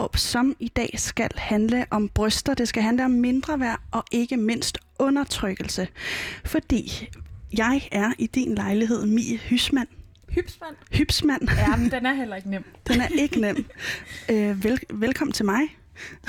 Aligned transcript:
Udråb, 0.00 0.16
som 0.16 0.56
i 0.58 0.68
dag 0.68 0.90
skal 0.96 1.30
handle 1.36 1.86
om 1.90 2.08
bryster. 2.08 2.54
Det 2.54 2.68
skal 2.68 2.82
handle 2.82 3.04
om 3.04 3.10
mindre 3.10 3.60
værd 3.60 3.80
og 3.90 4.04
ikke 4.12 4.36
mindst 4.36 4.78
undertrykkelse. 4.98 5.88
Fordi 6.44 7.08
jeg 7.58 7.88
er 7.92 8.12
i 8.18 8.26
din 8.26 8.54
lejlighed, 8.54 9.06
Mie 9.06 9.38
Hysmand. 9.38 9.88
Hypsmand? 10.28 10.76
Hybsmand. 10.92 11.48
Ja, 11.50 11.76
men 11.76 11.90
den 11.90 12.06
er 12.06 12.14
heller 12.14 12.36
ikke 12.36 12.50
nem. 12.50 12.64
Den 12.88 13.00
er 13.00 13.08
ikke 13.18 13.40
nem. 13.40 13.66
Øh, 14.30 14.64
vel, 14.64 14.80
velkommen 14.90 15.32
til 15.32 15.44
mig. 15.44 15.60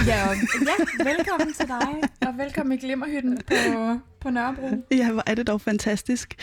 Ja, 0.07 0.29
og, 0.29 0.35
ja, 0.61 1.03
velkommen 1.03 1.53
til 1.53 1.67
dig, 1.67 2.09
og 2.27 2.37
velkommen 2.37 2.77
i 2.77 2.81
Glimmerhytten 2.81 3.41
på, 3.47 3.99
på 4.19 4.29
Nørrebro. 4.29 4.69
Ja, 4.91 5.11
hvor 5.11 5.23
er 5.25 5.35
det 5.35 5.47
dog 5.47 5.61
fantastisk. 5.61 6.35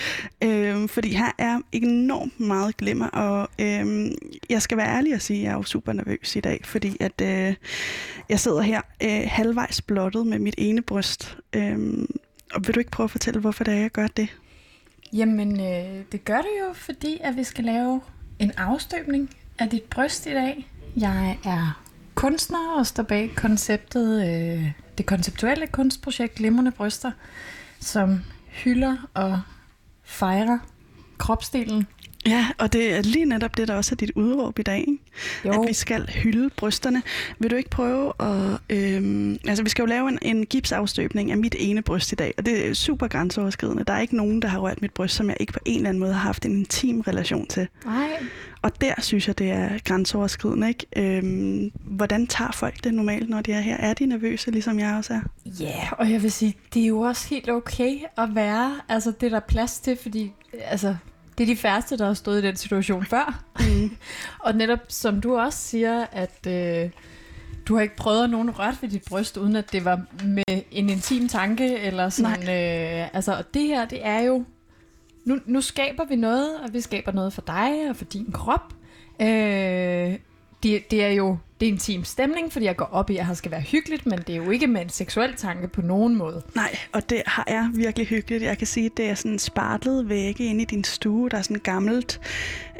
Øh, 0.44 0.88
fordi 0.88 1.14
her 1.14 1.32
er 1.38 1.60
enormt 1.72 2.40
meget 2.40 2.76
glimmer, 2.76 3.06
og 3.06 3.48
øh, 3.58 4.10
jeg 4.50 4.62
skal 4.62 4.76
være 4.78 4.96
ærlig 4.96 5.14
og 5.14 5.20
sige, 5.20 5.38
at 5.38 5.44
jeg 5.44 5.50
er 5.50 5.56
jo 5.56 5.62
super 5.62 5.92
nervøs 5.92 6.36
i 6.36 6.40
dag, 6.40 6.60
fordi 6.64 6.96
at 7.00 7.20
øh, 7.22 7.54
jeg 8.28 8.40
sidder 8.40 8.60
her 8.60 8.80
øh, 9.02 9.20
halvvejs 9.26 9.82
blottet 9.82 10.26
med 10.26 10.38
mit 10.38 10.54
ene 10.58 10.82
bryst. 10.82 11.38
Øh, 11.52 11.78
og 12.54 12.66
vil 12.66 12.74
du 12.74 12.80
ikke 12.80 12.90
prøve 12.90 13.04
at 13.04 13.10
fortælle, 13.10 13.40
hvorfor 13.40 13.64
det 13.64 13.74
er, 13.74 13.78
jeg 13.78 13.90
gør 13.90 14.06
det? 14.06 14.28
Jamen, 15.12 15.60
øh, 15.60 16.04
det 16.12 16.24
gør 16.24 16.36
det 16.38 16.50
jo, 16.60 16.72
fordi 16.72 17.18
at 17.20 17.36
vi 17.36 17.44
skal 17.44 17.64
lave 17.64 18.00
en 18.38 18.52
afstøbning 18.56 19.30
af 19.58 19.70
dit 19.70 19.82
bryst 19.82 20.26
i 20.26 20.30
dag. 20.30 20.70
Jeg 20.96 21.38
er 21.44 21.88
kunstner 22.19 22.78
og 22.78 22.86
står 22.86 23.02
bag 23.02 23.30
konceptet, 23.36 24.27
øh, 24.28 24.72
det 24.98 25.06
konceptuelle 25.06 25.66
kunstprojekt 25.66 26.34
Glimrende 26.34 26.70
Bryster, 26.70 27.10
som 27.80 28.25
hylder 28.47 28.97
og 29.14 29.41
fejrer 30.02 30.58
kropsdelen. 31.19 31.86
Ja, 32.27 32.47
og 32.58 32.72
det 32.72 32.94
er 32.94 33.02
lige 33.02 33.24
netop 33.24 33.56
det, 33.56 33.69
der 33.69 33.74
også 33.74 33.94
er 33.94 33.97
dit 33.97 34.11
udråb 34.14 34.58
i 34.58 34.62
dag, 34.62 34.78
ikke? 34.78 34.98
Jo. 35.44 35.62
at 35.62 35.69
vi 35.69 35.72
skal 35.72 36.06
hylde 36.08 36.50
brysterne. 36.56 37.02
Vil 37.38 37.50
du 37.50 37.56
ikke 37.56 37.70
prøve 37.70 38.12
at... 38.20 38.58
Øhm, 38.70 39.38
altså, 39.48 39.62
vi 39.62 39.70
skal 39.70 39.83
jo 39.83 39.86
lave 39.86 40.08
en, 40.08 40.19
en 40.22 40.47
gipsafstøbning 40.47 41.30
af 41.30 41.36
mit 41.38 41.56
ene 41.58 41.83
bryst 41.83 42.12
i 42.12 42.14
dag, 42.14 42.34
og 42.38 42.47
det 42.47 42.69
er 42.69 42.75
super 42.75 43.08
grænseoverskridende. 43.08 43.84
Der 43.84 43.92
er 43.92 44.00
ikke 44.00 44.16
nogen, 44.16 44.42
der 44.42 44.48
har 44.48 44.58
rørt 44.58 44.83
mit 44.83 44.92
bryst, 44.92 45.14
som 45.14 45.28
jeg 45.28 45.36
ikke 45.41 45.52
på 45.52 45.58
en 45.64 45.77
eller 45.77 45.88
anden 45.88 46.00
måde 46.00 46.12
har 46.12 46.20
haft 46.20 46.47
en 46.47 46.52
intim 46.52 47.00
relation 47.00 47.47
til. 47.47 47.69
Nej, 47.84 48.08
Og 48.62 48.80
der 48.80 48.94
synes 48.98 49.28
jeg, 49.28 49.38
det 49.38 49.50
er 49.50 49.78
grænseoverskridende, 49.84 50.69
ikke? 50.69 50.86
Øhm, 50.97 51.70
hvordan 51.75 52.27
tager 52.27 52.53
folk 52.53 52.84
det 52.84 52.94
normalt, 52.94 53.28
når 53.30 53.41
de 53.41 53.53
er 53.53 53.60
her? 53.60 53.77
Er 53.77 53.94
de 53.94 54.06
nervøse, 54.06 54.50
ligesom 54.50 54.78
jeg 54.78 54.94
også 54.94 55.12
er? 55.14 55.20
Ja, 55.60 55.64
yeah, 55.64 55.92
og 55.92 56.10
jeg 56.12 56.22
vil 56.22 56.32
sige, 56.32 56.55
det 56.75 56.82
er 56.82 56.86
jo 56.86 57.00
også 57.00 57.28
helt 57.28 57.50
okay 57.50 57.97
at 58.19 58.34
være, 58.34 58.80
altså 58.88 59.12
det 59.20 59.27
er 59.27 59.30
der 59.30 59.41
plads 59.41 59.80
til, 59.80 59.98
fordi 60.03 60.32
altså, 60.64 60.97
det 61.39 61.44
er 61.44 61.47
de 61.47 61.56
færreste, 61.56 61.98
der 61.98 62.06
har 62.06 62.14
stået 62.14 62.44
i 62.44 62.47
den 62.47 62.56
situation 62.56 63.06
før. 63.06 63.43
Mm. 63.60 63.97
og 64.44 64.54
netop 64.54 64.78
som 64.88 65.21
du 65.21 65.37
også 65.37 65.59
siger, 65.59 66.06
at 66.12 66.47
øh, 66.47 66.91
du 67.69 67.75
har 67.75 67.82
ikke 67.82 67.97
prøvet 67.97 68.25
at 68.25 68.31
nogen 68.31 68.59
rørt 68.59 68.82
ved 68.82 68.88
dit 68.88 69.03
bryst, 69.09 69.37
uden 69.37 69.56
at 69.56 69.72
det 69.72 69.84
var 69.84 70.00
med 70.25 70.62
en 70.71 70.91
intim 70.91 71.28
tanke, 71.28 71.78
eller 71.78 72.09
sådan, 72.09 72.43
øh, 72.43 73.15
altså 73.15 73.37
og 73.37 73.54
det 73.54 73.62
her, 73.62 73.84
det 73.84 74.06
er 74.06 74.21
jo, 74.21 74.44
nu, 75.25 75.38
nu 75.47 75.60
skaber 75.60 76.04
vi 76.04 76.16
noget, 76.16 76.60
og 76.60 76.72
vi 76.72 76.81
skaber 76.81 77.12
noget 77.12 77.32
for 77.32 77.43
dig 77.43 77.91
og 77.91 77.97
for 77.97 78.04
din 78.04 78.32
krop. 78.32 78.75
Øh, 79.21 80.19
det, 80.62 80.91
det 80.91 81.04
er 81.04 81.08
jo 81.10 81.38
det 81.60 81.69
er 81.69 81.72
en 81.72 81.78
team 81.78 82.04
stemning, 82.04 82.52
fordi 82.52 82.64
jeg 82.64 82.76
går 82.76 82.84
op 82.84 83.10
i, 83.10 83.16
at 83.16 83.26
her 83.26 83.34
skal 83.34 83.50
være 83.50 83.60
hyggeligt, 83.60 84.06
men 84.06 84.19
det 84.19 84.28
er 84.30 84.36
jo 84.36 84.50
ikke 84.50 84.66
med 84.66 84.80
en 84.82 84.88
seksuel 84.88 85.34
tanke 85.36 85.69
på 85.69 85.82
nogen 85.82 86.16
måde. 86.16 86.42
Nej, 86.54 86.76
og 86.92 87.10
det 87.10 87.22
har- 87.26 87.44
er 87.46 87.69
virkelig 87.74 88.06
hyggeligt. 88.06 88.42
Jeg 88.42 88.58
kan 88.58 88.66
sige, 88.66 88.86
at 88.86 88.97
det 88.97 89.04
er 89.10 89.14
sådan 89.14 89.38
spartlet 89.38 90.08
vægge 90.08 90.44
inde 90.44 90.62
i 90.62 90.64
din 90.64 90.84
stue. 90.84 91.28
Der 91.30 91.38
er 91.38 91.42
sådan 91.42 91.60
gammelt... 91.60 92.20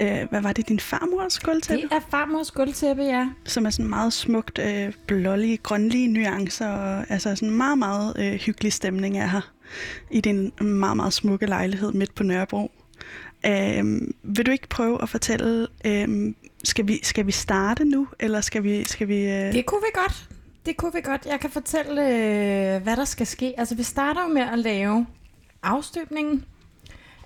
Øh, 0.01 0.19
hvad 0.31 0.41
var 0.41 0.53
det? 0.53 0.69
Din 0.69 0.81
farmors 0.81 1.39
gulvtæppe? 1.39 1.83
Det 1.83 1.93
er 1.93 2.01
farmors 2.11 2.51
gulvtæppe, 2.51 3.03
ja. 3.03 3.29
som 3.45 3.67
er 3.67 3.71
sådan 3.71 3.89
meget 3.91 4.13
smukt, 4.13 4.59
øh, 4.59 4.93
blålige, 5.07 5.57
grønlige 5.57 6.09
nuancer, 6.09 6.69
og 6.69 7.05
altså 7.09 7.37
sådan 7.37 7.51
meget, 7.51 7.79
meget 7.79 8.13
øh, 8.19 8.33
hyggelig 8.33 8.73
stemning 8.73 9.19
er 9.19 9.27
her 9.27 9.51
i 10.11 10.21
din 10.21 10.53
meget, 10.61 10.97
meget 10.97 11.13
smukke 11.13 11.47
lejlighed 11.47 11.93
midt 11.93 12.15
på 12.15 12.23
Nørrebro. 12.23 12.71
Øhm, 13.47 14.15
vil 14.23 14.47
du 14.47 14.51
ikke 14.51 14.69
prøve 14.69 15.03
at 15.03 15.09
fortælle, 15.09 15.67
øhm, 15.85 16.35
skal, 16.65 16.89
vi, 16.89 17.01
skal 17.03 17.27
vi 17.27 17.33
starte 17.33 17.85
nu, 17.85 18.09
eller 18.21 18.41
skal 18.41 18.63
vi... 18.63 18.85
Skal 18.85 19.09
vi 19.09 19.23
øh... 19.23 19.53
Det 19.53 19.67
kunne 19.67 19.81
vi 19.81 20.01
godt. 20.01 20.29
Det 20.67 20.77
kunne 20.77 20.93
vi 20.95 21.01
godt. 21.01 21.27
Jeg 21.27 21.41
kan 21.41 21.51
fortælle, 21.51 22.03
øh, 22.03 22.83
hvad 22.83 22.97
der 22.97 23.05
skal 23.05 23.27
ske. 23.27 23.55
Altså, 23.59 23.75
vi 23.75 23.83
starter 23.83 24.23
jo 24.23 24.29
med 24.29 24.43
at 24.43 24.59
lave 24.59 25.07
afstøbningen. 25.63 26.45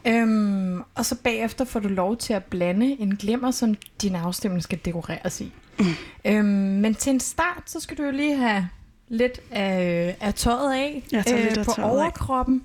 Øhm, 0.07 0.83
og 0.95 1.07
så 1.07 1.17
bagefter 1.25 1.65
får 1.65 1.81
du 1.81 1.89
lov 1.89 2.17
til 2.17 2.33
at 2.33 2.45
blande 2.45 3.01
en 3.01 3.17
glimmer, 3.17 3.51
som 3.51 3.75
din 4.03 4.15
afstøbning 4.15 4.63
skal 4.63 4.79
dekoreres 4.85 5.41
i. 5.41 5.53
Mm. 5.79 5.87
Øhm, 6.25 6.47
men 6.47 6.95
til 6.95 7.11
en 7.11 7.21
start, 7.21 7.63
så 7.67 7.81
skal 7.81 7.99
du 7.99 8.03
jo 8.03 8.11
lige 8.11 8.37
have 8.37 8.69
lidt 9.09 9.41
af, 9.51 10.17
af 10.21 10.35
tøjet 10.35 10.75
af 10.75 11.03
tager 11.11 11.45
lidt 11.45 11.59
af 11.59 11.65
på 11.65 11.73
tøjet 11.73 11.89
af. 11.89 11.95
overkroppen. 11.95 12.63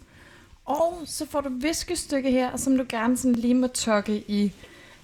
Og 0.66 1.02
så 1.06 1.26
får 1.30 1.42
du 1.42 1.50
viskestykke 1.54 2.32
her, 2.32 2.58
som 2.58 2.78
du 2.78 2.86
gerne 2.90 3.18
sådan 3.18 3.36
lige 3.36 3.54
må 3.54 3.68
tokke 3.68 4.24
i, 4.28 4.54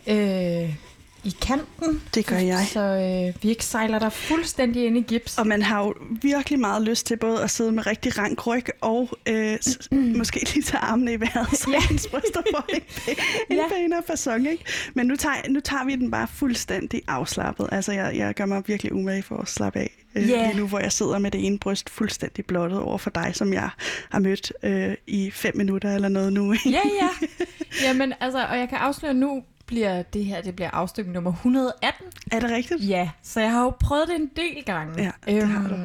øh, 0.08 0.76
i 1.24 1.36
kanten. 1.42 2.02
Det 2.16 2.26
gør 2.26 2.38
jeg. 2.38 2.68
Så 2.72 2.80
øh, 2.80 3.44
vi 3.44 3.50
ikke 3.50 3.66
sejler 3.66 4.00
dig 4.00 4.12
fuldstændig 4.14 4.86
ind 4.86 4.98
i 4.98 5.02
gips. 5.02 5.38
Og 5.38 5.48
man 5.48 5.62
har 5.62 5.84
jo 5.84 5.94
virkelig 6.22 6.60
meget 6.60 6.82
lyst 6.82 7.06
til 7.06 7.18
både 7.18 7.44
at 7.44 7.50
sidde 7.52 7.72
med 7.72 7.88
rigtig 7.88 8.18
rank 8.18 8.48
ryg 8.48 8.66
og 8.82 9.10
øh, 9.28 9.58
s- 9.62 9.90
måske 9.92 10.40
lige 10.54 10.64
tage 10.64 10.80
armene 10.82 11.14
i 11.14 11.20
vejret, 11.20 11.48
så 11.58 11.72
Ja. 11.72 11.94
ens 11.94 12.08
bryster 12.08 12.42
får 12.52 12.66
en, 12.76 12.82
en 13.50 13.58
Ja. 13.58 13.64
pænere 13.76 14.04
fasong, 14.08 14.52
ikke? 14.52 14.64
Men 14.94 15.08
nu 15.08 15.16
tager, 15.16 15.36
nu 15.50 15.60
tager 15.60 15.86
vi 15.86 15.96
den 15.96 16.12
bare 16.12 16.28
fuldstændig 16.28 17.02
afslappet. 17.08 17.70
Altså, 17.72 17.92
jeg, 17.92 18.16
jeg 18.16 18.34
gør 18.36 18.46
mig 18.46 18.64
virkelig 18.68 18.94
umage 18.94 19.24
for 19.24 19.38
at 19.38 19.48
slappe 19.50 19.80
af. 19.80 19.90
Øh, 20.16 20.30
Ja. 20.30 20.46
Lige 20.48 20.58
nu, 20.60 20.68
hvor 20.68 20.80
jeg 20.80 20.92
sidder 20.92 21.20
med 21.20 21.32
det 21.32 21.46
ene 21.46 21.60
bryst 21.60 21.90
fuldstændig 21.90 22.46
blottet 22.46 22.80
over 22.80 22.98
for 22.98 23.10
dig, 23.10 23.32
som 23.34 23.54
jeg 23.54 23.70
har 24.12 24.20
mødt 24.20 24.54
øh, 24.64 24.96
i 25.08 25.32
fem 25.32 25.58
minutter 25.58 25.96
eller 25.96 26.08
noget 26.10 26.34
nu. 26.34 26.54
Ja, 26.54 26.72
ja. 26.72 27.10
Jamen, 27.88 28.14
altså, 28.20 28.46
og 28.46 28.58
jeg 28.60 28.70
kan 28.70 28.78
afsløre, 28.78 29.14
nu 29.14 29.44
bliver 29.66 30.02
det 30.02 30.26
her, 30.26 30.42
det 30.42 30.56
bliver 30.56 30.70
afstykning 30.72 31.14
nummer 31.14 31.32
118. 31.32 32.06
Er 32.32 32.40
det 32.40 32.50
rigtigt? 32.52 32.90
Ja, 32.90 33.10
så 33.24 33.40
jeg 33.42 33.52
har 33.52 33.64
jo 33.64 33.70
prøvet 33.70 34.08
det 34.08 34.16
en 34.16 34.32
del 34.36 34.64
gange. 34.66 35.04
Ja, 35.04 35.12
det 35.32 35.48
har 35.48 35.68
du. 35.68 35.76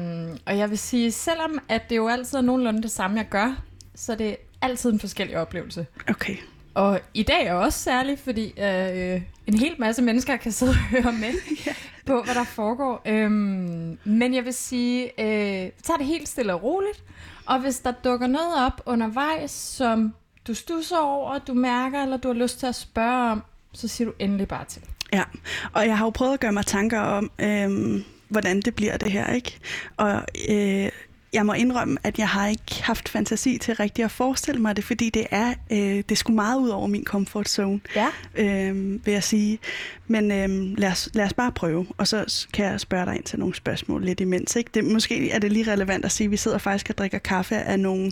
Og 0.45 0.57
jeg 0.57 0.69
vil 0.69 0.77
sige, 0.77 1.11
selvom 1.11 1.59
at 1.69 1.89
det 1.89 1.95
jo 1.95 2.07
altid 2.07 2.37
er 2.37 2.41
nogenlunde 2.41 2.81
det 2.81 2.91
samme, 2.91 3.17
jeg 3.17 3.27
gør, 3.29 3.61
så 3.95 4.11
er 4.11 4.15
det 4.15 4.37
altid 4.61 4.91
en 4.93 4.99
forskellig 4.99 5.37
oplevelse. 5.37 5.85
Okay. 6.09 6.35
Og 6.73 6.99
i 7.13 7.23
dag 7.23 7.45
er 7.45 7.53
også 7.53 7.79
særligt, 7.79 8.19
fordi 8.21 8.53
øh, 8.59 9.21
en 9.47 9.59
hel 9.59 9.75
masse 9.79 10.01
mennesker 10.01 10.37
kan 10.37 10.51
sidde 10.51 10.69
og 10.69 10.75
høre 10.77 11.11
med 11.13 11.33
Ja. 11.67 11.73
på, 12.05 12.23
hvad 12.23 12.35
der 12.35 12.43
foregår. 12.43 13.01
Øhm, 13.05 13.97
men 14.03 14.33
jeg 14.33 14.45
vil 14.45 14.53
sige, 14.53 15.03
øh, 15.21 15.71
tag 15.83 15.95
det 15.97 16.05
helt 16.05 16.27
stille 16.29 16.53
og 16.53 16.63
roligt. 16.63 17.03
Og 17.45 17.59
hvis 17.59 17.79
der 17.79 17.91
dukker 17.91 18.27
noget 18.27 18.65
op 18.65 18.81
undervejs, 18.85 19.51
som 19.51 20.13
du 20.47 20.53
stusser 20.53 20.97
over, 20.97 21.37
du 21.39 21.53
mærker, 21.53 22.03
eller 22.03 22.17
du 22.17 22.27
har 22.27 22.35
lyst 22.35 22.59
til 22.59 22.67
at 22.67 22.75
spørge 22.75 23.31
om, 23.31 23.43
så 23.73 23.87
siger 23.87 24.07
du 24.07 24.13
endelig 24.19 24.47
bare 24.47 24.65
til. 24.65 24.81
Ja, 25.13 25.23
og 25.73 25.85
jeg 25.85 25.97
har 25.97 26.05
jo 26.05 26.09
prøvet 26.09 26.33
at 26.33 26.39
gøre 26.39 26.51
mig 26.51 26.65
tanker 26.65 26.99
om, 26.99 27.31
øhm, 27.39 28.03
hvordan 28.27 28.61
det 28.61 28.75
bliver 28.75 28.97
det 28.97 29.11
her, 29.11 29.33
ikke? 29.33 29.59
Og 29.97 30.23
øh, 30.49 30.89
jeg 31.33 31.45
må 31.45 31.53
indrømme, 31.53 31.97
at 32.03 32.19
jeg 32.19 32.27
har 32.29 32.47
ikke 32.47 32.83
haft 32.83 33.09
fantasi 33.09 33.57
til 33.57 33.75
rigtig 33.75 34.05
at 34.05 34.11
forestille 34.11 34.61
mig 34.61 34.75
det, 34.75 34.83
fordi 34.83 35.09
det 35.09 35.25
er 35.31 35.53
øh, 35.71 36.03
det 36.09 36.17
sgu 36.17 36.33
meget 36.33 36.59
ud 36.59 36.69
over 36.69 36.87
min 36.87 37.03
comfort 37.03 37.49
zone, 37.49 37.79
Ja. 37.95 38.07
øh, 38.35 39.05
vil 39.05 39.11
jeg 39.11 39.23
sige. 39.23 39.59
Men 40.07 40.31
øh, 40.31 40.77
lad, 40.77 40.91
os, 40.91 41.09
lad 41.13 41.25
os 41.25 41.33
bare 41.33 41.51
prøve, 41.51 41.85
og 41.97 42.07
så 42.07 42.45
kan 42.53 42.65
jeg 42.65 42.79
spørge 42.79 43.05
dig 43.05 43.15
ind 43.15 43.23
til 43.23 43.39
nogle 43.39 43.55
spørgsmål 43.55 44.05
lidt 44.05 44.19
imens. 44.19 44.55
Ikke? 44.55 44.69
Det, 44.73 44.83
måske 44.83 45.31
er 45.31 45.39
det 45.39 45.51
lige 45.51 45.71
relevant 45.71 46.05
at 46.05 46.11
sige, 46.11 46.25
at 46.25 46.31
vi 46.31 46.37
sidder 46.37 46.57
faktisk 46.57 46.89
og 46.89 46.97
drikker 46.97 47.17
kaffe 47.17 47.55
af 47.55 47.79
nogle 47.79 48.11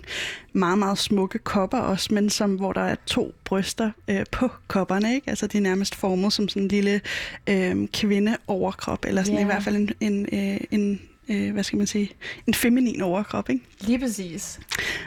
meget, 0.54 0.78
meget 0.78 0.98
smukke 0.98 1.40
kopper 1.40 1.78
også, 1.78 2.14
men 2.14 2.30
som, 2.30 2.56
hvor 2.56 2.74
der 2.74 2.82
er 2.82 2.96
to 3.06 3.34
bryster 3.44 3.92
øh, 4.08 4.26
på 4.32 4.50
kopperne. 4.68 5.16
Ikke? 5.16 5.30
Altså 5.30 5.48
de 5.48 5.58
er 5.58 5.62
nærmest 5.62 5.96
formet 5.96 6.34
som 6.34 6.50
sådan 6.50 6.62
en 6.64 6.68
lille 6.68 7.02
øh, 7.48 7.88
kvindeoverkrop, 7.88 9.06
eller 9.08 9.24
sådan 9.24 9.38
Ja. 9.38 9.42
i 9.44 9.46
hvert 9.46 9.64
fald 9.64 9.76
en, 9.76 9.90
en, 10.00 10.28
øh, 10.54 10.58
en 10.72 11.02
øh, 11.30 11.54
hvad 11.54 11.64
skal 11.64 11.78
man 11.78 11.88
sige, 11.88 12.12
en 12.48 12.54
feminin 12.54 13.02
overkrop, 13.02 13.50
ikke? 13.50 13.66
Lige 13.80 14.00
præcis. 14.00 14.60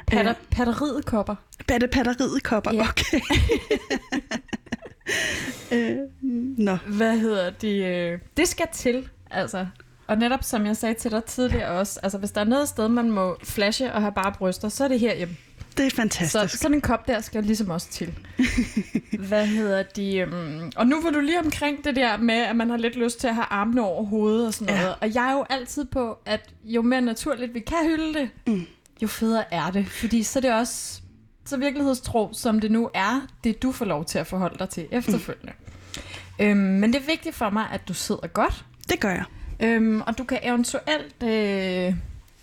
Patter, 0.06 0.32
Øh. 0.32 0.46
Patteriet 0.50 1.05
kopper. 1.06 1.34
Batte 1.67 1.88
patteriet 1.88 2.43
kopper, 2.43 2.72
Ja. 2.75 2.88
okay. 2.88 3.20
øh, 5.72 5.96
nå, 6.58 6.76
Hvad 6.87 7.19
hedder 7.19 7.50
de? 7.50 7.76
Øh, 7.76 8.19
det 8.37 8.49
skal 8.49 8.67
til, 8.72 9.08
altså. 9.31 9.67
Og 10.06 10.19
netop 10.19 10.44
som 10.44 10.67
jeg 10.67 10.76
sagde 10.76 10.94
til 10.94 11.11
dig 11.11 11.25
tidligere 11.25 11.69
også, 11.69 12.00
altså 12.02 12.19
hvis 12.19 12.31
der 12.31 12.40
er 12.40 12.44
noget 12.44 12.69
sted, 12.69 12.88
man 12.88 13.11
må 13.11 13.37
flashe 13.44 13.93
og 13.93 14.00
have 14.00 14.12
bare 14.12 14.32
bryster, 14.38 14.69
så 14.69 14.84
er 14.84 14.88
det 14.88 15.00
herhjemme. 15.00 15.37
Det 15.81 15.87
er 15.87 15.91
Så 15.91 15.97
fantastisk. 15.97 16.62
sådan 16.62 16.75
en 16.75 16.81
kop 16.81 17.06
der 17.09 17.21
skal 17.21 17.44
ligesom 17.44 17.71
også 17.71 17.88
til. 17.91 18.15
Hvad 19.29 19.47
hedder 19.47 19.82
de? 19.82 20.27
Um, 20.32 20.73
og 20.77 20.87
nu 20.87 21.03
var 21.03 21.11
du 21.11 21.21
lige 21.21 21.38
omkring 21.41 21.85
det 21.85 21.97
der 21.97 22.17
med, 22.17 22.35
at 22.35 22.56
man 22.56 22.71
har 22.71 22.77
lidt 22.77 22.97
lyst 22.97 23.21
til 23.21 23.29
at 23.29 23.35
have 23.35 23.47
armene 23.50 23.82
over 23.82 24.05
hovedet 24.05 24.47
og 24.47 24.55
sådan 24.55 24.75
Ja. 24.75 24.81
noget. 24.81 24.94
Og 25.00 25.15
jeg 25.15 25.29
er 25.29 25.32
jo 25.32 25.44
altid 25.50 25.85
på, 25.85 26.19
at 26.27 26.41
jo 26.65 26.82
mere 26.82 27.00
naturligt 27.00 27.55
vi 27.55 27.61
kan 27.61 27.77
hylde 27.85 28.15
det, 28.19 28.31
Mm. 28.47 28.62
jo 29.03 29.06
federe 29.09 29.55
er 29.55 29.71
det. 29.71 29.88
Fordi 29.88 30.23
så 30.23 30.38
er 30.38 30.41
det 30.41 30.53
også 30.53 31.00
så 31.44 31.56
virkelighedstro, 31.56 32.31
som 32.32 32.61
det 32.61 32.71
nu 32.71 32.91
er, 32.94 33.27
det 33.44 33.62
du 33.62 33.73
får 33.73 33.85
lov 33.85 34.05
til 34.05 34.19
at 34.19 34.27
forholde 34.27 34.59
dig 34.59 34.69
til 34.69 34.87
efterfølgende. 34.93 35.53
Mm. 36.38 36.44
Øhm, 36.44 36.56
men 36.59 36.93
det 36.93 37.00
er 37.03 37.06
vigtigt 37.06 37.35
for 37.35 37.50
mig, 37.50 37.67
at 37.73 37.88
du 37.88 37.94
sidder 37.94 38.27
godt. 38.27 38.65
Det 38.88 39.00
gør 39.00 39.11
jeg. 39.11 39.25
Øhm, 39.61 40.00
og 40.00 40.19
du 40.19 40.25
kan 40.25 40.38
eventuelt 40.43 41.23
øh, 41.23 41.94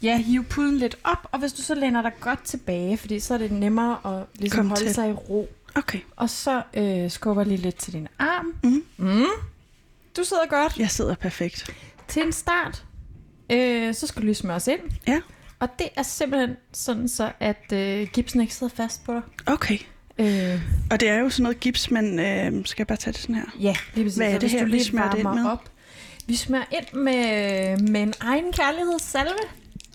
ja, 0.01 0.17
hive 0.17 0.43
puden 0.43 0.77
lidt 0.77 0.95
op, 1.03 1.27
og 1.31 1.39
hvis 1.39 1.53
du 1.53 1.61
så 1.61 1.75
læner 1.75 2.01
dig 2.01 2.11
godt 2.19 2.43
tilbage, 2.43 2.97
fordi 2.97 3.19
så 3.19 3.33
er 3.33 3.37
det 3.37 3.51
nemmere 3.51 3.97
at 4.19 4.25
ligesom 4.39 4.57
Kom 4.59 4.67
holde 4.69 4.83
til. 4.85 4.93
sig 4.93 5.09
i 5.09 5.11
ro. 5.13 5.49
Okay, 5.75 5.99
Og 6.15 6.29
så 6.29 6.61
øh, 6.73 7.11
skubber 7.11 7.43
lige 7.43 7.57
lidt 7.57 7.75
til 7.75 7.93
din 7.93 8.07
arm. 8.19 8.45
Mhm. 8.63 8.83
Mm. 8.97 9.23
Du 10.17 10.23
sidder 10.23 10.47
godt. 10.49 10.77
jeg 10.77 10.89
sidder 10.91 11.15
perfekt. 11.15 11.71
Til 12.07 12.21
en 12.25 12.31
start, 12.31 12.83
øh, 13.51 13.93
så 13.93 14.07
skal 14.07 14.21
du 14.21 14.25
lige 14.25 14.35
smøres 14.35 14.67
ind. 14.67 14.79
Ja. 15.07 15.21
Og 15.59 15.69
det 15.79 15.87
er 15.95 16.03
simpelthen 16.03 16.55
sådan 16.73 17.07
så, 17.07 17.31
at 17.39 17.71
øh, 17.73 18.07
gipsen 18.13 18.41
ikke 18.41 18.53
sidder 18.55 18.73
fast 18.75 19.03
på 19.05 19.13
dig. 19.13 19.21
Okay. 19.45 19.77
Øh, 20.17 20.61
Og 20.91 20.99
det 20.99 21.09
er 21.09 21.15
jo 21.19 21.29
sådan 21.29 21.43
noget 21.43 21.59
gips, 21.59 21.91
men 21.91 22.19
øh, 22.19 22.65
skal 22.65 22.79
jeg 22.81 22.87
bare 22.87 22.97
tage 22.97 23.11
det 23.11 23.21
sådan 23.21 23.35
her? 23.35 23.43
ja, 23.59 23.75
lige 23.93 24.05
præcis. 24.05 24.17
Hvad 24.17 24.31
er 24.33 24.39
det 24.39 24.49
her, 24.49 24.59
du 24.59 24.65
vi 24.65 24.71
lige 24.71 24.83
smører 24.83 25.09
det 25.11 25.17
ind 25.19 25.27
med? 25.29 25.45
Op. 25.45 25.69
Vi 26.27 26.35
smører 26.35 26.65
ind 26.71 26.99
med, 26.99 27.77
med 27.77 28.01
en 28.03 28.13
egen 28.19 28.51
kærlighedssalve. 28.51 29.33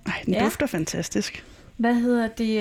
Ej, 0.06 0.12
den 0.26 0.34
Ja. 0.34 0.44
dufter 0.44 0.66
fantastisk. 0.66 1.44
Hvad 1.76 1.94
hedder 1.94 2.28
det? 2.28 2.58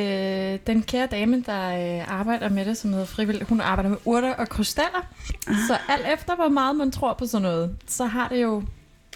Øh, 0.53 0.59
den 0.67 0.81
kære 0.83 1.07
dame, 1.07 1.43
der 1.45 1.97
øh, 1.99 2.11
arbejder 2.17 2.49
med 2.49 2.65
det, 2.65 2.77
som 2.77 2.91
hedder 2.91 3.05
frivillig, 3.05 3.43
hun 3.47 3.61
arbejder 3.61 3.89
med 3.89 3.97
urter 4.05 4.33
og 4.33 4.49
krystaller. 4.49 5.07
Ah. 5.47 5.55
Så 5.67 5.77
alt 5.89 6.05
efter, 6.13 6.35
hvor 6.35 6.49
meget 6.49 6.75
man 6.75 6.91
tror 6.91 7.13
på 7.13 7.25
sådan 7.27 7.41
noget, 7.41 7.75
så 7.88 8.05
har 8.05 8.27
det 8.27 8.41
jo... 8.41 8.63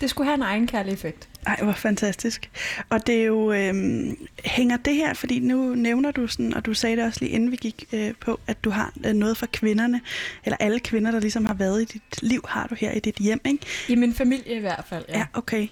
Det 0.02 0.10
skulle 0.10 0.26
have 0.28 0.36
en 0.36 0.42
egen 0.42 0.68
kærlig 0.68 0.94
effekt. 0.94 1.28
Ej, 1.48 1.60
hvor 1.64 1.72
fantastisk. 1.72 2.50
Og 2.90 3.08
det 3.08 3.16
er 3.22 3.24
jo, 3.24 3.52
øhm, 3.52 4.18
hænger 4.46 4.78
det 4.78 4.96
her, 4.96 5.14
fordi 5.14 5.40
nu 5.40 5.76
nævner 5.76 6.12
du 6.12 6.28
sådan, 6.28 6.54
og 6.54 6.66
du 6.66 6.74
sagde 6.74 6.96
det 6.96 7.06
også 7.06 7.20
lige 7.22 7.32
inden 7.32 7.52
vi 7.52 7.56
gik 7.56 7.84
øh, 7.94 8.14
på, 8.22 8.40
at 8.48 8.64
du 8.64 8.70
har 8.70 8.94
øh, 9.06 9.14
noget 9.14 9.38
for 9.38 9.46
kvinderne, 9.54 10.02
eller 10.46 10.58
alle 10.60 10.80
kvinder, 10.80 11.12
der 11.12 11.20
ligesom 11.20 11.46
har 11.46 11.54
været 11.54 11.82
i 11.82 11.86
dit 11.86 12.22
liv, 12.22 12.42
har 12.48 12.68
du 12.68 12.76
her 12.76 12.92
i 12.92 13.00
dit 13.00 13.16
hjem, 13.16 13.42
ikke? 13.46 13.66
I 13.90 13.96
min 13.96 14.14
familie 14.14 14.56
i 14.56 14.60
hvert 14.60 14.84
fald, 14.90 15.06
ja. 15.10 15.18
Ja, 15.18 15.26
okay. 15.34 15.68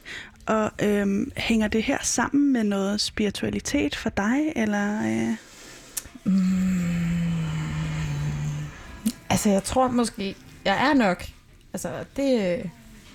Og 0.46 0.72
øhm, 0.82 1.32
hænger 1.38 1.68
det 1.68 1.84
her 1.84 1.98
sammen 2.02 2.54
med 2.54 2.64
noget 2.64 3.02
spiritualitet 3.02 3.96
for 3.96 4.10
dig, 4.10 4.54
eller... 4.56 5.02
Øh, 5.04 5.36
Altså, 9.30 9.50
jeg 9.50 9.64
tror 9.64 9.88
måske... 9.88 10.36
Jeg 10.66 10.90
er 10.90 10.94
nok... 10.94 11.26
Altså, 11.74 11.90
det, 12.18 12.62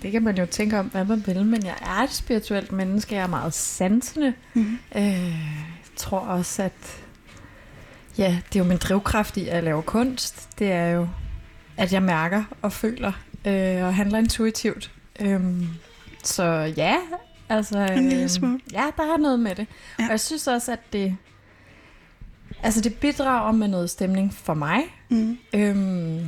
det 0.02 0.12
kan 0.12 0.22
man 0.22 0.38
jo 0.38 0.46
tænke 0.46 0.78
om, 0.78 0.86
hvad 0.86 1.04
man 1.04 1.22
vil, 1.26 1.44
men 1.46 1.64
jeg 1.64 1.74
er 1.82 2.02
et 2.04 2.12
spirituelt 2.12 2.72
menneske. 2.72 3.14
Jeg 3.14 3.22
er 3.22 3.26
meget 3.26 3.54
sansende. 3.54 4.34
mm, 4.54 4.78
Øh, 4.96 5.02
jeg 5.32 5.96
tror 5.96 6.18
også, 6.18 6.62
at... 6.62 7.02
Ja, 8.18 8.38
det 8.48 8.58
er 8.58 8.64
jo 8.64 8.68
min 8.68 8.78
drivkraft 8.78 9.36
i 9.36 9.48
at 9.48 9.64
lave 9.64 9.82
kunst. 9.82 10.48
Det 10.58 10.72
er 10.72 10.86
jo, 10.88 11.08
at 11.76 11.92
jeg 11.92 12.02
mærker 12.02 12.44
og 12.62 12.72
føler 12.72 13.12
øh, 13.46 13.84
og 13.84 13.94
handler 13.94 14.18
intuitivt. 14.18 14.90
Øhm, 15.20 15.68
så 16.24 16.44
ja, 16.76 16.96
altså... 17.48 17.78
En 17.78 18.02
lille 18.08 18.18
øhm, 18.20 18.28
smule. 18.28 18.60
Ja, 18.72 18.84
der 18.96 19.02
er 19.14 19.16
noget 19.16 19.40
med 19.40 19.54
det. 19.54 19.66
Ja. 19.98 20.04
Og 20.04 20.10
jeg 20.10 20.20
synes 20.20 20.46
også, 20.46 20.72
at 20.72 20.80
det... 20.92 21.16
Altså, 22.62 22.80
det 22.80 22.94
bidrager 22.94 23.52
med 23.52 23.68
noget 23.68 23.90
stemning 23.90 24.34
for 24.34 24.54
mig. 24.54 24.80
mm, 25.08 25.38
Øhm, 25.54 26.26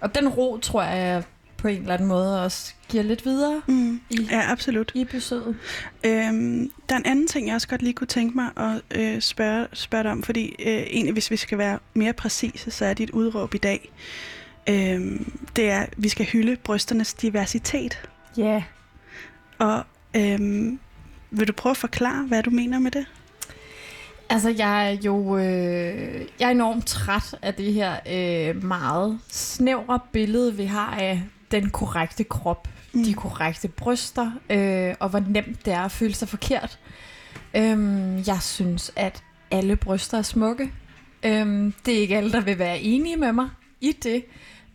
og 0.00 0.14
den 0.14 0.28
ro, 0.28 0.58
tror 0.58 0.82
jeg, 0.82 1.22
på 1.56 1.68
en 1.68 1.80
eller 1.80 1.94
anden 1.94 2.08
måde 2.08 2.44
også 2.44 2.74
giver 2.88 3.02
lidt 3.02 3.24
videre 3.24 3.62
mm. 3.66 4.00
i, 4.10 4.28
Ja, 4.30 4.42
absolut. 4.52 4.92
i 4.94 5.04
besøget. 5.04 5.56
Øhm, 6.04 6.70
der 6.88 6.94
er 6.94 6.98
en 6.98 7.06
anden 7.06 7.26
ting, 7.26 7.46
jeg 7.46 7.54
også 7.54 7.68
godt 7.68 7.82
lige 7.82 7.92
kunne 7.92 8.06
tænke 8.06 8.36
mig 8.36 8.50
at 8.56 8.82
øh, 9.00 9.20
spørge, 9.20 9.66
spørge 9.72 10.04
dig 10.04 10.12
om, 10.12 10.22
fordi 10.22 10.54
øh, 10.58 10.66
egentlig, 10.72 11.12
hvis 11.12 11.30
vi 11.30 11.36
skal 11.36 11.58
være 11.58 11.78
mere 11.94 12.12
præcise, 12.12 12.70
så 12.70 12.84
er 12.84 12.94
dit 12.94 13.10
udråb 13.10 13.54
i 13.54 13.58
dag, 13.58 13.92
øhm, 14.68 15.32
det 15.56 15.70
er, 15.70 15.80
at 15.80 15.94
vi 15.96 16.08
skal 16.08 16.26
hylde 16.26 16.56
brysternes 16.56 17.14
diversitet. 17.14 18.08
Ja. 18.36 18.42
Yeah. 18.42 18.62
Og 19.60 19.84
øhm, 20.16 20.80
vil 21.30 21.48
du 21.48 21.52
prøve 21.52 21.70
at 21.70 21.76
forklare, 21.76 22.26
hvad 22.26 22.42
du 22.42 22.50
mener 22.50 22.78
med 22.78 22.90
det? 22.90 23.06
Altså, 24.30 24.54
jeg 24.58 24.92
er 24.92 24.96
jo 25.04 25.36
øh, 25.36 26.26
jeg 26.40 26.46
er 26.46 26.50
enormt 26.50 26.86
træt 26.86 27.34
af 27.42 27.54
det 27.54 27.72
her 27.72 27.96
øh, 28.10 28.64
meget 28.64 29.18
snævre 29.28 30.00
billede, 30.12 30.56
vi 30.56 30.64
har 30.64 30.94
af 30.94 31.22
den 31.50 31.70
korrekte 31.70 32.24
krop, 32.24 32.68
mm. 32.92 33.04
de 33.04 33.14
korrekte 33.14 33.68
bryster, 33.68 34.30
øh, 34.50 34.94
og 35.00 35.08
hvor 35.08 35.20
nemt 35.28 35.64
det 35.64 35.72
er 35.72 35.80
at 35.80 35.92
føle 35.92 36.14
sig 36.14 36.28
forkert. 36.28 36.78
Øhm, 37.56 38.16
jeg 38.26 38.38
synes, 38.40 38.92
at 38.96 39.22
alle 39.50 39.76
bryster 39.76 40.18
er 40.18 40.22
smukke. 40.22 40.72
Øhm, 41.22 41.74
det 41.86 41.94
er 41.94 42.00
ikke 42.00 42.16
alle, 42.16 42.32
der 42.32 42.40
vil 42.40 42.58
være 42.58 42.80
enige 42.80 43.16
med 43.16 43.32
mig 43.32 43.48
i 43.80 43.92
det. 44.02 44.24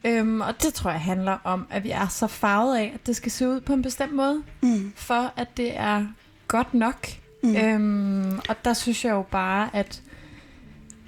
Øhm, 0.06 0.42
og 0.42 0.54
det 0.63 0.74
tror 0.74 0.92
jeg 0.92 1.00
handler 1.02 1.38
om, 1.44 1.68
at 1.69 1.84
vi 1.84 1.90
er 1.92 2.07
så 2.07 2.28
farvet 2.28 2.78
af, 2.78 2.92
at 2.96 3.07
det 3.07 3.16
skal 3.16 3.31
se 3.31 3.48
ud 3.48 3.62
på 3.62 3.74
en 3.74 3.81
bestemt 3.81 4.13
måde, 4.13 4.44
Mm. 4.62 4.94
for 4.96 5.34
at 5.38 5.57
det 5.57 5.78
er 5.78 6.06
godt 6.48 6.74
nok. 6.74 7.07
Mm. 7.44 7.56
Øhm, 7.56 8.40
og 8.50 8.56
der 8.66 8.74
synes 8.74 9.06
jeg 9.06 9.12
jo 9.12 9.22
bare, 9.31 9.69
at 9.74 10.02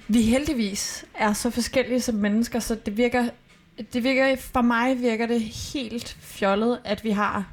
vi 0.08 0.22
heldigvis 0.22 1.04
er 1.14 1.32
så 1.32 1.50
forskellige 1.50 2.00
som 2.00 2.14
mennesker, 2.14 2.60
så 2.60 2.74
det 2.74 2.96
virker, 2.96 3.28
det 3.92 4.04
virker 4.04 4.36
for 4.36 4.62
mig 4.62 5.00
virker 5.00 5.26
det 5.26 5.40
helt 5.40 6.16
fjollet, 6.20 6.78
at 6.84 7.04
vi 7.04 7.10
har 7.10 7.46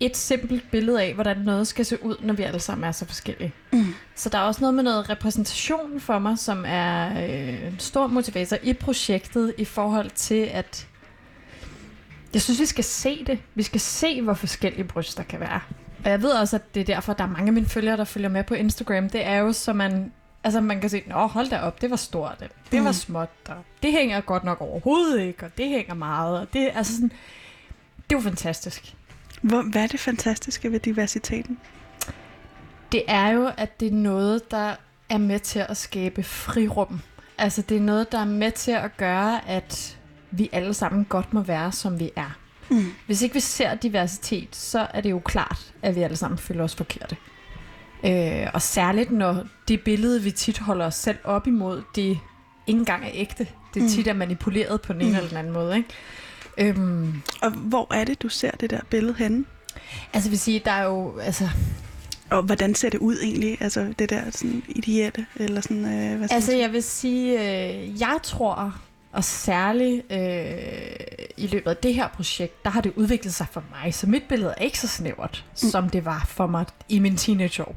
et 0.00 0.16
simpelt 0.16 0.70
billede 0.70 1.02
af, 1.02 1.14
hvordan 1.14 1.36
noget 1.38 1.66
skal 1.66 1.84
se 1.84 2.04
ud, 2.04 2.16
når 2.22 2.34
vi 2.34 2.42
alle 2.42 2.60
sammen 2.60 2.84
er 2.88 2.92
så 2.92 3.06
forskellige. 3.06 3.52
Mm. 3.72 3.94
Så 4.14 4.28
der 4.28 4.38
er 4.38 4.42
også 4.42 4.60
noget 4.60 4.74
med 4.74 4.82
noget 4.84 5.10
repræsentation 5.10 6.00
for 6.00 6.18
mig, 6.18 6.38
som 6.38 6.64
er 6.68 7.10
øh, 7.28 7.66
en 7.66 7.78
stor 7.78 8.06
motivator 8.06 8.56
i 8.62 8.72
projektet 8.72 9.54
i 9.58 9.64
forhold 9.64 10.10
til, 10.10 10.48
at 10.52 10.86
jeg 12.34 12.42
synes, 12.42 12.60
vi 12.60 12.66
skal 12.66 12.84
se 12.84 13.24
det. 13.24 13.38
Vi 13.54 13.62
skal 13.62 13.80
se, 13.80 14.22
hvor 14.22 14.34
forskellige 14.34 14.84
bryster 14.84 15.22
kan 15.22 15.40
være. 15.40 15.60
Og 16.04 16.10
jeg 16.10 16.22
ved 16.22 16.30
også, 16.30 16.56
at 16.56 16.74
det 16.74 16.80
er 16.80 16.84
derfor, 16.84 17.12
at 17.12 17.18
der 17.18 17.24
er 17.24 17.28
mange 17.28 17.46
af 17.46 17.52
mine 17.52 17.66
følgere, 17.66 17.96
der 17.96 18.04
følger 18.04 18.28
med 18.28 18.44
på 18.44 18.54
Instagram. 18.54 19.10
Det 19.10 19.26
er 19.26 19.36
jo, 19.36 19.52
så 19.52 19.72
man, 19.72 20.12
altså 20.44 20.60
man 20.60 20.80
kan 20.80 20.90
se, 20.90 21.02
nå 21.06 21.26
hold 21.26 21.48
da 21.50 21.58
op, 21.60 21.80
det 21.80 21.90
var 21.90 21.96
stort, 21.96 22.36
det, 22.40 22.48
det 22.72 22.80
var 22.80 22.86
Mm. 22.88 22.92
småt, 22.92 23.28
og 23.48 23.56
det 23.82 23.92
hænger 23.92 24.20
godt 24.20 24.44
nok 24.44 24.60
overhovedet 24.60 25.20
ikke, 25.20 25.44
og 25.46 25.50
det 25.58 25.68
hænger 25.68 25.94
meget, 25.94 26.38
og 26.40 26.46
det, 26.52 26.70
altså 26.74 26.92
sådan, 26.94 27.12
det 28.10 28.16
jo 28.16 28.20
fantastisk. 28.20 28.94
Hvor, 29.40 29.62
hvad 29.62 29.82
er 29.82 29.86
det 29.86 30.00
fantastiske 30.00 30.72
ved 30.72 30.80
diversiteten? 30.80 31.58
Det 32.92 33.02
er 33.08 33.28
jo, 33.28 33.50
at 33.56 33.80
det 33.80 33.88
er 33.88 33.92
noget, 33.96 34.50
der 34.50 34.74
er 35.08 35.18
med 35.18 35.40
til 35.40 35.58
at 35.68 35.76
skabe 35.76 36.22
frirum. 36.22 37.00
Altså 37.38 37.62
det 37.62 37.76
er 37.76 37.80
noget, 37.80 38.12
der 38.12 38.18
er 38.18 38.24
med 38.24 38.52
til 38.52 38.70
at 38.70 38.96
gøre, 38.96 39.48
at 39.48 39.98
vi 40.30 40.48
alle 40.52 40.74
sammen 40.74 41.04
godt 41.04 41.34
må 41.34 41.40
være, 41.42 41.72
som 41.72 42.00
vi 42.00 42.10
er. 42.16 42.38
Mm. 42.70 42.84
Hvis 43.06 43.22
ikke 43.22 43.34
vi 43.34 43.40
ser 43.40 43.74
diversitet, 43.74 44.56
så 44.56 44.86
er 44.94 45.00
det 45.00 45.10
jo 45.10 45.18
klart, 45.18 45.72
at 45.82 45.96
vi 45.96 46.02
alle 46.02 46.16
sammen 46.16 46.38
føler 46.38 46.64
os 46.64 46.74
forkerte. 46.74 47.16
Øh, 48.06 48.46
og 48.54 48.62
særligt 48.62 49.10
når 49.10 49.44
det 49.68 49.80
billede, 49.80 50.22
vi 50.22 50.30
tit 50.30 50.58
holder 50.58 50.86
os 50.86 50.94
selv 50.94 51.18
op 51.24 51.46
imod, 51.46 51.82
det 51.94 52.02
ikke 52.66 52.78
engang 52.78 53.04
er 53.04 53.10
ægte. 53.14 53.46
Det 53.74 53.82
Mm. 53.82 53.88
tit 53.88 54.06
er 54.06 54.12
manipuleret 54.12 54.80
på 54.82 54.92
den 54.92 55.00
ene 55.00 55.10
Mm. 55.10 55.16
eller 55.16 55.28
den 55.28 55.36
anden 55.38 55.52
måde. 55.52 55.76
Ikke? 55.76 55.88
Øhm, 56.60 57.22
Og 57.42 57.50
hvor 57.50 57.94
er 57.94 58.04
det, 58.04 58.22
du 58.22 58.28
ser 58.28 58.50
det 58.50 58.70
der 58.70 58.80
billede 58.90 59.14
henne? 59.14 59.44
altså 60.12 60.28
jeg 60.28 60.30
vil 60.30 60.38
sige, 60.40 60.62
der 60.64 60.70
er 60.70 60.84
jo... 60.84 61.18
Altså, 61.18 61.48
Og 62.30 62.42
hvordan 62.42 62.74
ser 62.74 62.90
det 62.90 62.98
ud 62.98 63.16
egentlig? 63.22 63.56
Altså 63.60 63.94
det 63.98 64.10
der 64.10 64.30
sådan 64.30 64.62
ideelle, 64.68 65.26
eller 65.36 65.60
sådan, 65.60 65.84
øh, 65.84 66.18
hvad 66.18 66.28
Altså, 66.32 66.56
jeg 66.56 66.72
vil 66.72 66.82
sige, 66.82 67.32
øh, 67.32 68.00
jeg 68.00 68.18
tror, 68.22 68.74
og 69.12 69.24
særligt 69.24 70.12
øh, 70.12 70.18
i 71.36 71.46
løbet 71.46 71.70
af 71.70 71.76
det 71.76 71.94
her 71.94 72.08
projekt, 72.08 72.64
der 72.64 72.70
har 72.70 72.80
det 72.80 72.92
udviklet 72.96 73.34
sig 73.34 73.46
for 73.52 73.64
mig. 73.70 73.94
Så 73.94 74.06
mit 74.06 74.22
billede 74.28 74.54
er 74.56 74.64
ikke 74.64 74.78
så 74.78 74.88
snævert, 74.88 75.44
mm. 75.50 75.56
som 75.56 75.90
det 75.90 76.04
var 76.04 76.24
for 76.28 76.46
mig 76.46 76.66
i 76.88 76.98
min 76.98 77.16
teenageår. 77.16 77.74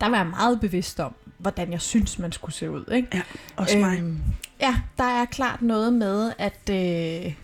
Der 0.00 0.08
var 0.08 0.16
jeg 0.16 0.26
meget 0.26 0.60
bevidst 0.60 1.00
om, 1.00 1.14
hvordan 1.38 1.72
jeg 1.72 1.80
synes, 1.80 2.18
man 2.18 2.32
skulle 2.32 2.54
se 2.54 2.70
ud. 2.70 2.84
Ikke? 2.92 3.08
Ja, 3.14 3.22
også 3.56 3.78
mig. 3.78 3.98
Øhm, 3.98 4.18
ja, 4.60 4.74
der 4.98 5.04
er 5.04 5.24
klart 5.24 5.62
noget 5.62 5.92
med, 5.92 6.32
at, 6.38 6.70
øh, 6.70 7.34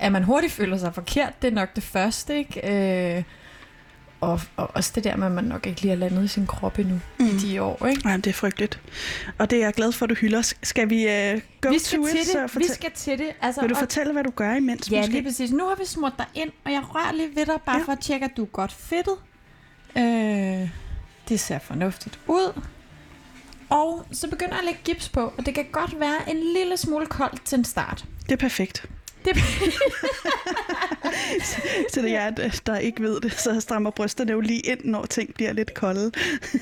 at 0.00 0.12
man 0.12 0.24
hurtigt 0.24 0.52
føler 0.52 0.78
sig 0.78 0.94
forkert. 0.94 1.42
Det 1.42 1.48
er 1.48 1.54
nok 1.54 1.74
det 1.76 1.82
første. 1.82 2.38
Ikke? 2.38 3.16
Øh, 3.16 3.22
og, 4.20 4.40
og 4.56 4.70
også 4.74 4.92
det 4.94 5.04
der 5.04 5.16
med, 5.16 5.26
at 5.26 5.32
man 5.32 5.44
nok 5.44 5.66
ikke 5.66 5.80
lige 5.80 5.88
har 5.90 5.96
landet 5.96 6.24
i 6.24 6.28
sin 6.28 6.46
krop 6.46 6.78
endnu 6.78 7.00
mm. 7.18 7.26
i 7.26 7.30
de 7.30 7.62
år, 7.62 7.86
ikke? 7.86 8.02
Nej, 8.04 8.16
det 8.16 8.26
er 8.26 8.32
frygteligt. 8.32 8.80
Og 9.38 9.50
det 9.50 9.58
er 9.58 9.64
jeg 9.64 9.74
glad 9.74 9.92
for, 9.92 10.06
at 10.06 10.10
du 10.10 10.14
hylder. 10.14 10.54
Skal 10.62 10.90
vi 10.90 11.04
uh, 11.04 11.40
go 11.60 11.68
vi 11.70 11.78
skal 11.78 11.98
to 11.98 12.06
til 12.06 12.14
it? 12.14 12.20
det. 12.26 12.32
Så 12.32 12.42
Vi 12.42 12.48
fortæl... 12.48 12.70
skal 12.74 12.90
til 12.94 13.18
det. 13.18 13.28
Altså, 13.42 13.60
Vil 13.60 13.70
du 13.70 13.74
og- 13.74 13.78
fortælle, 13.78 14.12
hvad 14.12 14.24
du 14.24 14.30
gør 14.30 14.54
imens? 14.54 14.90
Ja, 14.90 14.98
måske? 15.00 15.12
lige 15.12 15.22
præcis. 15.24 15.50
Nu 15.50 15.64
har 15.68 15.74
vi 15.74 15.84
smurt 15.84 16.12
dig 16.18 16.26
ind, 16.34 16.50
og 16.64 16.72
jeg 16.72 16.82
rører 16.94 17.12
lige 17.12 17.28
ved 17.36 17.46
dig, 17.46 17.54
bare 17.66 17.76
ja. 17.78 17.84
for 17.84 17.92
at 17.92 18.00
tjekke, 18.00 18.24
at 18.24 18.36
du 18.36 18.42
er 18.42 18.46
godt 18.46 18.72
fedtet. 18.72 19.14
Øh, 19.96 20.68
det 21.28 21.40
ser 21.40 21.58
fornuftigt 21.58 22.18
ud. 22.26 22.60
Og 23.70 24.06
så 24.12 24.28
begynder 24.30 24.52
jeg 24.52 24.58
at 24.58 24.64
lægge 24.64 24.80
gips 24.84 25.08
på, 25.08 25.32
og 25.38 25.46
det 25.46 25.54
kan 25.54 25.66
godt 25.72 26.00
være 26.00 26.30
en 26.30 26.36
lille 26.56 26.76
smule 26.76 27.06
koldt 27.06 27.44
til 27.44 27.58
en 27.58 27.64
start. 27.64 28.04
Det 28.26 28.32
er 28.32 28.36
perfekt. 28.36 28.86
Det, 29.24 29.36
Så 31.92 32.02
det 32.02 32.16
er, 32.16 32.26
at 32.26 32.62
der 32.66 32.78
ikke 32.78 33.02
ved 33.02 33.20
det, 33.20 33.32
så 33.32 33.60
strammer 33.60 33.90
brysterne 33.90 34.32
jo 34.32 34.40
lige 34.40 34.60
ind, 34.60 34.78
når 34.84 35.06
ting 35.06 35.34
bliver 35.34 35.52
lidt 35.52 35.74
kolde. 35.74 36.12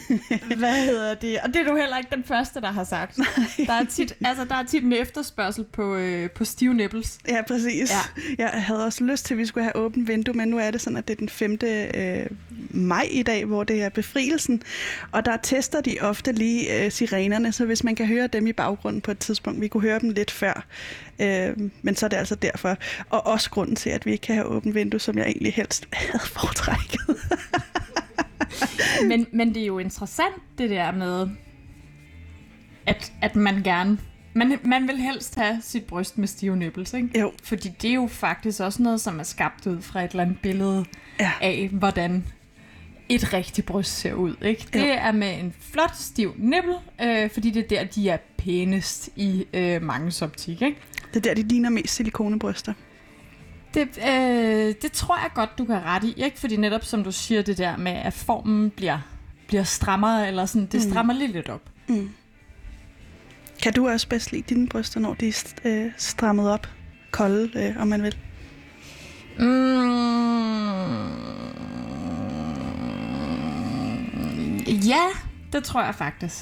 hvad 0.57 0.85
hedder 0.85 1.15
det? 1.15 1.41
Og 1.41 1.49
det 1.49 1.57
er 1.57 1.65
du 1.65 1.77
heller 1.77 1.99
ikke 1.99 2.11
den 2.15 2.25
første, 2.25 2.61
der 2.61 2.73
har 2.73 2.85
sagt. 2.85 3.19
Der 3.67 3.73
er 3.73 3.85
tit, 3.85 4.15
altså, 4.25 4.45
der 4.45 4.55
er 4.55 4.65
tit 4.65 4.85
en 4.85 4.93
efterspørgsel 4.93 5.65
på, 5.65 5.97
øh, 5.97 6.31
på 6.31 6.45
stive 6.45 6.75
nipples. 6.75 7.19
Ja, 7.29 7.43
præcis. 7.49 7.91
Ja. 7.91 8.01
Jeg 8.39 8.63
havde 8.63 8.85
også 8.85 9.05
lyst 9.05 9.27
til, 9.27 9.35
at 9.35 9.39
vi 9.39 9.47
skulle 9.47 9.65
have 9.65 9.77
åbent 9.77 10.09
vindue, 10.09 10.35
men 10.35 10.49
nu 10.49 10.59
er 10.59 10.71
det 10.71 10.81
sådan, 10.81 10.97
at 10.97 11.09
det 11.09 11.15
er 11.15 11.19
den 11.19 11.29
5. 11.29 11.59
Øh, 11.65 12.27
maj 12.71 13.09
i 13.11 13.23
dag, 13.23 13.45
hvor 13.45 13.65
det 13.65 13.83
er 13.83 13.89
befrielsen. 13.89 14.63
Og 15.13 15.25
der 15.25 15.37
tester 15.37 15.81
de 15.81 15.97
ofte 16.01 16.33
lige 16.33 16.85
øh, 16.85 16.93
sirenerne, 16.93 17.53
så 17.53 17.65
hvis 17.65 17.85
man 17.85 17.95
kan 17.95 18.07
høre 18.07 18.27
dem 18.27 18.47
i 18.47 18.53
baggrunden 18.53 19.01
på 19.01 19.11
et 19.11 19.19
tidspunkt, 19.19 19.61
vi 19.61 19.69
kunne 19.69 19.83
høre 19.83 19.99
dem 19.99 20.11
lidt 20.11 20.31
før. 20.31 20.65
Øh, 21.21 21.71
men 21.83 21.97
så 21.97 22.07
er 22.07 22.09
det 22.11 22.17
altså 22.17 22.35
derfor. 22.35 22.77
Og 23.11 23.27
også 23.27 23.51
grunden 23.51 23.77
til, 23.77 23.91
at 23.91 24.07
vi 24.07 24.13
ikke 24.13 24.23
kan 24.23 24.35
have 24.35 24.47
åbent 24.47 24.75
vindue, 24.75 25.01
som 25.01 25.19
jeg 25.19 25.27
egentlig 25.27 25.53
helst 25.55 25.89
havde 25.93 26.19
foretrækket. 26.27 27.01
Men, 29.09 29.27
men 29.33 29.55
det 29.55 29.63
er 29.63 29.67
jo 29.67 29.79
interessant, 29.79 30.35
det 30.59 30.71
der 30.71 30.93
med, 30.93 31.29
at, 32.87 33.13
at 33.23 33.37
man 33.37 33.63
gerne... 33.63 33.99
Man, 34.35 34.59
man 34.65 34.89
vil 34.89 34.97
helst 34.97 35.35
have 35.35 35.59
sit 35.63 35.85
bryst 35.85 36.19
med 36.19 36.29
stive 36.29 36.57
nipples, 36.57 36.95
ikke? 36.95 37.21
Jo. 37.21 37.33
Fordi 37.45 37.69
det 37.83 37.91
er 37.91 37.95
jo 37.95 38.07
faktisk 38.07 38.61
også 38.61 38.83
noget, 38.83 39.01
som 39.01 39.19
er 39.19 39.23
skabt 39.23 39.67
ud 39.67 39.83
fra 39.83 40.05
et 40.05 40.11
eller 40.11 40.23
andet 40.25 40.39
billede 40.43 40.85
Ja. 41.21 41.33
af, 41.41 41.69
hvordan 41.73 42.25
et 43.09 43.33
rigtigt 43.33 43.67
bryst 43.67 43.99
ser 43.99 44.13
ud. 44.15 44.35
Ikke? 44.43 44.67
Det 44.73 44.81
Jo. 44.81 44.87
er 44.99 45.13
med 45.13 45.39
en 45.39 45.55
flot, 45.73 45.97
stiv 45.97 46.35
nippel, 46.39 46.75
øh, 47.03 47.31
fordi 47.31 47.51
det 47.51 47.65
er 47.65 47.69
der, 47.69 47.85
de 47.85 48.09
er 48.09 48.17
pænest 48.39 49.09
i 49.17 49.47
øh, 49.55 49.83
mange 49.83 50.25
optik. 50.25 50.63
Ikke? 50.63 50.77
Det 51.17 51.31
er 51.31 51.35
der, 51.35 51.43
de 51.43 51.49
ligner 51.49 51.71
mest 51.71 51.95
silikonebryster. 51.95 52.73
Det, 53.75 53.89
øh, 54.09 54.75
det 54.83 54.93
tror 54.93 55.17
jeg 55.17 55.31
godt, 55.35 55.51
du 55.59 55.65
kan 55.65 55.85
ret 55.85 56.05
i. 56.05 56.15
Ikke? 56.17 56.41
Fordi 56.41 56.57
netop 56.57 56.85
som 56.85 57.05
du 57.05 57.13
siger, 57.13 57.43
det 57.43 57.59
der 57.59 57.77
med, 57.77 57.93
at 57.93 58.13
formen 58.13 58.71
bliver, 58.71 58.99
bliver 59.47 59.63
strammere, 59.63 60.29
eller 60.29 60.47
sådan, 60.47 60.67
det 60.67 60.85
Mm. 60.85 60.91
strammer 60.91 61.15
lige 61.15 61.33
lidt 61.33 61.49
op. 61.49 61.63
Mm. 61.89 62.11
Kan 63.63 63.73
du 63.73 63.89
også 63.89 64.09
bedst 64.09 64.33
lide 64.33 64.55
dine 64.55 64.69
bryster, 64.69 65.01
når 65.01 65.15
de 65.15 65.29
er 65.29 65.45
øh, 65.65 65.91
strammet 65.97 66.51
op? 66.51 66.69
Kolde, 67.11 67.51
øh, 67.69 67.83
om 67.83 67.89
man 67.89 68.03
vil. 68.03 68.17
Mm. 69.39 69.47
Ja, 74.67 75.03
det 75.53 75.65
tror 75.65 75.83
jeg 75.85 75.95
faktisk. 75.95 76.35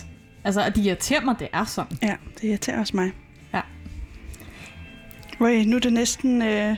Altså, 0.44 0.64
og 0.64 0.76
det 0.76 0.84
irriterer 0.86 1.20
mig, 1.24 1.36
det 1.38 1.48
er 1.52 1.64
sådan. 1.64 1.98
Ja, 2.02 2.16
det 2.34 2.44
irriterer 2.48 2.80
også 2.80 2.96
mig. 2.96 3.12
Oj, 5.44 5.62
nu 5.66 5.76
er 5.76 5.80
det 5.80 5.92
næsten... 5.92 6.42
Øh, 6.42 6.76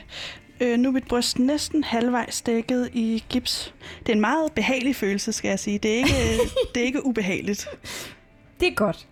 øh, 0.61 0.77
nu 0.79 0.89
er 0.89 0.93
mit 0.93 1.07
bryst 1.07 1.39
næsten 1.39 1.83
halvvejs 1.83 2.41
dækket 2.41 2.89
i 2.93 3.23
gips. 3.29 3.73
Det 3.99 4.09
er 4.09 4.13
en 4.13 4.21
meget 4.21 4.51
behagelig 4.51 4.95
følelse, 4.95 5.31
skal 5.33 5.49
jeg 5.49 5.59
sige. 5.59 5.77
Det 5.77 5.91
er 5.91 5.95
ikke, 5.97 6.09
det 6.75 6.81
er 6.81 6.85
ikke 6.85 7.05
ubehageligt. 7.05 7.67
Det 8.59 8.67
er 8.67 8.73
godt. 8.73 9.07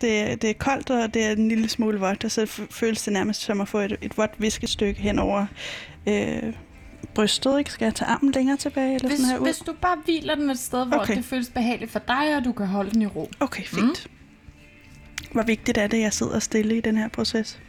Det, 0.00 0.20
er- 0.20 0.36
det 0.36 0.50
er 0.50 0.54
koldt, 0.54 0.90
og 0.90 1.14
det 1.14 1.24
er 1.24 1.30
en 1.32 1.48
lille 1.48 1.68
smule 1.68 1.98
vådt, 2.00 2.24
og 2.24 2.30
så 2.30 2.46
føles 2.70 3.02
det 3.02 3.12
nærmest 3.12 3.40
som 3.42 3.60
at 3.60 3.68
få 3.68 3.78
et, 3.78 3.96
et 4.02 4.18
vådt 4.18 4.30
viskestykke 4.38 5.00
hen 5.00 5.18
over 5.18 5.46
øh, 6.08 6.42
brystet. 7.14 7.58
Ikke? 7.58 7.72
Skal 7.72 7.84
jeg 7.86 7.94
tage 7.94 8.08
armen 8.08 8.30
længere 8.32 8.56
tilbage? 8.56 8.94
Eller 8.94 9.08
Hvis, 9.08 9.18
sådan 9.18 9.30
her 9.32 9.38
ud? 9.38 9.46
hvis 9.46 9.58
du 9.58 9.72
bare 9.82 9.96
hviler 10.04 10.34
den 10.34 10.50
et 10.50 10.58
sted, 10.58 10.86
hvor 10.86 10.96
okay. 10.98 11.16
det 11.16 11.24
føles 11.24 11.48
behageligt 11.50 11.90
for 11.90 11.98
dig, 11.98 12.36
og 12.36 12.44
du 12.44 12.52
kan 12.52 12.66
holde 12.66 12.90
den 12.90 13.02
i 13.02 13.06
ro. 13.06 13.30
Okay, 13.40 13.62
fint. 13.64 14.08
Mm. 14.10 15.32
Hvor 15.32 15.42
vigtigt 15.42 15.78
er 15.78 15.86
det, 15.86 15.96
at 15.96 16.02
jeg 16.02 16.12
sidder 16.12 16.38
stille 16.38 16.76
i 16.76 16.80
den 16.80 16.96
her 16.96 17.08
proces? 17.08 17.60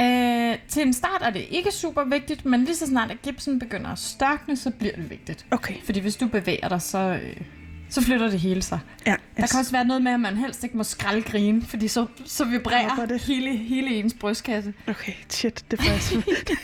Øh, 0.00 0.58
til 0.68 0.82
en 0.82 0.92
start 0.92 1.22
er 1.22 1.30
det 1.30 1.46
ikke 1.50 1.70
super 1.72 2.04
vigtigt, 2.04 2.44
men 2.44 2.64
lige 2.64 2.76
så 2.76 2.86
snart 2.86 3.10
at 3.10 3.22
gipsen 3.22 3.58
begynder 3.58 3.90
at 3.90 3.98
størkne, 3.98 4.56
så 4.56 4.70
bliver 4.70 4.94
det 4.96 5.10
vigtigt. 5.10 5.46
Okay. 5.50 5.74
Fordi 5.84 6.00
hvis 6.00 6.16
du 6.16 6.26
bevæger 6.26 6.68
dig, 6.68 6.82
så, 6.82 6.98
øh, 6.98 7.36
så 7.88 8.02
flytter 8.02 8.30
det 8.30 8.40
hele 8.40 8.62
sig. 8.62 8.78
Ja, 9.06 9.14
Der 9.36 9.46
kan 9.46 9.58
også 9.58 9.72
være 9.72 9.84
noget 9.84 10.02
med, 10.02 10.12
at 10.12 10.20
man 10.20 10.36
helst 10.36 10.64
ikke 10.64 10.76
må 10.76 10.82
skraldgrine, 10.84 11.62
fordi 11.62 11.88
så, 11.88 12.06
så 12.24 12.44
vibrerer 12.44 13.06
det? 13.06 13.20
hele, 13.20 13.56
hele 13.56 13.88
ens 13.90 14.14
brystkasse. 14.20 14.74
Okay, 14.88 15.12
shit, 15.28 15.64
det 15.70 15.80
får 15.82 15.90
jeg 15.90 16.00
svært 16.02 16.24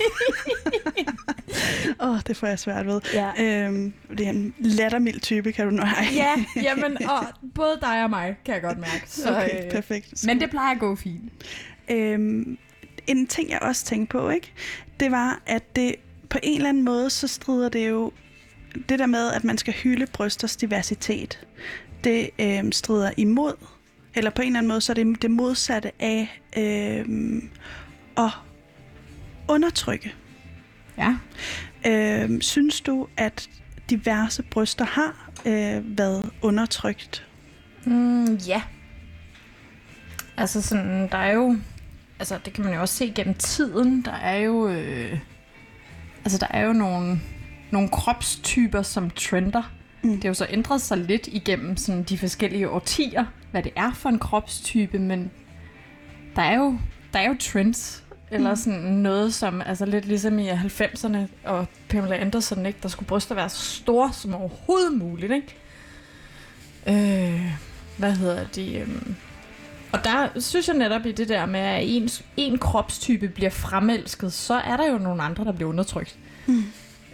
Åh, 2.00 2.10
oh, 2.10 2.18
det 2.26 2.36
får 2.36 2.46
jeg 2.46 2.58
svært 2.58 2.86
ved. 2.86 3.00
Ja. 3.14 3.30
Øhm, 3.66 3.92
det 4.18 4.26
er 4.26 4.30
en 4.30 4.54
lattermild 4.58 5.20
type, 5.20 5.52
kan 5.52 5.64
du 5.64 5.70
nå. 5.70 5.82
Ja, 6.14 6.44
jamen, 6.62 7.06
og 7.08 7.26
både 7.54 7.78
dig 7.80 8.04
og 8.04 8.10
mig, 8.10 8.36
kan 8.44 8.54
jeg 8.54 8.62
godt 8.62 8.78
mærke. 8.78 9.02
Så, 9.10 9.30
Okay, 9.36 9.64
øh, 9.64 9.70
perfekt. 9.70 10.26
men 10.26 10.40
det 10.40 10.50
plejer 10.50 10.74
at 10.74 10.78
gå 10.80 10.96
fint. 10.96 11.32
Øhm, 11.90 12.58
en 13.06 13.26
ting, 13.26 13.50
jeg 13.50 13.58
også 13.62 13.84
tænkte 13.84 14.12
på, 14.12 14.30
ikke? 14.30 14.52
det 15.00 15.10
var, 15.10 15.42
at 15.46 15.76
det 15.76 15.94
på 16.30 16.38
en 16.42 16.56
eller 16.56 16.68
anden 16.68 16.84
måde, 16.84 17.10
så 17.10 17.28
strider 17.28 17.68
det 17.68 17.88
jo 17.88 18.12
det 18.88 18.98
der 18.98 19.06
med, 19.06 19.32
at 19.32 19.44
man 19.44 19.58
skal 19.58 19.74
hylde 19.74 20.06
brysters 20.06 20.56
diversitet. 20.56 21.46
Det 22.04 22.30
øhm, 22.38 22.72
strider 22.72 23.10
imod, 23.16 23.54
eller 24.14 24.30
på 24.30 24.42
en 24.42 24.46
eller 24.48 24.58
anden 24.58 24.68
måde, 24.68 24.80
så 24.80 24.92
er 24.92 24.94
det 24.94 25.22
det 25.22 25.30
modsatte 25.30 25.92
af 25.98 26.40
øhm, 26.56 27.50
at 28.16 28.30
undertrykke. 29.48 30.14
Ja. 30.98 31.16
Øhm, 31.86 32.40
synes 32.40 32.80
du, 32.80 33.08
at 33.16 33.48
diverse 33.90 34.42
bryster 34.42 34.84
har 34.84 35.30
øh, 35.46 35.98
været 35.98 36.30
undertrykt? 36.42 37.26
Mm, 37.84 38.34
ja. 38.34 38.62
Altså 40.36 40.62
sådan, 40.62 41.08
der 41.08 41.18
er 41.18 41.32
jo... 41.32 41.56
Altså, 42.22 42.38
det 42.44 42.52
kan 42.52 42.64
man 42.64 42.74
jo 42.74 42.80
også 42.80 42.94
se 42.94 43.12
gennem 43.14 43.34
tiden. 43.34 44.02
Der 44.04 44.12
er 44.12 44.36
jo... 44.36 44.68
Øh, 44.68 45.18
altså, 46.24 46.38
der 46.38 46.46
er 46.50 46.60
jo 46.66 46.72
nogle, 46.72 47.20
nogle 47.70 47.88
kropstyper, 47.88 48.82
som 48.82 49.10
trender. 49.10 49.62
Mm. 50.02 50.10
Det 50.10 50.24
har 50.24 50.28
jo 50.30 50.34
så 50.34 50.46
ændret 50.50 50.80
sig 50.80 50.98
lidt 50.98 51.26
igennem 51.32 51.76
sådan, 51.76 52.02
de 52.02 52.18
forskellige 52.18 52.68
årtier, 52.70 53.24
hvad 53.50 53.62
det 53.62 53.72
er 53.76 53.92
for 53.92 54.08
en 54.08 54.18
kropstype, 54.18 54.98
men 54.98 55.30
der 56.36 56.42
er 56.42 56.56
jo, 56.56 56.78
der 57.12 57.18
er 57.18 57.28
jo 57.28 57.36
trends, 57.40 58.04
eller 58.30 58.50
Mm. 58.50 58.56
sådan 58.56 58.80
noget 58.80 59.34
som, 59.34 59.62
altså 59.66 59.84
lidt 59.86 60.04
ligesom 60.04 60.38
i 60.38 60.48
90'erne, 60.50 61.18
og 61.44 61.66
Pamela 61.88 62.16
Anderson, 62.16 62.66
ikke? 62.66 62.78
der 62.82 62.88
skulle 62.88 63.06
bryster 63.08 63.34
være 63.34 63.48
så 63.48 63.62
store 63.64 64.12
som 64.12 64.34
overhovedet 64.34 64.92
muligt, 64.98 65.32
ikke? 65.32 65.56
Øh, 66.86 67.52
hvad 67.98 68.12
hedder 68.12 68.44
det? 68.54 68.80
øhm, 68.82 69.14
Og 69.92 70.04
der 70.04 70.28
synes 70.40 70.68
jeg 70.68 70.76
netop 70.76 71.06
i 71.06 71.12
det 71.12 71.28
der 71.28 71.46
med, 71.46 71.60
at 71.60 71.80
en, 71.88 72.08
en 72.36 72.58
kropstype 72.58 73.28
bliver 73.28 73.50
fremelsket, 73.50 74.32
så 74.32 74.54
er 74.54 74.76
der 74.76 74.90
jo 74.92 74.98
nogle 74.98 75.22
andre, 75.22 75.44
der 75.44 75.52
bliver 75.52 75.68
undertrykt. 75.68 76.18
Mm. 76.46 76.64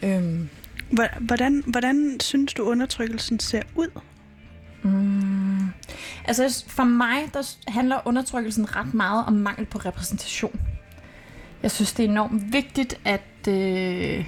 Øhm, 0.03 0.49
Hvor- 0.91 1.21
Hvordan, 1.21 1.65
hvordan 1.67 2.17
synes 2.21 2.55
du, 2.55 2.63
undertrykkelsen 2.63 3.41
ser 3.41 3.63
ud? 3.75 4.01
Mm. 4.83 5.67
Altså 6.25 6.65
for 6.69 6.85
mig, 6.85 7.17
der 7.35 7.55
handler 7.69 8.01
undertrykkelsen 8.05 8.77
ret 8.77 8.95
meget 8.95 9.25
om 9.27 9.33
mangel 9.33 9.67
på 9.67 9.79
repræsentation. 9.79 10.61
Jeg 11.63 11.71
synes, 11.71 11.93
det 11.93 12.05
er 12.05 12.09
enormt 12.09 12.53
vigtigt, 12.53 12.95
at, 13.05 13.49
øh, 13.49 14.25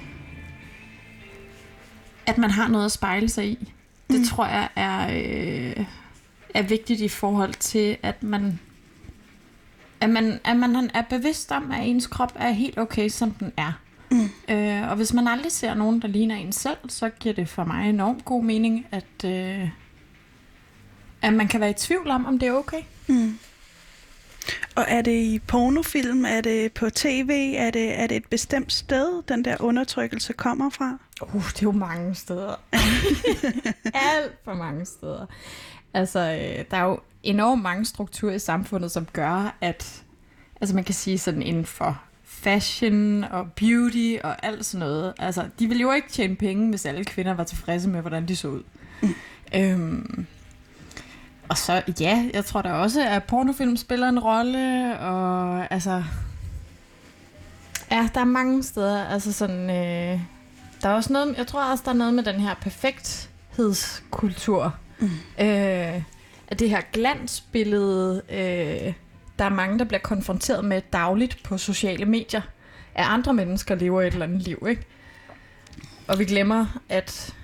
at 2.25 2.37
man 2.37 2.51
har 2.51 2.67
noget 2.67 2.85
at 2.85 2.91
spejle 2.91 3.29
sig 3.29 3.45
i. 3.47 3.73
Det 4.09 4.19
Mm. 4.19 4.25
tror 4.25 4.45
jeg 4.47 4.69
er, 4.75 5.07
øh, 5.79 5.85
er 6.53 6.61
vigtigt 6.61 7.01
i 7.01 7.07
forhold 7.07 7.53
til, 7.53 7.97
at 8.03 8.23
man, 8.23 8.59
at, 10.01 10.09
man, 10.09 10.39
at 10.43 10.57
man 10.57 10.91
er 10.93 11.01
bevidst 11.09 11.51
om, 11.51 11.71
at 11.71 11.87
ens 11.87 12.07
krop 12.07 12.33
er 12.35 12.51
helt 12.51 12.79
okay, 12.79 13.09
som 13.09 13.31
den 13.31 13.51
er. 13.57 13.71
Mm. 14.11 14.53
Øh, 14.55 14.89
og 14.89 14.95
hvis 14.95 15.13
man 15.13 15.27
aldrig 15.27 15.51
ser 15.51 15.73
nogen, 15.73 16.01
der 16.01 16.07
ligner 16.07 16.35
en 16.35 16.51
selv, 16.51 16.77
så 16.87 17.09
giver 17.09 17.35
det 17.35 17.49
for 17.49 17.63
mig 17.63 17.89
enormt 17.89 18.25
god 18.25 18.43
mening, 18.43 18.87
at, 18.91 19.25
øh, 19.25 19.69
at 21.21 21.33
man 21.33 21.47
kan 21.47 21.59
være 21.59 21.69
i 21.69 21.73
tvivl 21.73 22.09
om, 22.09 22.25
om 22.25 22.39
det 22.39 22.47
er 22.47 22.53
okay. 22.53 22.81
Mm. 23.07 23.37
Og 24.75 24.85
er 24.87 25.01
det 25.01 25.11
i 25.11 25.39
pornofilm? 25.47 26.25
Er 26.25 26.41
det 26.41 26.73
på 26.73 26.89
tv? 26.89 27.53
Er 27.57 27.71
det, 27.71 27.99
er 27.99 28.07
det 28.07 28.17
et 28.17 28.27
bestemt 28.29 28.73
sted, 28.73 29.23
den 29.27 29.45
der 29.45 29.57
undertrykkelse 29.59 30.33
kommer 30.33 30.69
fra? 30.69 30.97
Uh, 31.21 31.45
det 31.49 31.57
er 31.57 31.63
jo 31.63 31.71
mange 31.71 32.15
steder. 32.15 32.55
Alt 34.15 34.35
for 34.43 34.53
mange 34.53 34.85
steder. 34.85 35.25
Altså, 35.93 36.19
øh, 36.19 36.65
der 36.71 36.77
er 36.77 36.83
jo 36.83 36.99
enormt 37.23 37.61
mange 37.61 37.85
strukturer 37.85 38.33
i 38.33 38.39
samfundet, 38.39 38.91
som 38.91 39.07
gør, 39.13 39.55
at 39.61 40.03
altså 40.61 40.75
man 40.75 40.83
kan 40.83 40.95
sige 40.95 41.17
sådan 41.17 41.41
inden 41.41 41.65
for 41.65 42.01
fashion 42.23 43.23
og 43.23 43.51
beauty 43.51 44.15
og 44.23 44.45
alt 44.45 44.65
sådan 44.65 44.87
noget. 44.87 45.13
Altså, 45.19 45.45
de 45.59 45.67
ville 45.67 45.81
jo 45.81 45.91
ikke 45.91 46.09
tjene 46.09 46.35
penge, 46.35 46.69
hvis 46.69 46.85
alle 46.85 47.05
kvinder 47.05 47.33
var 47.33 47.43
tilfredse 47.43 47.89
med, 47.89 48.01
hvordan 48.01 48.27
de 48.27 48.35
så 48.35 48.47
ud. 48.47 48.63
Mm. 49.01 49.15
Øhm, 49.55 50.25
og 51.49 51.57
så, 51.57 51.81
ja, 51.99 52.29
jeg 52.33 52.45
tror 52.45 52.61
da 52.61 52.73
også, 52.73 53.07
at 53.07 53.23
pornofilm 53.23 53.77
spiller 53.77 54.09
en 54.09 54.19
rolle, 54.19 54.99
og 54.99 55.67
altså... 55.73 56.03
Ja, 57.91 58.09
der 58.13 58.21
er 58.21 58.25
mange 58.25 58.63
steder, 58.63 59.05
altså 59.05 59.33
sådan... 59.33 59.69
Øh, 59.69 60.19
der 60.81 60.89
er 60.89 60.93
også 60.93 61.13
noget, 61.13 61.37
jeg 61.37 61.47
tror 61.47 61.63
også, 61.63 61.83
der 61.85 61.91
er 61.91 61.95
noget 61.95 62.13
med 62.13 62.23
den 62.23 62.39
her 62.39 62.53
perfekthedskultur. 62.53 64.75
Mm. 65.01 65.09
Øh, 65.39 66.01
at 66.47 66.59
det 66.59 66.69
her 66.69 66.81
glansbillede, 66.93 68.21
øh, 68.29 68.93
der 69.39 69.45
er 69.45 69.49
mange, 69.49 69.79
der 69.79 69.85
bliver 69.85 69.99
konfronteret 69.99 70.65
med 70.65 70.81
dagligt 70.93 71.43
på 71.43 71.57
sociale 71.57 72.05
medier, 72.05 72.41
at 72.95 73.05
andre 73.07 73.33
mennesker 73.33 73.75
lever 73.75 74.01
et 74.01 74.13
eller 74.13 74.25
andet 74.25 74.41
liv, 74.41 74.67
ikke? 74.69 74.85
Og 76.07 76.19
vi 76.19 76.25
glemmer, 76.25 76.65
at 76.89 77.35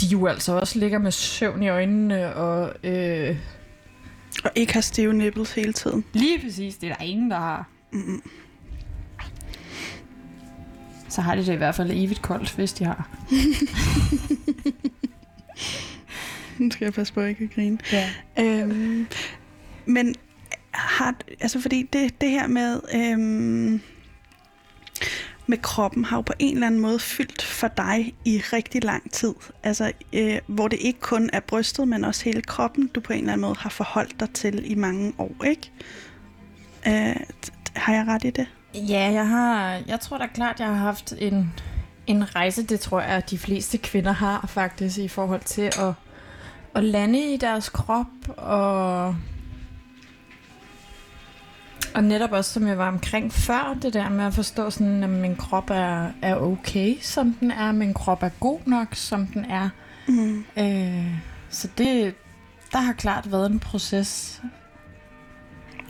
de 0.00 0.06
jo 0.06 0.26
altså 0.26 0.52
også 0.52 0.78
ligger 0.78 0.98
med 0.98 1.10
søvn 1.10 1.62
i 1.62 1.68
øjnene 1.68 2.34
og... 2.34 2.74
Øh, 2.82 3.36
og 4.44 4.50
ikke 4.54 4.74
har 4.74 4.80
stive 4.80 5.14
nipples 5.14 5.52
hele 5.52 5.72
tiden. 5.72 6.04
Lige 6.12 6.40
præcis, 6.40 6.76
det 6.76 6.90
er 6.90 6.94
der 6.94 7.04
ingen, 7.04 7.30
der 7.30 7.36
har. 7.36 7.68
Mm-hmm. 7.92 8.22
Så 11.08 11.20
har 11.20 11.34
de 11.34 11.46
det 11.46 11.52
i 11.52 11.56
hvert 11.56 11.74
fald 11.74 11.90
evigt 11.90 12.22
koldt, 12.22 12.54
hvis 12.54 12.72
de 12.72 12.84
har. 12.84 13.08
nu 16.58 16.70
skal 16.70 16.84
jeg 16.84 16.92
passe 16.92 17.14
på, 17.14 17.20
at 17.20 17.26
jeg 17.26 17.36
kan 17.36 17.50
grine. 17.54 17.78
Ja. 17.92 18.10
Øhm, 18.38 19.06
men 19.86 20.14
har, 20.74 21.14
altså 21.40 21.60
fordi 21.60 21.82
det, 21.92 22.20
det 22.20 22.30
her 22.30 22.46
med, 22.46 22.80
øhm, 22.94 23.80
med 25.46 25.58
kroppen 25.58 26.04
har 26.04 26.16
jo 26.16 26.20
på 26.20 26.32
en 26.38 26.54
eller 26.54 26.66
anden 26.66 26.80
måde 26.80 26.98
fyldt 26.98 27.42
for 27.42 27.68
dig 27.68 28.14
i 28.24 28.42
rigtig 28.52 28.84
lang 28.84 29.12
tid. 29.12 29.34
Altså, 29.62 29.92
øh, 30.12 30.38
hvor 30.46 30.68
det 30.68 30.78
ikke 30.80 31.00
kun 31.00 31.30
er 31.32 31.40
brystet, 31.40 31.88
men 31.88 32.04
også 32.04 32.24
hele 32.24 32.42
kroppen, 32.42 32.86
du 32.86 33.00
på 33.00 33.12
en 33.12 33.18
eller 33.18 33.32
anden 33.32 33.46
måde 33.46 33.56
har 33.58 33.70
forholdt 33.70 34.20
dig 34.20 34.30
til 34.30 34.70
i 34.70 34.74
mange 34.74 35.12
år, 35.18 35.44
ikke? 35.44 35.72
Øh, 36.86 37.16
har 37.74 37.94
jeg 37.94 38.06
ret 38.08 38.24
i 38.24 38.30
det? 38.30 38.46
Ja, 38.74 39.10
jeg 39.12 39.28
har. 39.28 39.80
Jeg 39.86 40.00
tror 40.00 40.18
da 40.18 40.26
klart, 40.26 40.60
jeg 40.60 40.68
har 40.68 40.74
haft 40.74 41.14
en, 41.18 41.52
en 42.06 42.36
rejse, 42.36 42.62
det 42.62 42.80
tror 42.80 43.00
jeg, 43.00 43.08
at 43.08 43.30
de 43.30 43.38
fleste 43.38 43.78
kvinder 43.78 44.12
har 44.12 44.46
faktisk, 44.48 44.98
i 44.98 45.08
forhold 45.08 45.40
til 45.40 45.62
at, 45.62 45.92
at 46.74 46.84
lande 46.84 47.34
i 47.34 47.36
deres 47.36 47.68
krop 47.68 48.06
og 48.36 49.16
og 51.94 52.04
netop 52.04 52.32
også, 52.32 52.52
som 52.52 52.66
jeg 52.66 52.78
var 52.78 52.88
omkring 52.88 53.32
før, 53.32 53.78
det 53.82 53.94
der 53.94 54.08
med 54.08 54.24
at 54.24 54.34
forstå 54.34 54.70
sådan, 54.70 55.02
at 55.02 55.10
min 55.10 55.36
krop 55.36 55.70
er, 55.70 56.08
er 56.22 56.36
okay, 56.36 56.96
som 57.00 57.32
den 57.40 57.50
er. 57.50 57.72
Min 57.72 57.94
krop 57.94 58.22
er 58.22 58.28
god 58.40 58.60
nok, 58.66 58.94
som 58.94 59.26
den 59.26 59.44
er. 59.44 59.68
Mm. 60.08 60.44
Øh, 60.58 61.14
så 61.50 61.68
det, 61.78 62.14
der 62.72 62.78
har 62.78 62.92
klart 62.92 63.32
været 63.32 63.50
en 63.50 63.60
proces. 63.60 64.42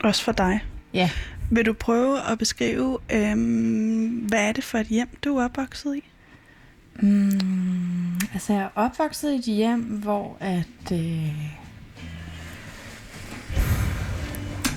Også 0.05 0.25
for 0.25 0.33
dig? 0.33 0.65
Ja. 0.95 1.11
Vil 1.51 1.67
du 1.67 1.73
prøve 1.73 2.31
at 2.31 2.39
beskrive, 2.39 2.99
øhm, 3.13 4.27
hvad 4.29 4.49
er 4.49 4.53
det 4.53 4.65
for 4.65 4.79
et 4.79 4.87
hjem, 4.87 5.09
du 5.25 5.37
er 5.37 5.45
opvokset 5.45 5.97
i? 5.97 6.05
Mm, 7.03 8.15
altså, 8.33 8.53
jeg 8.53 8.63
er 8.63 8.69
opvokset 8.75 9.33
i 9.33 9.37
et 9.37 9.45
hjem, 9.45 9.81
hvor 9.81 10.37
at... 10.41 10.93
Øh, 10.93 11.55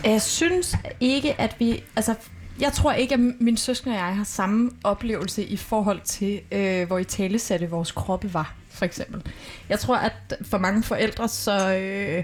jeg 0.03 0.21
synes 0.21 0.75
ikke, 1.00 1.41
at 1.41 1.55
vi... 1.59 1.83
Altså, 1.95 2.15
jeg 2.59 2.74
tror 2.74 2.91
ikke, 2.91 3.13
at 3.13 3.19
min 3.19 3.57
søskende 3.57 3.95
og 3.95 4.00
jeg 4.00 4.15
har 4.15 4.24
samme 4.24 4.71
oplevelse 4.83 5.45
i 5.45 5.57
forhold 5.57 6.01
til, 6.01 6.41
øh, 6.51 6.88
hvor 6.88 6.97
i 6.97 7.03
tale 7.03 7.39
satte 7.39 7.69
vores 7.69 7.91
kroppe 7.91 8.33
var, 8.33 8.55
for 8.69 8.86
eksempel. 8.86 9.21
Jeg 9.69 9.79
tror, 9.79 9.95
at 9.95 10.38
for 10.41 10.57
mange 10.57 10.83
forældre, 10.83 11.27
så 11.27 11.75
øh, 11.75 12.24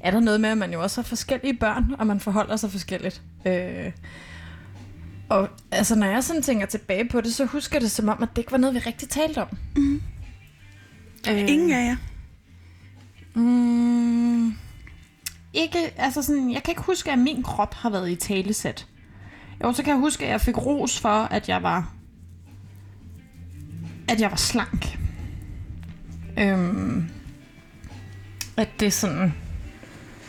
er 0.00 0.10
der 0.10 0.20
noget 0.20 0.40
med, 0.40 0.50
at 0.50 0.58
man 0.58 0.72
jo 0.72 0.82
også 0.82 1.00
har 1.00 1.06
forskellige 1.06 1.54
børn, 1.54 1.94
og 1.98 2.06
man 2.06 2.20
forholder 2.20 2.56
sig 2.56 2.70
forskelligt. 2.70 3.22
Øh, 3.46 3.92
og 5.28 5.48
altså, 5.70 5.94
når 5.94 6.06
jeg 6.06 6.24
sådan 6.24 6.42
tænker 6.42 6.66
tilbage 6.66 7.08
på 7.08 7.20
det, 7.20 7.34
så 7.34 7.44
husker 7.44 7.76
jeg 7.76 7.82
det 7.82 7.90
som 7.90 8.08
om, 8.08 8.22
at 8.22 8.28
det 8.30 8.38
ikke 8.38 8.52
var 8.52 8.58
noget, 8.58 8.74
vi 8.74 8.78
rigtig 8.78 9.08
talte 9.08 9.42
om. 9.42 9.48
Mm. 9.76 10.02
Øh, 11.30 11.38
Ingen 11.38 11.72
af 11.72 11.86
jer? 11.86 11.96
Mm, 13.34 14.54
ikke, 15.52 15.78
altså 15.96 16.22
sådan, 16.22 16.52
jeg 16.52 16.62
kan 16.62 16.72
ikke 16.72 16.82
huske, 16.82 17.12
at 17.12 17.18
min 17.18 17.42
krop 17.42 17.74
har 17.74 17.90
været 17.90 18.10
i 18.10 18.16
talesæt. 18.16 18.86
Jo, 19.64 19.72
så 19.72 19.82
kan 19.82 19.92
jeg 19.92 20.00
huske, 20.00 20.24
at 20.24 20.30
jeg 20.30 20.40
fik 20.40 20.58
ros 20.58 21.00
for, 21.00 21.08
at 21.08 21.48
jeg 21.48 21.62
var 21.62 21.96
at 24.08 24.20
jeg 24.20 24.30
var 24.30 24.36
slank. 24.36 24.98
Øhm, 26.38 27.10
at 28.56 28.68
det 28.80 28.86
er 28.86 28.90
sådan... 28.90 29.34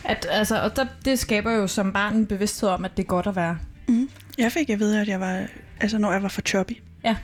At, 0.04 0.28
altså, 0.30 0.62
og 0.62 0.76
der, 0.76 0.86
det 1.06 1.20
skaber 1.20 1.52
jo 1.52 1.68
som 1.68 1.94
barn 1.94 2.16
en 2.16 2.28
bevidsthed 2.28 2.70
om, 2.70 2.86
at 2.86 2.98
det 2.98 3.04
er 3.04 3.08
godt 3.08 3.28
at 3.28 3.36
være. 3.36 3.58
Mm. 3.88 4.10
Jeg 4.38 4.52
fik 4.52 4.70
at 4.70 4.80
vide, 4.80 5.02
at 5.02 5.08
jeg 5.08 5.20
var, 5.20 5.46
altså 5.80 5.98
når 5.98 6.12
jeg 6.12 6.24
var 6.24 6.30
for 6.30 6.42
choppy. 6.42 6.74
Ja. 7.04 7.16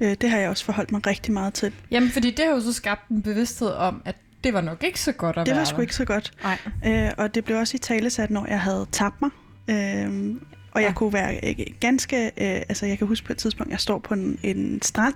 Øh, 0.00 0.16
det 0.20 0.30
har 0.30 0.38
jeg 0.38 0.48
også 0.50 0.64
forholdt 0.64 0.92
mig 0.92 1.06
rigtig 1.06 1.32
meget 1.32 1.54
til. 1.54 1.72
Jamen, 1.90 2.10
fordi 2.10 2.30
det 2.30 2.44
har 2.44 2.52
jo 2.52 2.60
så 2.60 2.72
skabt 2.72 3.08
en 3.08 3.22
bevidsthed 3.22 3.68
om, 3.68 4.02
at 4.04 4.16
det 4.44 4.54
var 4.54 4.60
nok 4.60 4.84
ikke 4.84 5.00
så 5.00 5.12
godt 5.12 5.36
at 5.36 5.46
Det 5.46 5.56
var 5.56 5.64
sgu 5.64 5.76
der. 5.76 5.82
ikke 5.82 5.94
så 5.94 6.04
godt. 6.04 6.32
Nej. 6.42 6.58
Øh, 6.86 7.10
og 7.18 7.34
det 7.34 7.44
blev 7.44 7.58
også 7.58 7.76
i 7.76 7.78
talesat, 7.78 8.30
når 8.30 8.46
jeg 8.46 8.60
havde 8.60 8.86
tabt 8.92 9.22
mig. 9.22 9.30
Øh, 9.68 10.34
og 10.72 10.80
ja. 10.80 10.86
jeg 10.86 10.94
kunne 10.94 11.12
være 11.12 11.40
øh, 11.42 11.66
ganske... 11.80 12.24
Øh, 12.26 12.30
altså, 12.68 12.86
jeg 12.86 12.98
kan 12.98 13.06
huske 13.06 13.26
på 13.26 13.32
et 13.32 13.36
tidspunkt, 13.38 13.70
jeg 13.72 13.80
står 13.80 13.98
på 13.98 14.14
en, 14.14 14.38
en 14.42 14.82
strand, 14.82 15.14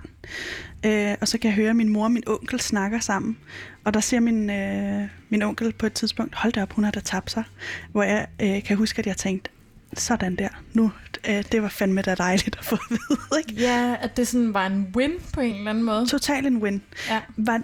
øh, 0.85 1.15
og 1.21 1.27
så 1.27 1.37
kan 1.37 1.47
jeg 1.47 1.55
høre, 1.55 1.69
at 1.69 1.75
min 1.75 1.89
mor 1.89 2.03
og 2.03 2.11
min 2.11 2.23
onkel 2.27 2.59
snakker 2.59 2.99
sammen. 2.99 3.37
Og 3.83 3.93
der 3.93 3.99
siger 3.99 4.19
min, 4.19 4.49
øh, 4.49 5.01
min 5.29 5.41
onkel 5.41 5.73
på 5.73 5.85
et 5.85 5.93
tidspunkt, 5.93 6.35
hold 6.35 6.53
da 6.53 6.61
op, 6.61 6.73
hun 6.73 6.83
har 6.83 6.91
da 6.91 6.99
tabt 6.99 7.31
sig. 7.31 7.43
Hvor 7.91 8.03
jeg 8.03 8.27
øh, 8.41 8.63
kan 8.63 8.77
huske, 8.77 8.99
at 8.99 9.07
jeg 9.07 9.17
tænkte, 9.17 9.49
sådan 9.99 10.35
der, 10.35 10.49
nu, 10.73 10.91
øh, 11.29 11.43
det 11.51 11.61
var 11.61 11.67
fandme 11.67 12.01
da 12.01 12.15
dejligt 12.15 12.55
at 12.59 12.65
få 12.65 12.75
at 12.75 12.81
vide, 12.89 13.19
ikke? 13.39 13.61
Ja, 13.61 13.95
at 14.01 14.17
det 14.17 14.27
sådan 14.27 14.53
var 14.53 14.65
en 14.65 14.87
win 14.95 15.11
på 15.33 15.41
en 15.41 15.55
eller 15.55 15.69
anden 15.69 15.83
måde. 15.83 16.07
Total 16.07 16.45
en 16.45 16.57
win. 16.57 16.81
Ja. 17.09 17.21
Var, 17.37 17.61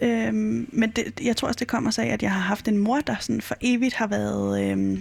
øh, 0.00 0.34
men 0.72 0.90
det, 0.90 1.20
jeg 1.22 1.36
tror 1.36 1.48
også, 1.48 1.58
det 1.58 1.68
kommer 1.68 1.90
sig 1.90 2.04
af, 2.04 2.12
at 2.12 2.22
jeg 2.22 2.32
har 2.32 2.40
haft 2.40 2.68
en 2.68 2.78
mor, 2.78 3.00
der 3.00 3.16
sådan 3.20 3.40
for 3.40 3.54
evigt 3.60 3.94
har 3.94 4.06
været, 4.06 4.64
øh, 4.64 4.98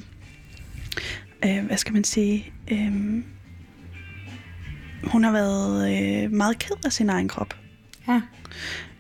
øh, 1.46 1.66
hvad 1.66 1.78
skal 1.78 1.94
man 1.94 2.04
sige, 2.04 2.54
øh, 2.72 3.24
hun 5.04 5.24
har 5.24 5.32
været 5.32 5.92
øh, 6.24 6.32
meget 6.32 6.60
ked 6.60 6.76
af 6.86 6.94
sin 6.94 7.10
egen 7.10 7.28
krop. 7.28 7.56
Ja. 8.08 8.22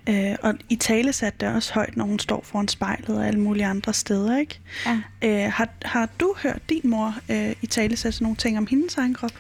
Øh, 0.10 0.36
og 0.42 0.54
i 0.70 0.76
tale 0.76 1.14
satte 1.14 1.46
det 1.46 1.56
også 1.56 1.74
højt, 1.74 1.98
når 1.98 2.06
hun 2.06 2.20
står 2.20 2.42
foran 2.44 2.68
spejlet 2.68 3.18
og 3.18 3.28
alle 3.28 3.40
mulige 3.40 3.66
andre 3.66 3.94
steder, 3.94 4.38
ikke? 4.38 4.60
Ja. 4.86 5.02
Øh, 5.22 5.52
har, 5.52 5.70
har 5.86 6.10
du 6.20 6.36
hørt 6.44 6.62
din 6.70 6.82
mor 6.84 7.16
øh, 7.30 7.56
i 7.62 7.68
tale 7.68 7.98
sætte 7.98 8.24
nogle 8.24 8.36
ting 8.36 8.58
om 8.58 8.68
hendes 8.68 8.98
egen 8.98 9.14
krop? 9.14 9.32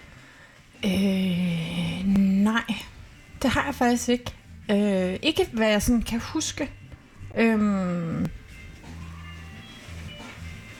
Øh, 0.85 2.07
nej, 2.17 2.73
det 3.41 3.49
har 3.49 3.65
jeg 3.65 3.75
faktisk 3.75 4.09
ikke. 4.09 4.33
Øh, 4.71 5.19
ikke 5.21 5.47
hvad 5.51 5.69
jeg 5.69 5.81
sådan 5.81 6.01
kan 6.01 6.19
huske. 6.19 6.71
Øhm, 7.37 8.27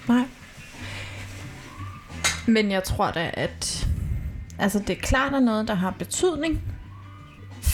nej. 0.08 0.24
Men 2.48 2.72
jeg 2.72 2.84
tror 2.84 3.12
da, 3.12 3.32
at 3.34 3.88
altså 4.60 4.80
det 4.80 4.90
er 4.90 5.02
klart 5.02 5.34
er 5.34 5.40
noget, 5.40 5.68
der 5.68 5.74
har 5.74 5.92
betydning 5.92 6.62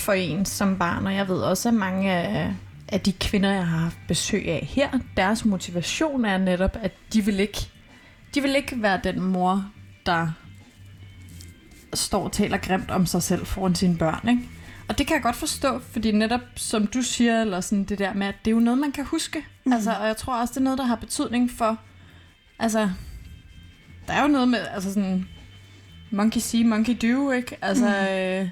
for 0.06 0.14
en 0.14 0.46
som 0.46 0.78
barn, 0.78 1.08
og 1.08 1.16
jeg 1.16 1.28
ved 1.28 1.38
også, 1.38 1.70
at 1.70 1.76
mange 1.76 2.12
af, 2.12 2.54
af 2.88 3.02
de 3.02 3.12
kvinder, 3.12 3.52
jeg 3.52 3.68
har 3.68 3.78
haft 3.78 3.98
besøg 4.08 4.48
af 4.48 4.68
her, 4.70 5.00
deres 5.18 5.46
motivation 5.46 6.26
er 6.26 6.38
netop, 6.38 6.78
at 6.82 6.92
de 7.14 7.26
vil 7.26 7.40
ikke, 7.40 7.70
de 8.36 8.42
vil 8.42 8.56
ikke 8.56 8.82
være 8.82 9.00
den 9.04 9.22
mor, 9.22 9.66
der 10.06 10.28
står 11.94 12.24
og 12.24 12.32
taler 12.32 12.58
grimt 12.58 12.92
om 12.92 13.06
sig 13.06 13.24
selv 13.24 13.46
foran 13.46 13.76
sine 13.76 13.98
børn, 13.98 14.30
ikke? 14.30 14.50
Og 14.88 14.98
det 14.98 15.08
kan 15.08 15.14
jeg 15.14 15.24
godt 15.24 15.36
forstå, 15.36 15.80
fordi 15.80 16.12
netop 16.12 16.42
som 16.56 16.88
du 16.88 17.02
siger, 17.02 17.42
eller 17.42 17.62
sådan 17.62 17.84
det 17.84 18.00
der 18.00 18.14
med, 18.14 18.28
at 18.28 18.36
det 18.46 18.52
er 18.52 18.56
jo 18.56 18.60
noget, 18.60 18.78
man 18.78 18.92
kan 18.92 19.06
huske. 19.06 19.46
Mm. 19.66 19.74
Altså, 19.74 19.92
og 19.92 20.08
jeg 20.08 20.18
tror 20.18 20.42
også, 20.42 20.52
det 20.52 20.58
er 20.58 20.64
noget, 20.64 20.80
der 20.80 20.86
har 20.86 20.96
betydning 20.96 21.52
for, 21.52 21.80
altså, 22.60 22.90
der 24.08 24.14
er 24.14 24.22
jo 24.22 24.28
noget 24.28 24.48
med, 24.48 24.60
altså 24.74 24.94
sådan, 24.94 25.28
monkey 26.12 26.40
see, 26.40 26.64
monkey 26.64 26.98
do, 27.02 27.32
ikke? 27.32 27.58
Altså, 27.62 27.86
mm. 27.86 28.14
øh, 28.14 28.50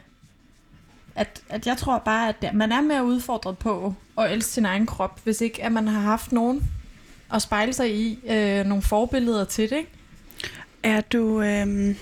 at, 1.16 1.42
at 1.50 1.68
jeg 1.68 1.78
tror 1.78 1.98
bare, 2.00 2.30
at 2.30 2.54
man 2.54 2.72
er 2.72 2.82
mere 2.82 3.06
udfordret 3.06 3.58
på 3.58 3.96
at 4.18 4.32
elske 4.32 4.52
sin 4.52 4.66
egen 4.66 4.86
krop, 4.86 5.20
hvis 5.24 5.42
ikke 5.42 5.64
at 5.64 5.72
man 5.72 5.88
har 5.88 6.00
haft 6.00 6.32
nogen 6.32 6.72
at 7.34 7.42
spejle 7.42 7.74
sig 7.74 7.96
i, 7.96 8.20
øh, 8.28 8.66
nogle 8.66 8.82
forbilleder 8.82 9.46
til 9.46 9.70
det, 9.70 9.78
ikke? 9.78 9.90
Er 10.84 11.02
du, 11.02 11.42
øh, 11.42 11.96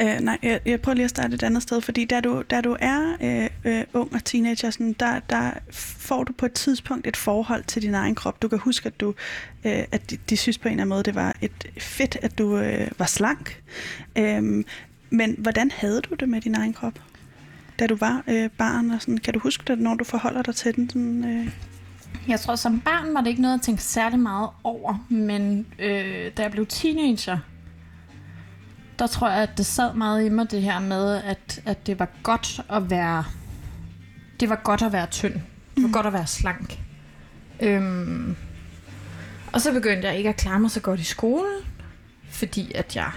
Øh, 0.00 0.20
nej, 0.20 0.38
jeg, 0.42 0.60
jeg 0.66 0.80
prøver 0.80 0.94
lige 0.94 1.04
at 1.04 1.10
starte 1.10 1.34
et 1.34 1.42
andet 1.42 1.62
sted, 1.62 1.80
fordi 1.80 2.04
da 2.04 2.20
du, 2.20 2.42
da 2.50 2.60
du 2.60 2.76
er 2.80 3.16
øh, 3.22 3.50
øh, 3.64 3.84
ung 3.94 4.14
og 4.14 4.24
teenager, 4.24 4.70
sådan, 4.70 4.92
der, 4.92 5.20
der 5.30 5.50
får 5.70 6.24
du 6.24 6.32
på 6.32 6.46
et 6.46 6.52
tidspunkt 6.52 7.06
et 7.06 7.16
forhold 7.16 7.64
til 7.64 7.82
din 7.82 7.94
egen 7.94 8.14
krop. 8.14 8.42
Du 8.42 8.48
kan 8.48 8.58
huske, 8.58 8.86
at, 8.86 9.00
du, 9.00 9.14
øh, 9.64 9.84
at 9.92 10.10
de, 10.10 10.18
de 10.30 10.36
synes 10.36 10.58
på 10.58 10.68
en 10.68 10.72
eller 10.72 10.82
anden 10.82 10.88
måde, 10.88 11.02
det 11.02 11.14
var 11.14 11.36
et 11.40 11.70
fedt, 11.78 12.18
at 12.22 12.38
du 12.38 12.58
øh, 12.58 12.88
var 12.98 13.06
slank. 13.06 13.62
Øh, 14.18 14.64
men 15.10 15.34
hvordan 15.38 15.70
havde 15.70 16.00
du 16.00 16.14
det 16.14 16.28
med 16.28 16.40
din 16.40 16.54
egen 16.54 16.72
krop, 16.72 16.98
da 17.78 17.86
du 17.86 17.96
var 17.96 18.22
uh, 18.26 18.50
barn? 18.58 18.90
Og 18.90 19.00
sådan, 19.00 19.18
kan 19.18 19.34
du 19.34 19.40
huske 19.40 19.64
det, 19.66 19.78
når 19.78 19.94
du 19.94 20.04
forholder 20.04 20.42
dig 20.42 20.54
til 20.54 20.76
den? 20.76 20.90
Sådan, 20.90 21.24
uh... 21.24 21.48
Jeg 22.28 22.40
tror, 22.40 22.54
som 22.54 22.80
barn 22.80 23.14
var 23.14 23.20
det 23.20 23.30
ikke 23.30 23.42
noget, 23.42 23.56
jeg 23.56 23.62
tænkte 23.62 23.84
særlig 23.84 24.18
meget 24.18 24.48
over, 24.64 25.06
men 25.08 25.66
øh, 25.78 26.32
da 26.36 26.42
jeg 26.42 26.50
blev 26.50 26.66
teenager, 26.66 27.38
der 28.98 29.06
tror 29.06 29.28
jeg, 29.28 29.42
at 29.42 29.50
det 29.56 29.66
sad 29.66 29.94
meget 29.94 30.26
i 30.26 30.28
mig, 30.28 30.50
det 30.50 30.62
her 30.62 30.80
med, 30.80 31.22
at, 31.22 31.62
at 31.66 31.86
det 31.86 31.98
var 31.98 32.08
godt 32.22 32.60
at 32.70 32.90
være... 32.90 33.24
Det 34.40 34.48
var 34.48 34.60
godt 34.64 34.82
at 34.82 34.92
være 34.92 35.06
tynd. 35.06 35.34
Det 35.34 35.82
var 35.82 35.86
mm. 35.86 35.92
godt 35.92 36.06
at 36.06 36.12
være 36.12 36.26
slank. 36.26 36.78
Øhm, 37.60 38.36
og 39.52 39.60
så 39.60 39.72
begyndte 39.72 40.08
jeg 40.08 40.16
ikke 40.16 40.28
at 40.28 40.36
klare 40.36 40.60
mig 40.60 40.70
så 40.70 40.80
godt 40.80 41.00
i 41.00 41.04
skolen, 41.04 41.62
fordi 42.30 42.72
at 42.74 42.96
jeg 42.96 43.10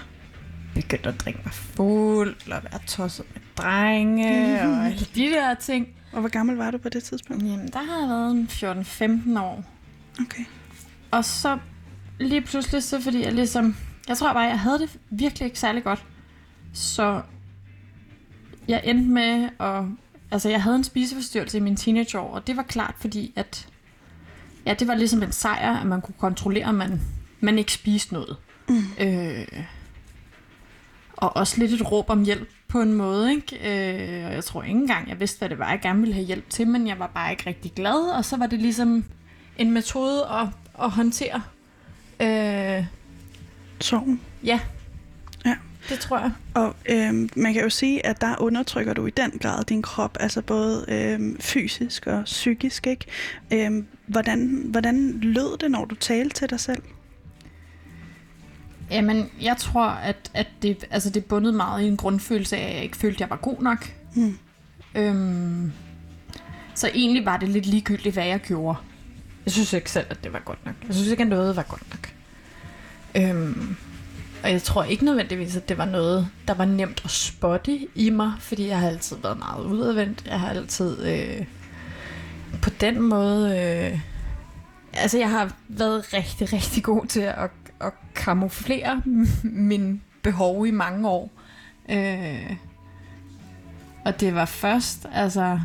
begyndte 0.76 1.10
at 1.10 1.20
drikke 1.20 1.40
mig 1.44 1.54
fuld, 1.54 2.36
og 2.52 2.64
være 2.64 2.80
tosset 2.88 3.26
med 3.34 3.42
drenge, 3.62 4.62
og 4.62 4.86
alle 4.86 5.08
de 5.16 5.26
der 5.26 5.54
ting. 5.54 5.88
Og 6.12 6.20
hvor 6.20 6.30
gammel 6.30 6.56
var 6.56 6.72
du 6.72 6.78
på 6.78 6.90
det 6.90 7.04
tidspunkt? 7.04 7.44
Jamen, 7.44 7.68
der 7.68 7.80
har 7.80 8.00
jeg 8.00 8.10
været 8.10 9.38
14-15 9.38 9.40
år. 9.40 9.64
Okay. 10.22 10.44
Og 11.12 11.26
så 11.26 11.58
lige 12.20 12.42
pludselig, 12.42 12.84
så 12.84 13.02
fordi 13.02 13.24
jeg 13.24 13.34
ligesom 13.34 13.76
jeg 14.10 14.18
tror 14.18 14.34
bare, 14.34 14.44
jeg 14.44 14.60
havde 14.60 14.80
det 14.80 15.00
virkelig 15.10 15.46
ikke 15.46 15.60
særlig 15.60 15.84
godt. 15.84 16.06
Så 16.74 17.22
jeg 18.68 18.82
endte 18.84 19.10
med 19.10 19.50
at... 19.60 19.84
Altså, 20.32 20.50
jeg 20.50 20.64
havde 20.64 20.76
en 20.76 20.84
spiseforstyrrelse 20.84 21.58
i 21.58 21.62
min 21.62 21.76
teenageår, 21.76 22.34
og 22.34 22.48
det 22.48 22.58
var 22.58 22.64
klart, 22.64 22.96
fordi 23.00 23.34
at... 23.36 23.68
Ja, 24.66 24.74
det 24.74 24.88
var 24.88 24.96
ligesom 24.96 25.24
en 25.24 25.32
sejr, 25.32 25.78
at 25.78 25.88
man 25.88 26.02
kunne 26.02 26.16
kontrollere, 26.20 26.68
at 26.68 26.76
man, 26.76 27.02
man 27.40 27.58
ikke 27.58 27.72
spiste 27.72 28.14
noget. 28.14 28.38
Mm. 28.70 28.84
Øh, 29.00 29.48
og 31.14 31.36
også 31.36 31.60
lidt 31.60 31.72
et 31.72 31.92
råb 31.92 32.10
om 32.10 32.24
hjælp 32.24 32.50
på 32.70 32.82
en 32.82 32.94
måde, 32.94 33.32
ikke? 33.32 33.56
Øh, 33.56 34.26
og 34.26 34.34
jeg 34.34 34.44
tror 34.44 34.64
ikke 34.64 34.80
engang, 34.80 35.10
jeg 35.10 35.20
vidste, 35.20 35.40
hvad 35.40 35.50
det 35.50 35.60
var, 35.60 35.70
jeg 35.70 35.80
gerne 35.82 36.00
ville 36.00 36.14
have 36.14 36.26
hjælp 36.26 36.50
til, 36.50 36.68
men 36.68 36.88
jeg 36.88 37.00
var 37.00 37.08
bare 37.08 37.32
ikke 37.32 37.44
rigtig 37.48 37.72
glad, 37.72 38.10
og 38.18 38.26
så 38.26 38.38
var 38.38 38.48
det 38.48 38.60
ligesom 38.60 39.06
en 39.58 39.72
metode 39.72 40.26
at, 40.26 40.48
at 40.84 40.90
håndtere 40.90 41.42
øh, 42.20 42.86
sorgen. 43.82 44.22
Ja. 44.44 44.60
Ja. 45.46 45.56
Det 45.90 46.00
tror 46.00 46.20
jeg. 46.20 46.32
Og 46.54 46.76
øhm, 46.90 47.30
man 47.36 47.54
kan 47.54 47.64
jo 47.64 47.70
sige, 47.70 48.06
at 48.06 48.22
der 48.22 48.42
undertrykker 48.42 48.94
du 48.94 49.06
i 49.06 49.10
den 49.10 49.32
grad 49.32 49.64
din 49.64 49.82
krop, 49.82 50.18
altså 50.20 50.42
både 50.42 50.86
øhm, 50.88 51.38
fysisk 51.40 52.08
og 52.08 52.24
psykisk. 52.24 52.88
Ikke? 52.88 53.06
Øhm, 53.54 53.88
hvordan, 54.06 54.66
hvordan 54.66 55.20
lød 55.22 55.58
det, 55.58 55.72
når 55.72 55.86
du 55.86 55.96
talte 55.96 56.36
til 56.36 56.50
dig 56.50 56.60
selv? 56.60 56.82
Jamen, 58.92 59.30
jeg 59.42 59.58
tror, 59.58 59.86
at, 59.86 60.32
at 60.34 60.48
det, 60.62 60.86
altså 60.92 61.10
det 61.10 61.26
bundet 61.26 61.54
meget 61.54 61.84
i 61.84 61.88
en 61.88 61.98
grundfølelse 61.98 62.58
af, 62.58 62.70
at 62.70 62.76
jeg 62.76 62.84
ikke 62.84 62.98
følte, 62.98 63.16
at 63.16 63.20
jeg 63.20 63.30
var 63.30 63.36
god 63.36 63.62
nok. 63.62 63.92
Hmm. 64.16 64.38
Øhm, 64.96 65.72
så 66.76 66.88
egentlig 66.94 67.26
var 67.26 67.38
det 67.38 67.50
lidt 67.50 67.66
ligegyldigt, 67.66 68.14
hvad 68.14 68.26
jeg 68.26 68.40
gjorde. 68.40 68.78
Jeg 69.46 69.52
synes 69.52 69.74
ikke 69.74 69.92
selv, 69.92 70.06
at 70.10 70.24
det 70.24 70.34
var 70.34 70.40
godt 70.40 70.66
nok. 70.66 70.76
Jeg 70.88 70.96
synes 70.96 71.10
ikke, 71.10 71.24
at 71.24 71.30
noget 71.30 71.56
var 71.56 71.64
godt 71.64 71.84
nok. 71.90 72.14
Øhm, 73.16 73.76
og 74.44 74.52
jeg 74.52 74.62
tror 74.62 74.84
ikke 74.84 75.06
nødvendigvis, 75.06 75.56
at 75.56 75.70
det 75.70 75.78
var 75.78 75.86
noget, 75.86 76.28
der 76.48 76.54
var 76.54 76.66
nemt 76.66 77.02
at 77.06 77.12
spotte 77.12 77.88
i 77.96 78.10
mig, 78.10 78.34
fordi 78.40 78.68
jeg 78.68 78.80
har 78.80 78.88
altid 78.88 79.18
været 79.24 79.40
meget 79.40 79.66
udadvendt. 79.66 80.24
Jeg 80.26 80.40
har 80.40 80.50
altid 80.50 81.06
øh, 81.06 81.46
på 82.62 82.70
den 82.70 83.02
måde... 83.02 83.60
Øh, 83.60 84.00
altså, 84.94 85.18
jeg 85.18 85.30
har 85.30 85.54
været 85.68 86.14
rigtig, 86.14 86.54
rigtig 86.54 86.84
god 86.84 87.06
til 87.06 87.20
at, 87.20 87.50
at 87.82 87.94
kamuflere 88.16 89.02
min 89.44 90.02
behov 90.22 90.68
i 90.68 90.72
mange 90.72 91.10
år. 91.10 91.32
Øh, 91.90 92.56
og 94.06 94.20
det 94.20 94.36
var 94.36 94.46
først, 94.46 95.06
altså... 95.14 95.60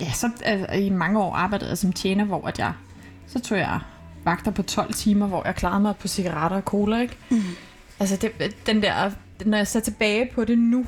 Ja, 0.00 0.12
så 0.12 0.30
altså, 0.44 0.72
i 0.72 0.90
mange 0.90 1.20
år 1.20 1.34
arbejdede 1.34 1.70
jeg 1.70 1.78
som 1.78 1.92
tjener, 1.92 2.24
hvor 2.24 2.46
at 2.46 2.58
jeg, 2.58 2.72
så 3.26 3.40
tog 3.40 3.58
jeg 3.58 3.80
vagter 4.24 4.50
på 4.50 4.62
12 4.62 4.92
timer, 4.92 5.26
hvor 5.26 5.42
jeg 5.44 5.54
klarede 5.54 5.80
mig 5.80 5.96
på 5.96 6.08
cigaretter 6.08 6.56
og 6.56 6.62
cola, 6.62 7.00
ikke? 7.00 7.16
Mm. 7.30 7.42
Altså, 8.00 8.16
det, 8.16 8.56
den 8.66 8.82
der, 8.82 9.10
når 9.44 9.56
jeg 9.56 9.66
ser 9.66 9.80
tilbage 9.80 10.30
på 10.34 10.44
det 10.44 10.58
nu, 10.58 10.86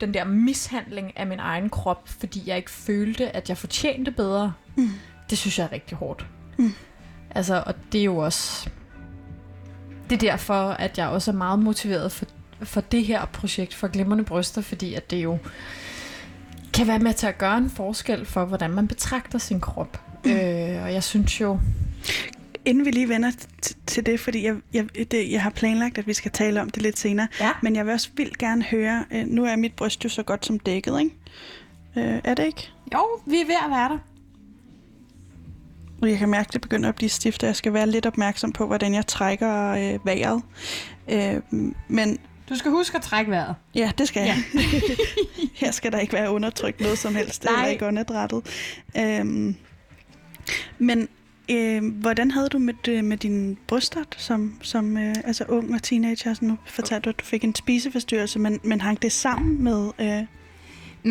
den 0.00 0.14
der 0.14 0.24
mishandling 0.24 1.18
af 1.18 1.26
min 1.26 1.38
egen 1.38 1.70
krop, 1.70 2.08
fordi 2.08 2.42
jeg 2.46 2.56
ikke 2.56 2.70
følte, 2.70 3.36
at 3.36 3.48
jeg 3.48 3.58
fortjente 3.58 4.10
bedre, 4.10 4.52
mm. 4.76 4.90
det 5.30 5.38
synes 5.38 5.58
jeg 5.58 5.64
er 5.64 5.72
rigtig 5.72 5.98
hårdt. 5.98 6.26
Mm. 6.58 6.72
Altså, 7.30 7.62
og 7.66 7.74
det 7.92 8.00
er 8.00 8.04
jo 8.04 8.16
også... 8.16 8.70
Det 10.10 10.22
er 10.22 10.30
derfor, 10.30 10.68
at 10.68 10.98
jeg 10.98 11.08
også 11.08 11.30
er 11.30 11.34
meget 11.34 11.58
motiveret 11.58 12.12
for, 12.12 12.26
for 12.62 12.80
det 12.80 13.04
her 13.04 13.24
projekt 13.24 13.74
for 13.74 13.88
Glimrende 13.88 14.24
Bryster, 14.24 14.62
fordi 14.62 14.94
at 14.94 15.10
det 15.10 15.16
jo 15.16 15.38
kan 16.72 16.86
være 16.86 16.98
med 16.98 17.14
til 17.14 17.26
at 17.26 17.38
gøre 17.38 17.58
en 17.58 17.70
forskel 17.70 18.26
for, 18.26 18.44
hvordan 18.44 18.70
man 18.70 18.88
betragter 18.88 19.38
sin 19.38 19.60
krop. 19.60 20.00
Mm. 20.24 20.30
Øh, 20.30 20.82
og 20.82 20.92
jeg 20.92 21.04
synes 21.04 21.40
jo, 21.40 21.58
Inden 22.64 22.84
vi 22.84 22.90
lige 22.90 23.08
vender 23.08 23.30
til 23.86 24.06
det, 24.06 24.20
fordi 24.20 24.46
jeg, 24.46 24.56
jeg, 24.72 24.86
det, 25.10 25.32
jeg 25.32 25.42
har 25.42 25.50
planlagt, 25.50 25.98
at 25.98 26.06
vi 26.06 26.12
skal 26.12 26.30
tale 26.30 26.60
om 26.60 26.70
det 26.70 26.82
lidt 26.82 26.98
senere, 26.98 27.28
ja. 27.40 27.50
men 27.62 27.76
jeg 27.76 27.86
vil 27.86 27.92
også 27.92 28.10
vildt 28.16 28.38
gerne 28.38 28.62
høre, 28.62 29.04
øh, 29.10 29.26
nu 29.26 29.44
er 29.44 29.56
mit 29.56 29.72
bryst 29.72 30.04
jo 30.04 30.08
så 30.08 30.22
godt 30.22 30.46
som 30.46 30.58
dækket, 30.58 31.00
ikke? 31.00 31.14
Øh, 31.96 32.20
er 32.24 32.34
det 32.34 32.46
ikke? 32.46 32.70
Jo, 32.94 33.06
vi 33.26 33.40
er 33.40 33.46
ved 33.46 33.54
at 33.64 33.70
være 33.70 33.88
der. 33.88 33.98
Jeg 36.10 36.18
kan 36.18 36.28
mærke, 36.28 36.48
at 36.48 36.52
det 36.52 36.60
begynder 36.60 36.88
at 36.88 36.94
blive 36.94 37.08
stift, 37.08 37.42
og 37.42 37.46
jeg 37.46 37.56
skal 37.56 37.72
være 37.72 37.86
lidt 37.86 38.06
opmærksom 38.06 38.52
på, 38.52 38.66
hvordan 38.66 38.94
jeg 38.94 39.06
trækker 39.06 39.70
øh, 39.70 40.06
vejret. 40.06 40.42
Øh, 41.10 41.42
men 41.88 42.18
du 42.48 42.56
skal 42.56 42.70
huske 42.70 42.96
at 42.96 43.02
trække 43.02 43.30
vejret. 43.30 43.54
Ja, 43.74 43.92
det 43.98 44.08
skal 44.08 44.22
jeg. 44.22 44.36
Ja. 44.54 44.60
Her 45.64 45.70
skal 45.70 45.92
der 45.92 45.98
ikke 45.98 46.12
være 46.12 46.30
undertrykt 46.30 46.80
noget 46.80 46.98
som 46.98 47.14
helst. 47.14 47.44
Nej. 47.44 47.54
Eller 47.54 47.66
ikke 47.66 47.86
åndedrættet. 47.86 48.42
Øhm, 48.96 49.56
men 50.78 51.08
Øh, 51.50 52.00
hvordan 52.00 52.30
havde 52.30 52.48
du 52.48 52.58
med, 52.58 52.88
øh, 52.88 53.04
med 53.04 53.16
din 53.16 53.58
bryster 53.66 54.00
som, 54.16 54.58
som 54.62 54.96
øh, 54.96 55.14
altså 55.24 55.44
ung 55.48 55.74
og 55.74 55.82
teenager? 55.82 56.28
Altså, 56.28 56.44
nu 56.44 56.58
fortalte 56.66 57.04
du, 57.04 57.10
at 57.10 57.20
du 57.20 57.24
fik 57.24 57.44
en 57.44 57.54
spiseforstyrrelse, 57.54 58.38
men, 58.38 58.60
men 58.62 58.80
hang 58.80 59.02
det 59.02 59.12
sammen 59.12 59.64
med... 59.64 59.90
Øh... 60.00 60.26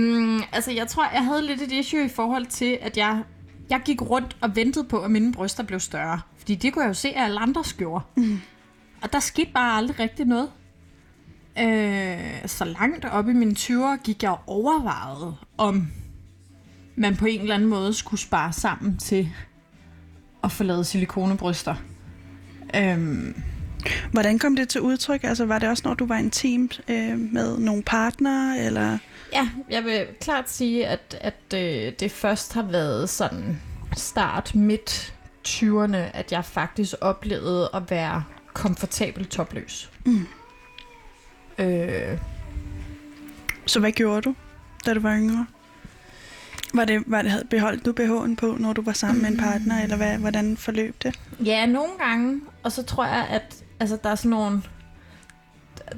Mm, 0.02 0.42
altså, 0.52 0.72
jeg 0.72 0.88
tror, 0.88 1.10
jeg 1.14 1.26
havde 1.26 1.42
lidt 1.42 1.62
et 1.62 1.72
issue 1.72 2.06
i 2.06 2.10
forhold 2.10 2.46
til, 2.46 2.78
at 2.82 2.98
jeg, 2.98 3.24
jeg 3.70 3.82
gik 3.86 4.02
rundt 4.02 4.38
og 4.42 4.56
ventede 4.56 4.84
på, 4.84 5.00
at 5.00 5.12
mine 5.12 5.34
bryster 5.34 5.64
blev 5.64 5.80
større. 5.80 6.22
Fordi 6.38 6.56
det 6.56 6.74
kunne 6.74 6.84
jeg 6.84 6.90
jo 6.90 6.94
se, 6.94 7.10
at 7.10 7.24
alle 7.24 7.40
andre 7.40 7.64
gjorde. 7.78 8.04
Mm. 8.16 8.40
Og 9.02 9.14
der 9.14 9.20
skete 9.20 9.52
bare 9.54 9.78
aldrig 9.78 10.00
rigtig 10.00 10.26
noget. 10.26 10.50
Øh, 11.60 12.48
så 12.48 12.66
langt 12.66 13.06
op 13.06 13.30
i 13.30 13.34
mine 13.34 13.52
20'er 13.52 14.04
gik 14.04 14.24
jeg 14.24 14.36
overvejet, 14.48 15.36
om 15.58 15.88
man 16.96 17.16
på 17.16 17.26
en 17.26 17.42
eller 17.42 17.56
anden 17.56 17.70
måde 17.70 17.94
skulle 17.94 18.22
spare 18.22 18.54
sammen 18.54 18.98
til 18.98 19.30
at 20.44 20.52
få 20.52 20.64
lavet 20.64 20.88
silikonebryster. 20.88 21.76
Øhm. 22.76 23.36
Hvordan 24.12 24.40
kom 24.40 24.56
det 24.56 24.70
til 24.70 24.82
udtryk? 24.82 25.24
Altså 25.24 25.46
var 25.46 25.60
det 25.60 25.70
også, 25.70 25.84
når 25.86 25.94
du 25.94 26.06
var 26.06 26.18
intimt 26.18 26.82
team 26.88 26.98
øh, 26.98 27.20
med 27.20 27.58
nogle 27.58 27.84
partnere, 27.84 28.60
eller? 28.60 28.98
Ja, 29.34 29.50
jeg 29.70 29.84
vil 29.84 30.08
klart 30.22 30.50
sige, 30.50 30.88
at, 30.88 31.18
at 31.22 31.54
øh, 31.54 31.94
det 32.00 32.12
først 32.12 32.54
har 32.54 32.64
været 32.64 33.10
sådan 33.10 33.62
start 33.98 34.56
midt 34.56 35.14
20'erne, 35.48 35.98
at 35.98 36.32
jeg 36.32 36.46
faktisk 36.46 36.94
oplevede 37.02 37.70
at 37.74 37.92
være 37.92 38.24
komfortabel 38.54 39.26
topløs. 39.26 39.92
Mm. 40.06 40.28
Øh. 41.58 42.18
Så 43.66 43.80
hvad 43.80 43.92
gjorde 43.92 44.22
du, 44.22 44.36
da 44.86 44.94
du 44.94 45.00
var 45.00 45.18
yngre? 45.18 45.46
Var 46.74 46.86
det, 46.86 47.04
var 47.08 47.22
det, 47.22 47.50
beholdt 47.50 47.86
du 47.86 47.92
BH'en 48.00 48.36
på, 48.36 48.56
når 48.60 48.74
du 48.74 48.82
var 48.82 48.94
sammen 48.94 49.22
med 49.22 49.32
en 49.32 49.38
partner, 49.38 49.84
eller 49.84 49.96
hvad, 49.96 50.18
hvordan 50.18 50.58
forløb 50.58 51.04
det? 51.04 51.20
Ja, 51.46 51.66
nogle 51.66 51.92
gange. 52.00 52.42
Og 52.64 52.72
så 52.72 52.84
tror 52.84 53.06
jeg, 53.06 53.28
at 53.30 53.64
altså, 53.80 53.98
der 54.04 54.10
er 54.10 54.16
sådan 54.16 54.30
nogle 54.30 54.62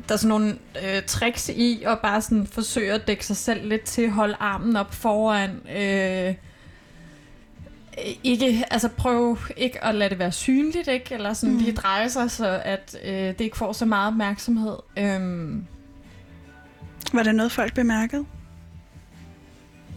der 0.07 0.13
er 0.13 0.17
sådan 0.17 0.29
nogle 0.29 0.57
øh, 0.83 1.03
tricks 1.07 1.49
i 1.49 1.83
at 1.83 1.99
bare 1.99 2.21
sådan 2.21 2.47
forsøge 2.47 2.93
at 2.93 3.07
dække 3.07 3.25
sig 3.25 3.37
selv 3.37 3.69
lidt 3.69 3.81
til, 3.81 4.09
holde 4.09 4.35
armen 4.39 4.75
op 4.75 4.93
foran. 4.93 5.61
Øh, 5.77 6.35
ikke, 8.23 8.63
altså 8.71 8.89
prøv 8.89 9.37
ikke 9.57 9.83
at 9.83 9.95
lade 9.95 10.09
det 10.09 10.19
være 10.19 10.31
synligt, 10.31 10.87
ikke? 10.87 11.13
Eller 11.13 11.33
sådan 11.33 11.53
mm. 11.53 11.59
lige 11.59 11.75
dreje 11.75 12.09
sig, 12.09 12.31
så 12.31 12.61
at 12.65 12.97
øh, 13.05 13.11
det 13.11 13.41
ikke 13.41 13.57
får 13.57 13.73
så 13.73 13.85
meget 13.85 14.07
opmærksomhed. 14.07 14.75
Øhm. 14.97 15.65
Var 17.13 17.23
det 17.23 17.35
noget, 17.35 17.51
folk 17.51 17.73
bemærkede? 17.73 18.25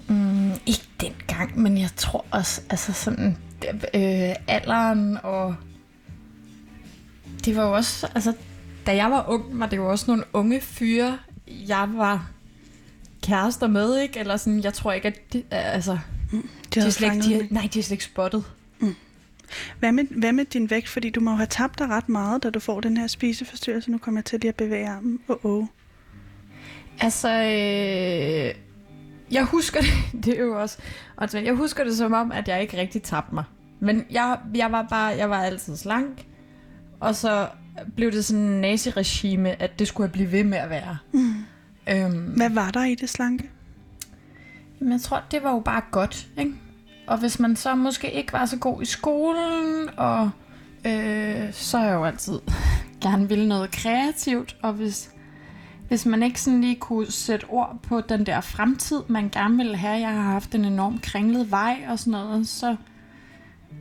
Mm, 0.09 0.53
ikke 0.67 0.89
dengang, 1.01 1.59
men 1.59 1.79
jeg 1.79 1.91
tror 1.97 2.25
også, 2.31 2.63
altså 2.71 2.93
sådan, 2.93 3.37
øh, 3.95 4.35
alderen 4.49 5.19
og... 5.23 5.57
Det 7.45 7.57
var 7.57 7.63
jo 7.63 7.73
også, 7.73 8.09
altså, 8.15 8.33
da 8.89 8.97
jeg 8.97 9.11
var 9.11 9.25
ung, 9.29 9.59
var 9.61 9.67
det 9.67 9.77
jo 9.77 9.91
også 9.91 10.05
nogle 10.09 10.25
unge 10.33 10.61
fyre 10.61 11.19
jeg 11.69 11.89
var 11.95 12.31
kærester 13.23 13.67
med, 13.67 13.99
ikke? 13.99 14.21
Eller 14.21 14.37
sådan, 14.37 14.65
jeg 14.65 14.75
tror 14.75 14.93
ikke, 14.93 15.09
at 15.09 15.33
de, 15.33 15.43
altså, 15.51 15.99
De 16.33 16.43
de 16.75 16.81
havde 16.81 16.87
er 16.87 16.91
slet 16.91 17.25
de, 17.25 17.35
det. 17.35 17.51
nej, 17.51 17.69
de 17.75 17.79
er 17.79 17.83
slet 17.83 17.91
ikke 17.91 18.05
spottet. 18.05 18.45
Hvad 19.79 19.93
med, 19.93 20.05
hvad 20.05 20.33
med 20.33 20.45
din 20.45 20.71
vægt? 20.71 20.89
Fordi 20.89 21.11
du 21.11 21.21
må 21.21 21.31
jo 21.31 21.37
have 21.37 21.47
tabt 21.47 21.79
dig 21.79 21.89
ret 21.89 22.09
meget, 22.09 22.43
da 22.43 22.51
du 22.51 22.61
får 22.61 22.81
den 22.81 22.97
her 22.97 23.07
spiseforstyrrelse. 23.07 23.91
Nu 23.91 23.99
kommer 23.99 24.21
jeg 24.21 24.25
til 24.25 24.41
lige 24.41 24.49
at 24.49 24.55
bevæge 24.55 24.89
armen. 24.89 25.21
Åh, 25.29 25.37
oh, 25.45 25.53
oh. 25.59 25.67
Altså, 27.01 27.29
øh, 27.29 28.55
jeg 29.31 29.45
husker 29.45 29.81
det, 29.81 29.91
det 30.25 30.39
er 30.39 30.43
jo 30.43 30.61
også, 30.61 30.79
altså, 31.19 31.39
jeg 31.39 31.55
husker 31.55 31.85
det 31.85 31.97
som 31.97 32.13
om, 32.13 32.33
at 32.33 32.49
jeg 32.49 32.63
ikke 32.63 32.77
rigtig 32.77 33.03
tabte 33.03 33.35
mig. 33.35 33.45
Men 33.81 34.05
jeg, 34.11 34.39
jeg 34.55 34.73
var 34.73 34.87
bare, 34.91 35.07
jeg 35.07 35.31
var 35.31 35.43
altid 35.43 35.77
slank, 35.77 36.27
og 37.01 37.15
så 37.15 37.49
blev 37.97 38.13
det 38.13 38.25
sådan 38.25 38.43
en 38.43 38.61
naziregime, 38.61 39.63
at 39.63 39.79
det 39.79 39.89
skulle 39.89 40.05
jeg 40.05 40.13
blive 40.13 40.33
ved 40.33 40.45
med 40.45 40.59
at 40.59 40.71
være. 40.71 40.99
Mm. 41.13 41.35
Øhm, 41.91 42.33
Hvad 42.37 42.51
var 42.51 42.71
der 42.71 42.85
i 42.85 42.95
det 42.95 43.09
slanke? 43.09 43.51
Men 44.81 44.93
jeg 44.93 45.01
tror, 45.01 45.23
det 45.31 45.43
var 45.43 45.53
jo 45.53 45.61
bare 45.61 45.83
godt, 45.91 46.29
ikke? 46.39 46.53
Og 47.07 47.19
hvis 47.19 47.41
man 47.41 47.57
så 47.57 47.75
måske 47.75 48.13
ikke 48.13 48.33
var 48.33 48.47
så 48.47 48.59
god 48.59 48.83
i 48.83 48.85
skolen, 48.85 49.89
og 49.97 50.31
øh, 50.87 51.53
så 51.53 51.79
er 51.79 51.85
jeg 51.85 51.95
jo 51.95 52.05
altid 52.05 52.39
gerne 53.03 53.29
ville 53.29 53.49
noget 53.49 53.71
kreativt, 53.71 54.57
og 54.63 54.73
hvis, 54.73 55.11
hvis 55.89 56.07
man 56.07 56.23
ikke 56.23 56.41
sådan 56.41 56.61
lige 56.61 56.77
kunne 56.77 57.13
sætte 57.13 57.45
ord 57.49 57.79
på 57.83 58.01
den 58.01 58.27
der 58.27 58.41
fremtid, 58.41 59.01
man 59.09 59.29
gerne 59.29 59.57
ville 59.57 59.77
have, 59.77 60.01
jeg 60.01 60.15
har 60.15 60.23
haft 60.23 60.55
en 60.55 60.65
enorm 60.65 60.99
kringlet 60.99 61.51
vej 61.51 61.85
og 61.89 61.99
sådan 61.99 62.11
noget, 62.11 62.49
så, 62.49 62.77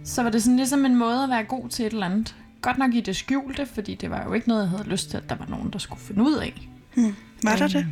så 0.04 0.24
var 0.24 0.30
det 0.30 0.44
sådan 0.44 0.58
ligesom 0.58 0.86
en 0.86 0.96
måde 0.96 1.24
at 1.24 1.30
være 1.30 1.44
god 1.44 1.70
til 1.70 1.86
et 1.86 1.94
eller 1.94 2.06
andet. 2.06 2.36
Godt 2.68 2.78
nok 2.78 2.94
i 2.94 3.02
det 3.02 3.16
skjulte, 3.16 3.66
fordi 3.66 3.96
det 3.96 4.10
var 4.10 4.24
jo 4.24 4.34
ikke 4.34 4.48
noget, 4.48 4.62
jeg 4.62 4.70
havde 4.70 4.84
lyst 4.90 5.10
til, 5.10 5.18
at 5.18 5.24
der 5.30 5.36
var 5.36 5.46
nogen, 5.46 5.74
der 5.74 5.80
skulle 5.80 6.02
finde 6.02 6.24
ud 6.24 6.34
af. 6.36 6.68
Hmm. 6.96 7.16
Var 7.44 7.56
der 7.56 7.64
Øhm, 7.64 7.72
det? 7.72 7.86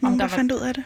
Nogen, 0.00 0.18
der 0.18 0.24
der 0.24 0.30
var- 0.30 0.36
fandt 0.36 0.52
ud 0.52 0.58
af 0.60 0.74
det? 0.74 0.84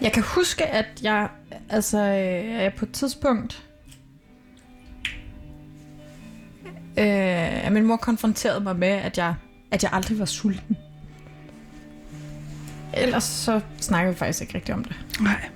Jeg 0.00 0.12
kan 0.12 0.22
huske, 0.22 0.66
at 0.66 0.86
jeg, 1.02 1.28
altså, 1.68 1.98
øh, 1.98 2.46
jeg 2.48 2.74
på 2.76 2.84
et 2.84 2.92
tidspunkt, 2.92 3.64
øh, 6.98 7.72
min 7.72 7.84
mor 7.86 7.96
konfronterede 7.96 8.60
mig 8.60 8.76
med, 8.76 8.88
at 8.88 9.18
jeg, 9.18 9.34
at 9.70 9.82
jeg 9.82 9.92
aldrig 9.92 10.18
var 10.18 10.24
sulten. 10.24 10.76
Ellers 12.94 13.24
så 13.24 13.60
snakker 13.80 14.10
vi 14.12 14.16
faktisk 14.18 14.40
ikke 14.42 14.54
rigtig 14.54 14.74
om 14.74 14.84
det. 14.84 14.96
Nej. 15.20 15.48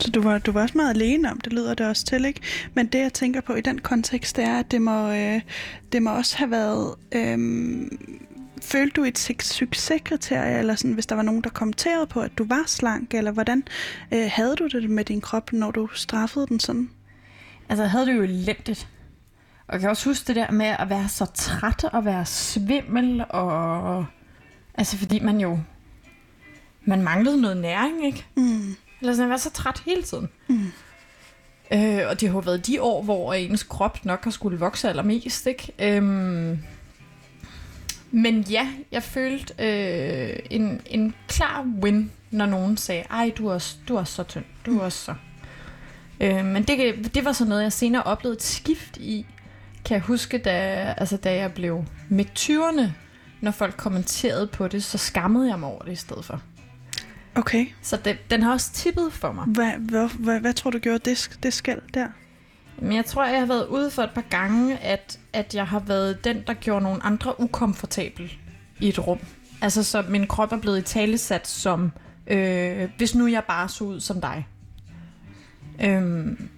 Så 0.00 0.10
du 0.10 0.22
var, 0.22 0.38
du 0.38 0.52
var 0.52 0.62
også 0.62 0.78
meget 0.78 0.94
alene 0.94 1.30
om 1.30 1.40
det, 1.40 1.52
lyder 1.52 1.74
det 1.74 1.86
også 1.86 2.04
til, 2.04 2.24
ikke? 2.24 2.40
Men 2.74 2.86
det, 2.86 2.98
jeg 2.98 3.12
tænker 3.12 3.40
på 3.40 3.54
i 3.54 3.60
den 3.60 3.78
kontekst, 3.78 4.36
det 4.36 4.44
er, 4.44 4.58
at 4.58 4.70
det 4.70 4.82
må, 4.82 5.10
øh, 5.12 5.40
det 5.92 6.02
må 6.02 6.10
også 6.10 6.36
have 6.38 6.50
været... 6.50 6.94
Øh, 7.12 7.38
følte 8.62 8.94
du 9.00 9.04
et 9.04 9.18
suc- 9.18 9.52
succeskriterie, 9.52 10.58
eller 10.58 10.74
sådan, 10.74 10.92
hvis 10.92 11.06
der 11.06 11.14
var 11.14 11.22
nogen, 11.22 11.42
der 11.42 11.50
kommenterede 11.50 12.06
på, 12.06 12.20
at 12.20 12.38
du 12.38 12.44
var 12.48 12.62
slank, 12.66 13.14
eller 13.14 13.30
hvordan 13.30 13.62
øh, 14.12 14.30
havde 14.32 14.56
du 14.56 14.66
det 14.68 14.90
med 14.90 15.04
din 15.04 15.20
krop, 15.20 15.52
når 15.52 15.70
du 15.70 15.88
straffede 15.94 16.46
den 16.46 16.60
sådan? 16.60 16.90
Altså, 17.68 17.82
jeg 17.82 17.90
havde 17.90 18.06
det 18.06 18.16
jo 18.16 18.22
elendigt. 18.22 18.88
Og 19.66 19.72
jeg 19.72 19.80
kan 19.80 19.90
også 19.90 20.08
huske 20.08 20.26
det 20.26 20.36
der 20.36 20.50
med 20.50 20.66
at 20.66 20.90
være 20.90 21.08
så 21.08 21.26
træt 21.34 21.84
og 21.84 22.04
være 22.04 22.26
svimmel, 22.26 23.24
og... 23.28 24.06
Altså, 24.74 24.96
fordi 24.98 25.20
man 25.20 25.40
jo... 25.40 25.58
Man 26.84 27.02
manglede 27.02 27.40
noget 27.40 27.56
næring, 27.56 28.06
ikke? 28.06 28.26
Mm. 28.36 28.74
Eller 29.00 29.12
sådan, 29.12 29.22
jeg 29.22 29.30
var 29.30 29.36
så 29.36 29.50
træt 29.50 29.82
hele 29.86 30.02
tiden. 30.02 30.28
Mm. 30.48 30.66
Øh, 31.72 32.00
og 32.08 32.20
det 32.20 32.28
har 32.28 32.34
jo 32.36 32.38
været 32.40 32.66
de 32.66 32.82
år, 32.82 33.02
hvor 33.02 33.34
ens 33.34 33.62
krop 33.62 34.04
nok 34.04 34.24
har 34.24 34.30
skulle 34.30 34.58
vokse 34.58 34.88
allermest, 34.88 35.46
ikke? 35.46 35.72
Øhm, 35.78 36.58
men 38.10 38.40
ja, 38.40 38.68
jeg 38.92 39.02
følte 39.02 39.54
øh, 39.58 40.38
en, 40.50 40.80
en 40.86 41.14
klar 41.28 41.66
win, 41.82 42.10
når 42.30 42.46
nogen 42.46 42.76
sagde, 42.76 43.02
ej, 43.10 43.32
du 43.38 43.46
er, 43.48 43.54
også- 43.54 43.76
du 43.88 43.96
er 43.96 44.04
så 44.04 44.22
tynd, 44.22 44.44
du 44.66 44.78
er 44.78 44.82
også 44.84 44.98
så. 45.04 45.14
Øh, 46.20 46.44
men 46.44 46.62
det, 46.62 47.10
det 47.14 47.24
var 47.24 47.32
sådan 47.32 47.48
noget, 47.48 47.62
jeg 47.62 47.72
senere 47.72 48.02
oplevede 48.02 48.36
et 48.36 48.42
skift 48.42 48.96
i, 48.96 49.26
kan 49.84 49.94
jeg 49.94 50.02
huske, 50.02 50.38
da, 50.38 50.50
altså, 50.96 51.16
da 51.16 51.34
jeg 51.34 51.52
blev 51.52 51.84
midt 52.08 52.28
20'erne, 52.50 52.82
når 53.40 53.50
folk 53.50 53.76
kommenterede 53.76 54.46
på 54.46 54.68
det, 54.68 54.84
så 54.84 54.98
skammede 54.98 55.48
jeg 55.50 55.58
mig 55.58 55.68
over 55.68 55.82
det 55.82 55.92
i 55.92 55.96
stedet 55.96 56.24
for. 56.24 56.40
Okay. 57.34 57.66
Så 57.82 57.96
det, 57.96 58.30
den 58.30 58.42
har 58.42 58.52
også 58.52 58.72
tippet 58.72 59.12
for 59.12 59.32
mig. 59.32 59.44
Hvad, 59.44 59.72
hvad, 59.78 60.08
hvad, 60.08 60.40
hvad 60.40 60.52
tror 60.52 60.70
du 60.70 60.78
gjorde 60.78 61.10
det, 61.10 61.38
det 61.42 61.52
skæld 61.52 61.82
der? 61.94 62.08
Men 62.78 62.92
jeg 62.96 63.04
tror, 63.04 63.26
jeg 63.26 63.38
har 63.38 63.46
været 63.46 63.66
ude 63.66 63.90
for 63.90 64.02
et 64.02 64.10
par 64.14 64.24
gange, 64.30 64.78
at, 64.78 65.18
at 65.32 65.54
jeg 65.54 65.66
har 65.66 65.80
været 65.80 66.24
den, 66.24 66.42
der 66.46 66.54
gjorde 66.54 66.82
nogle 66.82 67.02
andre 67.02 67.40
ukomfortabel 67.40 68.32
i 68.80 68.88
et 68.88 69.06
rum. 69.06 69.18
Altså, 69.62 69.82
så 69.82 70.04
min 70.08 70.26
krop 70.26 70.52
er 70.52 70.56
blevet 70.56 70.78
i 70.78 70.82
talesat 70.82 71.48
som, 71.48 71.92
øh, 72.26 72.88
hvis 72.96 73.14
nu 73.14 73.26
jeg 73.26 73.44
bare 73.44 73.68
så 73.68 73.84
ud 73.84 74.00
som 74.00 74.20
dig. 74.20 74.46
Øhm, 75.84 76.48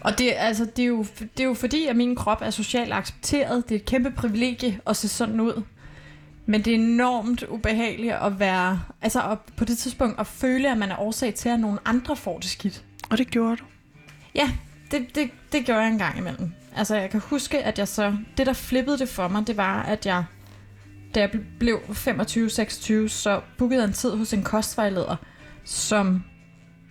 og 0.00 0.18
det, 0.18 0.32
altså, 0.36 0.64
det, 0.64 0.82
er 0.82 0.86
jo, 0.86 1.06
det 1.18 1.40
er 1.40 1.44
jo 1.44 1.54
fordi, 1.54 1.86
at 1.86 1.96
min 1.96 2.16
krop 2.16 2.42
er 2.42 2.50
socialt 2.50 2.92
accepteret. 2.92 3.68
Det 3.68 3.74
er 3.74 3.78
et 3.78 3.84
kæmpe 3.84 4.10
privilegie 4.10 4.80
at 4.86 4.96
se 4.96 5.08
sådan 5.08 5.40
ud. 5.40 5.62
Men 6.46 6.62
det 6.62 6.70
er 6.70 6.74
enormt 6.74 7.42
ubehageligt 7.42 8.12
at 8.12 8.38
være, 8.38 8.82
altså 9.02 9.30
at 9.30 9.38
på 9.56 9.64
det 9.64 9.78
tidspunkt 9.78 10.20
at 10.20 10.26
føle, 10.26 10.70
at 10.70 10.78
man 10.78 10.90
er 10.90 10.96
årsag 10.96 11.34
til, 11.34 11.48
at 11.48 11.60
nogle 11.60 11.78
andre 11.84 12.16
får 12.16 12.38
det 12.38 12.50
skidt. 12.50 12.84
Og 13.10 13.18
det 13.18 13.30
gjorde 13.30 13.56
du. 13.56 13.64
Ja, 14.34 14.50
det, 14.90 15.14
det, 15.14 15.30
det 15.52 15.64
gjorde 15.66 15.80
jeg 15.80 15.90
en 15.90 15.98
gang 15.98 16.18
imellem. 16.18 16.52
Altså, 16.76 16.96
jeg 16.96 17.10
kan 17.10 17.20
huske, 17.20 17.64
at 17.64 17.78
jeg 17.78 17.88
så... 17.88 18.16
Det, 18.36 18.46
der 18.46 18.52
flippede 18.52 18.98
det 18.98 19.08
for 19.08 19.28
mig, 19.28 19.46
det 19.46 19.56
var, 19.56 19.82
at 19.82 20.06
jeg... 20.06 20.24
Da 21.14 21.20
jeg 21.20 21.30
blev 21.58 21.80
25-26, 21.88 23.08
så 23.08 23.40
bookede 23.58 23.80
jeg 23.80 23.88
en 23.88 23.94
tid 23.94 24.10
hos 24.10 24.32
en 24.32 24.42
kostvejleder, 24.42 25.16
som 25.64 26.24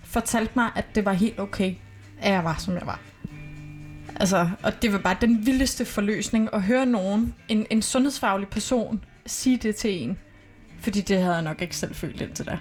fortalte 0.04 0.52
mig, 0.56 0.72
at 0.76 0.96
det 0.96 1.06
var 1.06 1.14
helt 1.14 1.40
okay, 1.40 1.76
at 2.22 2.32
jeg 2.32 2.44
var, 2.44 2.56
som 2.60 2.74
jeg 2.74 2.86
var. 2.86 3.00
Altså, 4.16 4.50
og 4.64 4.82
det 4.82 4.94
var 4.94 5.00
bare 5.00 5.18
den 5.22 5.46
vildeste 5.46 5.86
forløsning 5.86 6.50
at 6.54 6.62
høre 6.62 6.86
nogen, 6.86 7.36
en, 7.48 7.66
en 7.70 7.82
sundhedsfaglig 7.82 8.48
person, 8.48 9.04
sige 9.26 9.58
det 9.58 9.76
til 9.76 10.04
en. 10.04 10.18
Fordi 10.80 11.02
det 11.02 11.18
havde 11.18 11.34
jeg 11.34 11.44
nok 11.44 11.62
ikke 11.62 11.78
selv 11.78 11.96
følt 11.96 12.22
indtil 12.22 12.46
da. 12.46 12.58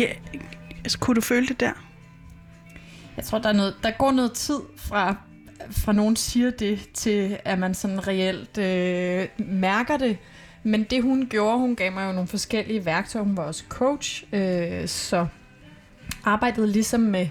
Ja, 0.00 0.12
altså, 0.84 0.98
kunne 0.98 1.14
du 1.14 1.20
føle 1.20 1.46
det 1.46 1.60
der? 1.60 1.72
Jeg 3.16 3.24
tror, 3.24 3.38
der, 3.38 3.48
er 3.48 3.52
noget, 3.52 3.74
der 3.82 3.90
går 3.90 4.12
noget 4.12 4.32
tid 4.32 4.60
fra, 4.76 5.16
fra 5.70 5.92
nogen 5.92 6.16
siger 6.16 6.50
det, 6.50 6.90
til 6.94 7.38
at 7.44 7.58
man 7.58 7.74
sådan 7.74 8.08
reelt 8.08 8.58
øh, 8.58 9.28
mærker 9.38 9.96
det. 9.96 10.18
Men 10.62 10.84
det 10.84 11.02
hun 11.02 11.26
gjorde, 11.30 11.58
hun 11.58 11.76
gav 11.76 11.92
mig 11.92 12.06
jo 12.08 12.12
nogle 12.12 12.28
forskellige 12.28 12.84
værktøjer. 12.84 13.24
Hun 13.24 13.36
var 13.36 13.42
også 13.42 13.64
coach, 13.68 14.24
øh, 14.32 14.88
så 14.88 15.26
arbejdede 16.24 16.66
ligesom 16.66 17.00
med, 17.00 17.28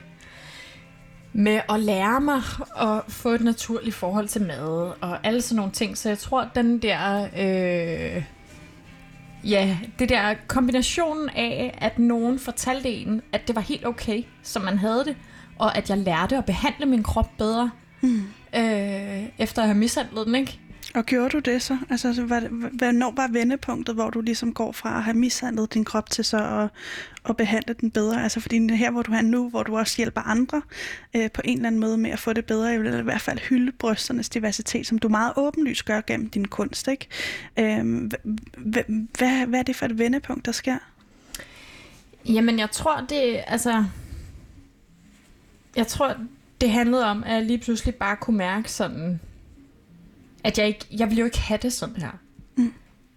med 1.38 1.62
at 1.69 1.80
lære 1.80 2.21
mig 2.21 2.41
at 2.82 3.02
få 3.08 3.30
et 3.30 3.41
naturligt 3.41 3.95
forhold 3.95 4.28
til 4.28 4.41
mad 4.41 4.91
og 5.02 5.17
alle 5.28 5.41
sådan 5.41 5.56
nogle 5.56 5.71
ting. 5.71 5.97
Så 5.97 6.10
jeg 6.10 6.17
tror, 6.17 6.47
den 6.56 6.78
der... 6.82 7.28
Øh, 7.38 8.23
Ja, 9.43 9.78
det 10.00 10.10
der 10.10 10.34
kombinationen 10.47 11.30
af, 11.30 11.78
at 11.82 12.00
nogen 12.00 12.39
fortalte 12.39 12.89
en, 12.89 13.21
at 13.32 13.47
det 13.47 13.56
var 13.56 13.62
helt 13.62 13.86
okay, 13.86 14.23
som 14.43 14.62
man 14.62 14.78
havde 14.78 15.04
det, 15.06 15.15
og 15.60 15.78
at 15.78 15.89
jeg 15.89 15.97
lærte 15.97 16.38
at 16.38 16.45
behandle 16.45 16.86
min 16.86 17.04
krop 17.04 17.30
bedre, 17.38 17.71
Mm. 18.02 18.21
øh, 18.56 19.23
efter 19.38 19.62
at 19.62 19.67
have 19.67 19.78
mishandlet 19.78 20.26
den, 20.26 20.36
ikke? 20.36 20.60
Og 20.95 21.06
gjorde 21.06 21.30
du 21.30 21.39
det 21.39 21.62
så? 21.62 21.78
Altså, 21.89 22.13
så 22.13 22.23
hvad, 22.23 22.41
hvornår 22.71 23.13
var 23.15 23.28
vendepunktet, 23.28 23.95
hvor 23.95 24.10
du 24.10 24.21
ligesom 24.21 24.54
går 24.54 24.71
fra 24.71 24.97
at 24.97 25.04
have 25.04 25.17
mishandlet 25.17 25.73
din 25.73 25.86
krop 25.86 26.10
til 26.10 26.26
så 26.26 26.38
at, 26.38 26.69
at 27.30 27.38
behandle 27.38 27.76
den 27.82 27.91
bedre? 27.91 28.23
Altså, 28.23 28.39
fordi 28.39 28.76
her, 28.76 28.91
hvor 28.91 29.02
du 29.02 29.12
er 29.12 29.21
nu, 29.21 29.50
hvor 29.50 29.63
du 29.63 29.78
også 29.78 29.97
hjælper 29.97 30.21
andre 30.21 30.62
øh, 31.15 31.32
på 31.32 31.41
en 31.45 31.58
eller 31.58 31.67
anden 31.67 31.82
måde 31.82 31.97
med 31.97 32.12
at 32.12 32.19
få 32.19 32.34
det 32.34 32.45
bedre, 32.45 32.67
jeg 32.67 32.82
vil 32.82 33.00
i 33.00 33.04
hvert 33.04 33.21
fald 33.21 33.39
hylde 33.39 33.71
brysternes 33.71 34.30
diversitet, 34.30 34.88
som 34.88 34.97
du 34.97 35.10
meget 35.10 35.34
åbenlyst 35.36 35.86
gør 35.86 36.02
gennem 36.08 36.30
din 36.30 36.47
kunst, 36.47 36.88
ikke? 36.88 37.08
Øh, 37.58 38.12
hvad, 38.58 38.84
hvad, 39.17 39.45
hvad 39.47 39.60
er 39.60 39.63
det 39.63 39.76
for 39.76 39.86
et 39.86 39.97
vendepunkt, 39.97 40.45
der 40.45 40.52
sker? 40.52 40.78
Jamen, 42.26 42.60
jeg 42.60 42.71
tror, 42.71 43.06
det, 43.10 43.43
altså... 43.47 43.84
Jeg 45.76 45.88
tror, 45.88 46.15
det 46.62 46.71
handlede 46.71 47.06
om, 47.06 47.23
at 47.23 47.34
jeg 47.34 47.45
lige 47.45 47.58
pludselig 47.58 47.95
bare 47.95 48.15
kunne 48.15 48.38
mærke 48.38 48.71
sådan, 48.71 49.19
at 50.47 50.57
jeg 50.57 50.67
ikke, 50.67 50.86
jeg 50.91 51.07
ville 51.07 51.19
jo 51.19 51.25
ikke 51.25 51.39
have 51.39 51.60
det 51.62 51.73
sådan 51.73 51.95
her. 51.95 52.12
Mm. 52.55 52.73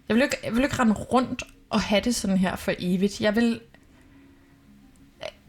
Jeg 0.09 0.15
ville 0.15 0.25
jo 0.25 0.25
ikke, 0.25 0.39
jeg 0.45 0.53
ville 0.53 0.63
jo 0.63 0.67
ikke 0.67 0.79
rende 0.79 0.95
rundt 0.95 1.43
og 1.71 1.81
have 1.81 2.01
det 2.01 2.15
sådan 2.15 2.39
her 2.39 2.57
for 2.57 2.73
evigt. 2.79 3.21
Jeg 3.21 3.37
vil, 3.37 3.61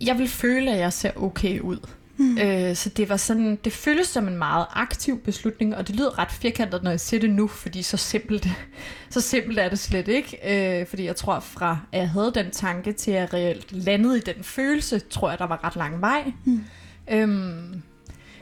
jeg 0.01 0.17
vil 0.17 0.27
føle, 0.27 0.71
at 0.71 0.79
jeg 0.79 0.93
ser 0.93 1.11
okay 1.15 1.59
ud. 1.59 1.87
Mm. 2.17 2.37
Øh, 2.37 2.75
så 2.75 2.89
det 2.89 3.09
var 3.09 3.17
sådan, 3.17 3.55
det 3.63 3.73
føles 3.73 4.07
som 4.07 4.27
en 4.27 4.37
meget 4.37 4.65
aktiv 4.73 5.19
beslutning, 5.19 5.75
og 5.75 5.87
det 5.87 5.95
lyder 5.95 6.19
ret 6.19 6.31
firkantet, 6.31 6.83
når 6.83 6.91
jeg 6.91 6.99
siger 6.99 7.21
det 7.21 7.29
nu, 7.29 7.47
fordi 7.47 7.81
så 7.81 7.97
simpelt, 7.97 8.47
så 9.09 9.21
simpelt 9.21 9.59
er 9.59 9.69
det 9.69 9.79
slet 9.79 10.07
ikke. 10.07 10.37
Øh, 10.79 10.87
fordi 10.87 11.05
jeg 11.05 11.15
tror, 11.15 11.39
fra 11.39 11.79
at 11.91 11.99
jeg 11.99 12.09
havde 12.09 12.31
den 12.35 12.51
tanke 12.51 12.93
til 12.93 13.11
at 13.11 13.33
reelt 13.33 13.71
landede 13.71 14.17
i 14.17 14.21
den 14.21 14.43
følelse, 14.43 14.99
tror 14.99 15.29
jeg, 15.29 15.39
der 15.39 15.47
var 15.47 15.63
ret 15.63 15.75
lang 15.75 16.01
vej. 16.01 16.31
Mm. 16.45 16.63
Øhm, 17.11 17.81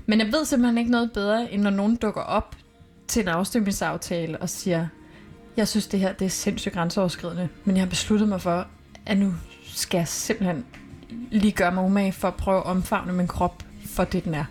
men 0.06 0.20
jeg 0.20 0.32
ved 0.32 0.46
simpelthen 0.46 0.78
ikke 0.78 0.92
noget 0.92 1.12
bedre, 1.12 1.54
end 1.54 1.62
når 1.62 1.70
nogen 1.70 1.96
dukker 1.96 2.22
op 2.22 2.56
til 3.10 3.22
en 3.22 3.28
afstemningsaftale 3.28 4.38
og 4.38 4.50
siger, 4.50 4.88
jeg 5.58 5.68
synes 5.68 5.88
det 5.88 6.00
her 6.00 6.14
det 6.14 6.26
er 6.26 6.30
sindssygt 6.30 6.74
grænseoverskridende, 6.74 7.50
men 7.66 7.76
jeg 7.76 7.82
har 7.82 7.90
besluttet 7.90 8.30
mig 8.30 8.42
for, 8.42 8.68
at 9.06 9.18
nu 9.18 9.34
skal 9.66 9.98
jeg 9.98 10.08
simpelthen 10.08 10.66
lige 11.32 11.52
gøre 11.52 11.72
mig 11.72 11.84
umage 11.84 12.12
for 12.12 12.28
at 12.28 12.36
prøve 12.36 12.58
at 12.58 12.66
omfavne 12.66 13.14
min 13.14 13.28
krop 13.28 13.64
for 13.86 14.04
det, 14.04 14.24
den 14.26 14.34
er. 14.34 14.46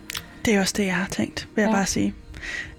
Det 0.45 0.55
er 0.55 0.61
også 0.61 0.75
det, 0.77 0.87
jeg 0.87 0.97
har 0.97 1.07
tænkt, 1.09 1.49
vil 1.55 1.63
jeg 1.63 1.69
Ja. 1.71 1.75
bare 1.77 1.87
sige. 1.87 2.15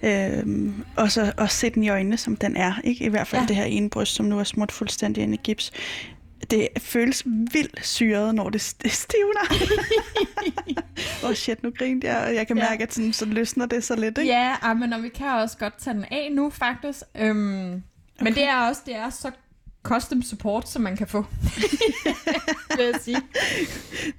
Øhm, 0.03 0.83
og 0.95 1.11
så 1.11 1.33
også 1.37 1.57
se 1.57 1.69
den 1.69 1.83
i 1.83 1.89
øjnene, 1.89 2.17
som 2.17 2.35
den 2.35 2.55
er. 2.57 2.73
Ikke? 2.83 3.05
I 3.05 3.07
hvert 3.09 3.27
fald 3.27 3.39
Ja. 3.39 3.43
ja. 3.43 3.47
det 3.47 3.55
her 3.55 3.63
ene 3.63 3.89
bryst, 3.89 4.15
som 4.15 4.25
nu 4.25 4.39
er 4.39 4.43
smurt 4.43 4.71
fuldstændig 4.71 5.23
ind 5.23 5.33
i 5.33 5.39
gips. 5.43 5.71
Det 6.51 6.67
føles 6.77 7.23
vildt 7.25 7.85
syret, 7.85 8.35
når 8.35 8.49
det, 8.49 8.61
stivner. 8.61 9.45
Åh 11.23 11.29
oh 11.29 11.35
shit, 11.35 11.63
nu 11.63 11.71
grinte 11.77 12.07
jeg, 12.07 12.27
og 12.27 12.35
jeg 12.35 12.47
kan 12.47 12.57
Ja. 12.57 12.69
mærke, 12.69 12.83
at 12.83 12.93
sådan, 12.93 13.13
så 13.13 13.25
løsner 13.25 13.65
det 13.65 13.83
så 13.83 13.95
lidt. 13.95 14.17
Ikke? 14.17 14.31
Ja, 14.33 14.55
ah, 14.61 14.77
men 14.77 14.93
og 14.93 15.03
vi 15.03 15.09
kan 15.09 15.27
også 15.27 15.57
godt 15.57 15.77
tage 15.77 15.93
den 15.93 16.05
af 16.11 16.29
nu, 16.31 16.49
faktisk. 16.49 16.99
Øhm, 17.17 17.37
Men 17.37 17.83
Okay. 18.21 18.33
det 18.33 18.43
er 18.43 18.55
også 18.67 18.81
det 18.85 18.95
er 18.95 19.09
så 19.09 19.31
custom 19.93 20.21
support, 20.23 20.69
som 20.69 20.81
man 20.81 20.97
kan 20.97 21.07
få. 21.07 21.25
vil 22.77 22.85
jeg 22.85 22.95
sige. 23.01 23.21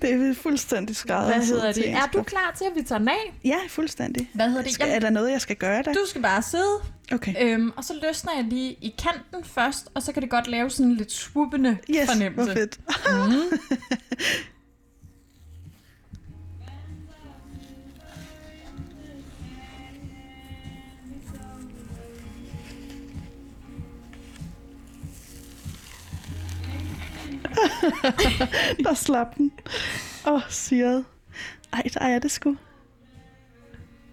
Det 0.02 0.12
er 0.12 0.34
fuldstændig 0.34 0.96
skrædder. 0.96 1.34
Hvad 1.36 1.46
hedder 1.46 1.72
det? 1.72 1.90
Er 1.90 2.06
du 2.12 2.22
klar 2.22 2.54
til, 2.58 2.64
at 2.64 2.72
vi 2.76 2.82
tager 2.82 2.98
den 2.98 3.08
af? 3.08 3.34
Ja, 3.44 3.56
fuldstændig. 3.68 4.30
Hvad 4.34 4.48
hedder 4.48 4.62
det? 4.62 4.72
Skal, 4.72 4.88
er 4.90 4.98
der 4.98 5.10
noget, 5.10 5.30
jeg 5.32 5.40
skal 5.40 5.56
gøre 5.56 5.82
der? 5.82 5.92
du 5.92 6.00
skal 6.06 6.22
bare 6.22 6.42
sidde, 6.42 6.74
Okay. 7.12 7.34
øhm, 7.40 7.72
og 7.76 7.84
så 7.84 7.94
løsner 8.02 8.32
jeg 8.36 8.44
lige 8.44 8.72
i 8.72 8.94
kanten 9.02 9.44
først, 9.54 9.88
og 9.94 10.02
så 10.02 10.12
kan 10.12 10.22
det 10.22 10.30
godt 10.30 10.48
lave 10.48 10.70
sådan 10.70 10.86
en 10.90 10.96
lidt 10.96 11.12
swoopende 11.12 11.78
Yes, 11.90 12.08
fornemmelse. 12.10 12.52
hvor 12.52 12.60
fedt. 12.60 12.80
Mm. 13.08 13.58
Der 29.10 29.16
slap 29.16 29.36
den. 29.36 29.52
Åh, 30.26 30.32
oh, 30.32 30.40
syret. 30.48 31.04
Ej, 31.72 31.82
der 31.94 32.00
er 32.00 32.18
det 32.18 32.30
sgu. 32.30 32.56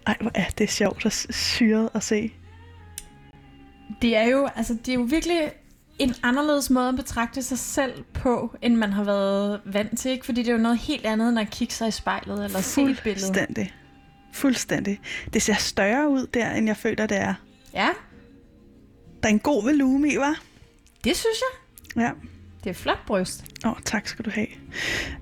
Ej, 0.06 0.16
hvor 0.20 0.30
er 0.34 0.48
det 0.58 0.70
sjovt 0.70 1.06
og 1.06 1.12
syret 1.30 1.90
at 1.94 2.02
se. 2.02 2.32
Det 4.02 4.16
er 4.16 4.24
jo, 4.24 4.48
altså, 4.56 4.74
det 4.74 4.88
er 4.88 4.94
jo 4.94 5.02
virkelig 5.02 5.52
en 5.98 6.14
anderledes 6.22 6.70
måde 6.70 6.88
at 6.88 6.96
betragte 6.96 7.42
sig 7.42 7.58
selv 7.58 8.04
på, 8.14 8.56
end 8.62 8.76
man 8.76 8.92
har 8.92 9.04
været 9.04 9.60
vant 9.64 9.98
til, 9.98 10.10
ikke? 10.10 10.26
Fordi 10.26 10.42
det 10.42 10.48
er 10.48 10.52
jo 10.52 10.62
noget 10.62 10.78
helt 10.78 11.06
andet, 11.06 11.28
end 11.28 11.38
at 11.38 11.50
kigge 11.50 11.74
sig 11.74 11.88
i 11.88 11.90
spejlet 11.90 12.44
eller 12.44 12.60
se 12.60 12.80
et 12.82 13.00
billede. 13.04 13.26
Fuldstændig. 13.26 13.74
Fuldstændig. 14.32 15.00
Det 15.32 15.42
ser 15.42 15.54
større 15.54 16.08
ud 16.08 16.26
der, 16.26 16.50
end 16.50 16.66
jeg 16.66 16.76
føler, 16.76 17.06
det 17.06 17.16
er. 17.16 17.34
Ja, 17.74 17.88
Der 19.22 19.28
er 19.28 19.32
en 19.32 19.38
god 19.38 19.62
volume 19.62 20.12
i, 20.12 20.16
var? 20.16 20.40
det 21.04 21.16
synes 21.16 21.36
jeg. 21.40 22.02
Ja. 22.02 22.10
Det 22.64 22.70
er 22.70 22.74
flot 22.74 23.06
bryst. 23.06 23.44
Åh, 23.64 23.70
oh, 23.70 23.76
tak 23.84 24.08
skal 24.08 24.24
du 24.24 24.30
have. 24.30 24.46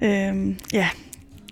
Øhm, 0.03 0.59
ja, 0.73 0.89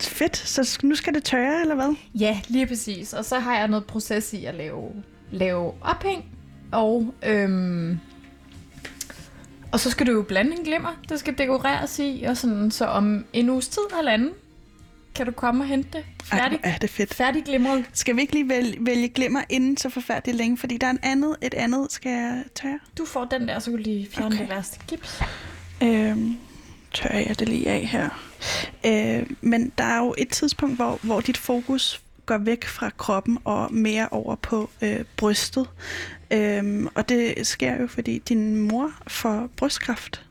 fedt. 0.02 0.36
Så 0.36 0.78
nu 0.82 0.94
skal 0.94 1.14
det 1.14 1.24
tørre, 1.24 1.60
eller 1.60 1.74
hvad? 1.74 1.94
Ja, 2.14 2.40
lige 2.48 2.66
præcis. 2.66 3.12
Og 3.12 3.24
så 3.24 3.38
har 3.38 3.58
jeg 3.58 3.68
noget 3.68 3.84
proces 3.84 4.32
i 4.32 4.44
at 4.44 4.54
lave, 4.54 4.92
lave 5.30 5.72
ophæng. 5.80 6.24
Og, 6.72 7.14
øhm, 7.22 7.98
og 9.72 9.80
så 9.80 9.90
skal 9.90 10.06
du 10.06 10.12
jo 10.12 10.22
blande 10.22 10.52
en 10.58 10.64
glimmer. 10.64 11.00
Det 11.08 11.18
skal 11.18 11.38
dekoreres 11.38 11.98
i. 11.98 12.24
Og 12.28 12.36
sådan, 12.36 12.70
så 12.70 12.84
om 12.86 13.24
en 13.32 13.50
uges 13.50 13.68
tid 13.68 13.82
eller 13.98 14.12
anden, 14.12 14.30
kan 15.14 15.26
du 15.26 15.32
komme 15.32 15.64
og 15.64 15.68
hente 15.68 15.88
det. 15.92 16.04
Ej, 16.32 16.38
Færdig, 16.38 16.58
hvor 16.58 16.68
er 16.70 16.78
det 16.78 16.90
fedt. 16.90 17.14
færdig 17.14 17.44
glimret. 17.44 17.84
Skal 17.92 18.16
vi 18.16 18.20
ikke 18.20 18.32
lige 18.32 18.48
vælge, 18.48 18.76
vælge 18.80 19.08
glimmer 19.08 19.40
inden 19.48 19.76
så 19.76 19.88
forfærdeligt 19.88 20.36
længe? 20.38 20.58
Fordi 20.58 20.76
der 20.76 20.86
er 20.86 20.90
en 20.90 20.98
andet, 21.02 21.36
et 21.42 21.54
andet 21.54 21.92
skal 21.92 22.12
jeg 22.12 22.44
tørre. 22.54 22.78
Du 22.98 23.04
får 23.04 23.24
den 23.24 23.48
der, 23.48 23.58
så 23.58 23.64
kan 23.70 23.78
du 23.78 23.82
lige 23.84 24.08
fjerne 24.10 24.26
okay. 24.26 24.38
det 24.38 24.48
værste 24.48 24.80
gips. 24.88 25.22
Øh, 25.84 26.18
tør 26.94 27.14
jeg 27.14 27.38
det 27.38 27.48
lige 27.48 27.68
af 27.68 27.86
her. 27.86 28.08
Øh, 28.86 29.30
men 29.40 29.72
der 29.78 29.84
er 29.84 29.98
jo 29.98 30.14
et 30.18 30.28
tidspunkt, 30.28 30.76
hvor, 30.76 30.98
hvor 31.02 31.20
dit 31.20 31.36
fokus 31.36 32.00
går 32.26 32.38
væk 32.38 32.64
fra 32.64 32.90
kroppen 32.96 33.38
og 33.44 33.74
mere 33.74 34.08
over 34.10 34.34
på 34.34 34.70
øh, 34.82 35.04
brystet. 35.16 35.68
Øhm, 36.30 36.88
og 36.94 37.08
det 37.08 37.46
sker 37.46 37.80
jo, 37.80 37.86
fordi 37.86 38.18
din 38.18 38.60
mor 38.60 38.92
får 39.06 39.50
brystkræft. 39.56 40.26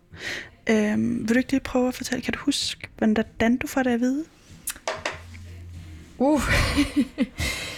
Øhm, 0.70 1.20
vil 1.20 1.30
du 1.30 1.38
ikke 1.38 1.52
lige 1.52 1.62
prøve 1.62 1.88
at 1.88 1.96
fortælle, 1.96 2.22
kan 2.22 2.34
du 2.34 2.40
huske, 2.40 2.88
hvordan 2.98 3.58
du 3.58 3.68
får 3.68 3.84
det 3.84 3.90
at 3.90 4.00
vide? 4.00 4.26
Uh. 6.18 6.42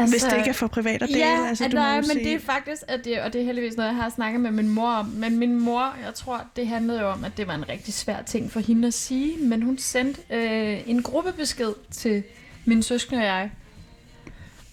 Altså, 0.00 0.14
Hvis 0.14 0.22
det 0.22 0.36
ikke 0.36 0.48
er 0.48 0.52
for 0.52 0.66
privat 0.66 1.02
at 1.02 1.08
dele. 1.08 1.18
Ja, 1.18 1.46
altså, 1.48 1.64
du 1.64 1.76
må 1.76 1.82
nej, 1.82 1.96
men 1.96 2.04
sige- 2.04 2.24
det 2.24 2.32
er 2.34 2.38
faktisk, 2.40 2.82
at 2.88 3.04
det, 3.04 3.20
og 3.20 3.32
det 3.32 3.40
er 3.40 3.44
heldigvis 3.44 3.76
noget, 3.76 3.88
jeg 3.88 3.96
har 3.96 4.08
snakket 4.10 4.40
med 4.40 4.50
min 4.50 4.68
mor 4.68 4.90
om. 4.90 5.06
Men 5.06 5.38
min 5.38 5.60
mor, 5.60 5.94
jeg 6.04 6.14
tror, 6.14 6.44
det 6.56 6.66
handlede 6.68 7.00
jo 7.00 7.06
om, 7.08 7.24
at 7.24 7.32
det 7.36 7.46
var 7.46 7.54
en 7.54 7.68
rigtig 7.68 7.94
svær 7.94 8.22
ting 8.22 8.52
for 8.52 8.60
hende 8.60 8.88
at 8.88 8.94
sige. 8.94 9.36
Men 9.38 9.62
hun 9.62 9.78
sendte 9.78 10.20
øh, 10.30 10.78
en 10.86 11.02
gruppebesked 11.02 11.72
til 11.90 12.22
min 12.64 12.82
søskende 12.82 13.20
og 13.20 13.26
jeg. 13.26 13.50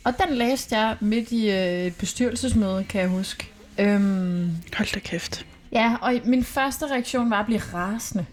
Og 0.04 0.13
den 0.28 0.36
læste 0.36 0.78
jeg 0.78 0.96
midt 1.00 1.32
i 1.32 1.50
øh, 1.52 1.58
et 1.86 1.96
bestyrelsesmøde, 1.96 2.84
kan 2.90 3.02
jeg 3.02 3.10
huske. 3.10 3.48
Øhm, 3.80 4.50
Hold 4.78 4.94
da 4.94 5.00
kæft. 5.00 5.46
ja, 5.72 5.96
og 6.02 6.13
min 6.26 6.44
første 6.44 6.86
reaktion 6.88 7.30
var 7.30 7.40
at 7.40 7.46
blive 7.46 7.62
rasende. 7.74 8.26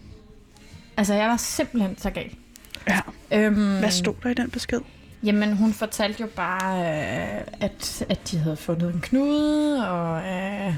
Altså, 0.97 1.13
jeg 1.13 1.27
var 1.29 1.37
simpelthen 1.37 1.97
så 1.97 2.09
gal. 2.09 2.31
Ja. 2.87 2.99
Øhm, 3.31 3.77
Hvad 3.79 3.91
stod 3.91 4.13
der 4.23 4.29
i 4.29 4.33
den 4.33 4.49
besked? 4.49 4.79
Jamen, 5.25 5.57
hun 5.57 5.73
fortalte 5.73 6.21
jo 6.21 6.27
bare, 6.35 6.79
øh, 6.79 7.41
at, 7.59 8.05
at 8.09 8.31
de 8.31 8.37
havde 8.37 8.57
fundet 8.57 8.93
en 8.93 9.01
knude, 9.01 9.89
og 9.89 10.17
øh, 10.17 10.75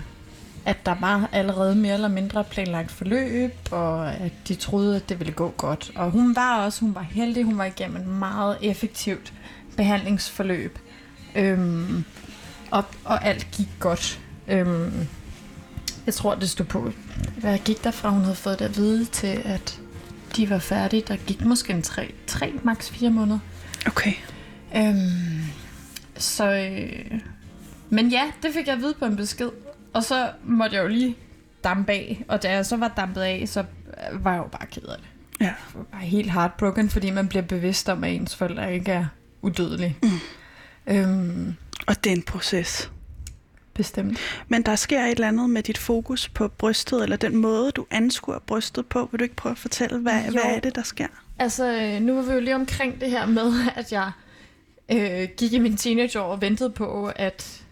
at 0.65 0.85
der 0.85 0.95
var 1.01 1.29
allerede 1.31 1.75
mere 1.75 1.93
eller 1.93 2.07
mindre 2.07 2.43
planlagt 2.43 2.91
forløb, 2.91 3.53
og 3.71 4.13
at 4.13 4.31
de 4.47 4.55
troede, 4.55 4.95
at 4.95 5.09
det 5.09 5.19
ville 5.19 5.33
gå 5.33 5.53
godt. 5.57 5.91
Og 5.95 6.11
hun 6.11 6.35
var 6.35 6.65
også, 6.65 6.81
hun 6.81 6.95
var 6.95 7.01
heldig, 7.01 7.43
hun 7.43 7.57
var 7.57 7.65
igennem 7.65 7.97
et 7.97 8.07
meget 8.07 8.57
effektivt 8.61 9.33
behandlingsforløb. 9.77 10.79
Øhm, 11.35 12.03
og, 12.71 12.83
og 13.05 13.25
alt 13.25 13.47
gik 13.51 13.69
godt. 13.79 14.19
Øhm, 14.47 15.07
jeg 16.05 16.13
tror, 16.13 16.35
det 16.35 16.49
stod 16.49 16.65
på, 16.65 16.91
hvad 17.39 17.57
gik 17.57 17.83
der 17.83 17.91
fra, 17.91 18.09
hun 18.09 18.21
havde 18.21 18.35
fået 18.35 18.59
det 18.59 18.65
at 18.65 18.77
vide 18.77 19.05
til, 19.05 19.41
at 19.45 19.79
de 20.35 20.49
var 20.49 20.59
færdige. 20.59 21.03
Der 21.07 21.15
gik 21.15 21.45
måske 21.45 21.73
en 21.73 21.81
tre, 21.81 22.13
tre 22.27 22.53
maks 22.63 22.89
fire 22.89 23.09
måneder. 23.09 23.39
Okay. 23.87 24.13
Øhm, 24.75 25.41
så, 26.17 26.51
øh, 26.53 27.19
men 27.89 28.09
ja, 28.09 28.23
det 28.43 28.53
fik 28.53 28.67
jeg 28.67 28.75
at 28.75 28.81
vide 28.81 28.93
på 28.99 29.05
en 29.05 29.15
besked. 29.15 29.49
Og 29.93 30.03
så 30.03 30.29
måtte 30.43 30.75
jeg 30.75 30.83
jo 30.83 30.87
lige 30.87 31.15
dampe 31.63 31.91
af. 31.91 32.23
Og 32.27 32.43
da 32.43 32.51
jeg 32.51 32.65
så 32.65 32.77
var 32.77 32.87
dampet 32.97 33.21
af, 33.21 33.43
så 33.47 33.59
øh, 33.59 34.25
var 34.25 34.31
jeg 34.33 34.37
jo 34.43 34.47
bare 34.47 34.65
ked 34.71 34.81
af 34.83 34.97
det. 34.97 35.07
Ja. 35.39 35.45
Jeg 35.45 35.55
var 35.73 35.83
bare 35.83 36.01
helt 36.01 36.31
heartbroken, 36.31 36.89
fordi 36.89 37.11
man 37.11 37.27
bliver 37.27 37.43
bevidst 37.43 37.89
om, 37.89 38.03
at 38.03 38.13
ens 38.13 38.35
forældre 38.35 38.73
ikke 38.73 38.91
er 38.91 39.05
udødelige. 39.41 39.97
Mm. 40.03 40.09
Øhm, 40.87 41.55
Og 41.87 42.03
det 42.03 42.11
er 42.11 42.15
en 42.15 42.23
proces. 42.23 42.91
bestemt. 43.73 44.19
Men 44.47 44.61
der 44.61 44.75
sker 44.75 45.03
et 45.05 45.11
eller 45.11 45.27
andet 45.27 45.49
med 45.49 45.63
dit 45.63 45.77
fokus 45.77 46.29
på 46.29 46.47
brystet, 46.47 47.03
eller 47.03 47.15
den 47.17 47.35
måde, 47.35 47.71
du 47.71 47.85
anskuer 47.91 48.39
brystet 48.39 48.85
på. 48.85 49.07
Vil 49.11 49.19
du 49.19 49.23
ikke 49.23 49.35
prøve 49.35 49.51
at 49.51 49.57
fortælle, 49.57 49.99
hvad, 49.99 50.23
Jo. 50.25 50.31
hvad 50.31 50.41
er 50.55 50.59
det, 50.59 50.75
der 50.75 50.83
sker? 50.83 51.07
Altså, 51.39 51.71
øh, 51.81 52.01
nu 52.01 52.15
var 52.15 52.21
vi 52.21 52.31
jo 52.33 52.39
lige 52.39 52.55
omkring 52.55 53.01
det 53.01 53.09
her 53.11 53.25
med, 53.25 53.53
at 53.75 53.91
jeg 53.91 54.11
øh, 54.91 55.27
gik 55.37 55.53
i 55.53 55.59
min 55.59 55.77
teenageår 55.77 56.23
og 56.23 56.41
ventede 56.41 56.69
på, 56.69 57.11
at, 57.15 57.63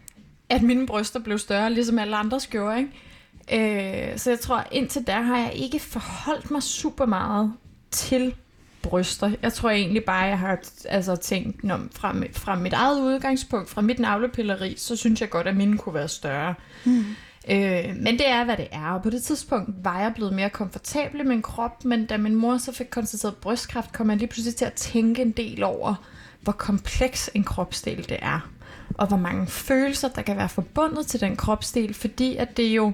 at 0.49 0.61
mine 0.61 0.87
bryster 0.87 1.19
blev 1.19 1.37
større, 1.37 1.73
ligesom 1.73 1.99
alle 1.99 2.15
andres 2.15 2.47
gjorde, 2.47 2.77
ikke? 2.77 4.11
Øh, 4.11 4.17
så 4.17 4.29
jeg 4.29 4.39
tror, 4.39 4.63
indtil 4.71 5.07
der 5.07 5.21
har 5.21 5.37
jeg 5.37 5.53
ikke 5.53 5.79
forholdt 5.79 6.51
mig 6.51 6.63
super 6.63 7.05
meget 7.05 7.53
til 7.91 8.35
bryster. 8.81 9.31
Jeg 9.41 9.53
tror 9.53 9.69
egentlig 9.69 10.03
bare, 10.03 10.23
jeg 10.23 10.39
har 10.39 10.59
altså, 10.85 11.15
tænkt, 11.15 11.63
når, 11.63 11.79
fra, 11.91 12.15
fra 12.31 12.55
mit 12.55 12.73
eget 12.73 13.01
udgangspunkt, 13.01 13.69
fra 13.69 13.81
mit 13.81 13.99
navlepilleri, 13.99 14.75
så 14.77 14.95
synes 14.95 15.21
jeg 15.21 15.29
godt, 15.29 15.47
at 15.47 15.55
mine 15.55 15.77
kunne 15.77 15.95
være 15.95 16.07
større. 16.07 16.53
Mm. 16.85 17.05
Øh, 17.49 17.95
men 17.95 18.17
det 18.17 18.29
er, 18.29 18.43
hvad 18.43 18.57
det 18.57 18.67
er. 18.71 18.91
Og 18.91 19.03
på 19.03 19.09
det 19.09 19.23
tidspunkt 19.23 19.69
var 19.83 20.01
jeg 20.01 20.11
blevet 20.15 20.33
mere 20.33 20.49
komfortabel 20.49 21.19
i 21.19 21.23
min 21.23 21.41
krop, 21.41 21.85
men 21.85 22.05
da 22.05 22.17
min 22.17 22.35
mor 22.35 22.57
så 22.57 22.71
fik 22.71 22.87
konstateret 22.89 23.35
brystkræft, 23.35 23.93
kom 23.93 24.09
jeg 24.09 24.17
lige 24.17 24.27
pludselig 24.27 24.55
til 24.55 24.65
at 24.65 24.73
tænke 24.73 25.21
en 25.21 25.31
del 25.31 25.63
over, 25.63 25.95
hvor 26.45 26.53
kompleks 26.53 27.29
en 27.33 27.43
kropsdel 27.43 28.09
det 28.09 28.17
er. 28.21 28.49
Og 28.93 29.07
hvor 29.07 29.17
mange 29.17 29.47
følelser, 29.47 30.07
der 30.07 30.21
kan 30.21 30.37
være 30.37 30.49
forbundet 30.49 31.07
til 31.07 31.19
den 31.19 31.35
kropsdel, 31.35 31.93
fordi 31.93 32.35
at 32.35 32.57
det 32.57 32.63
jo, 32.63 32.93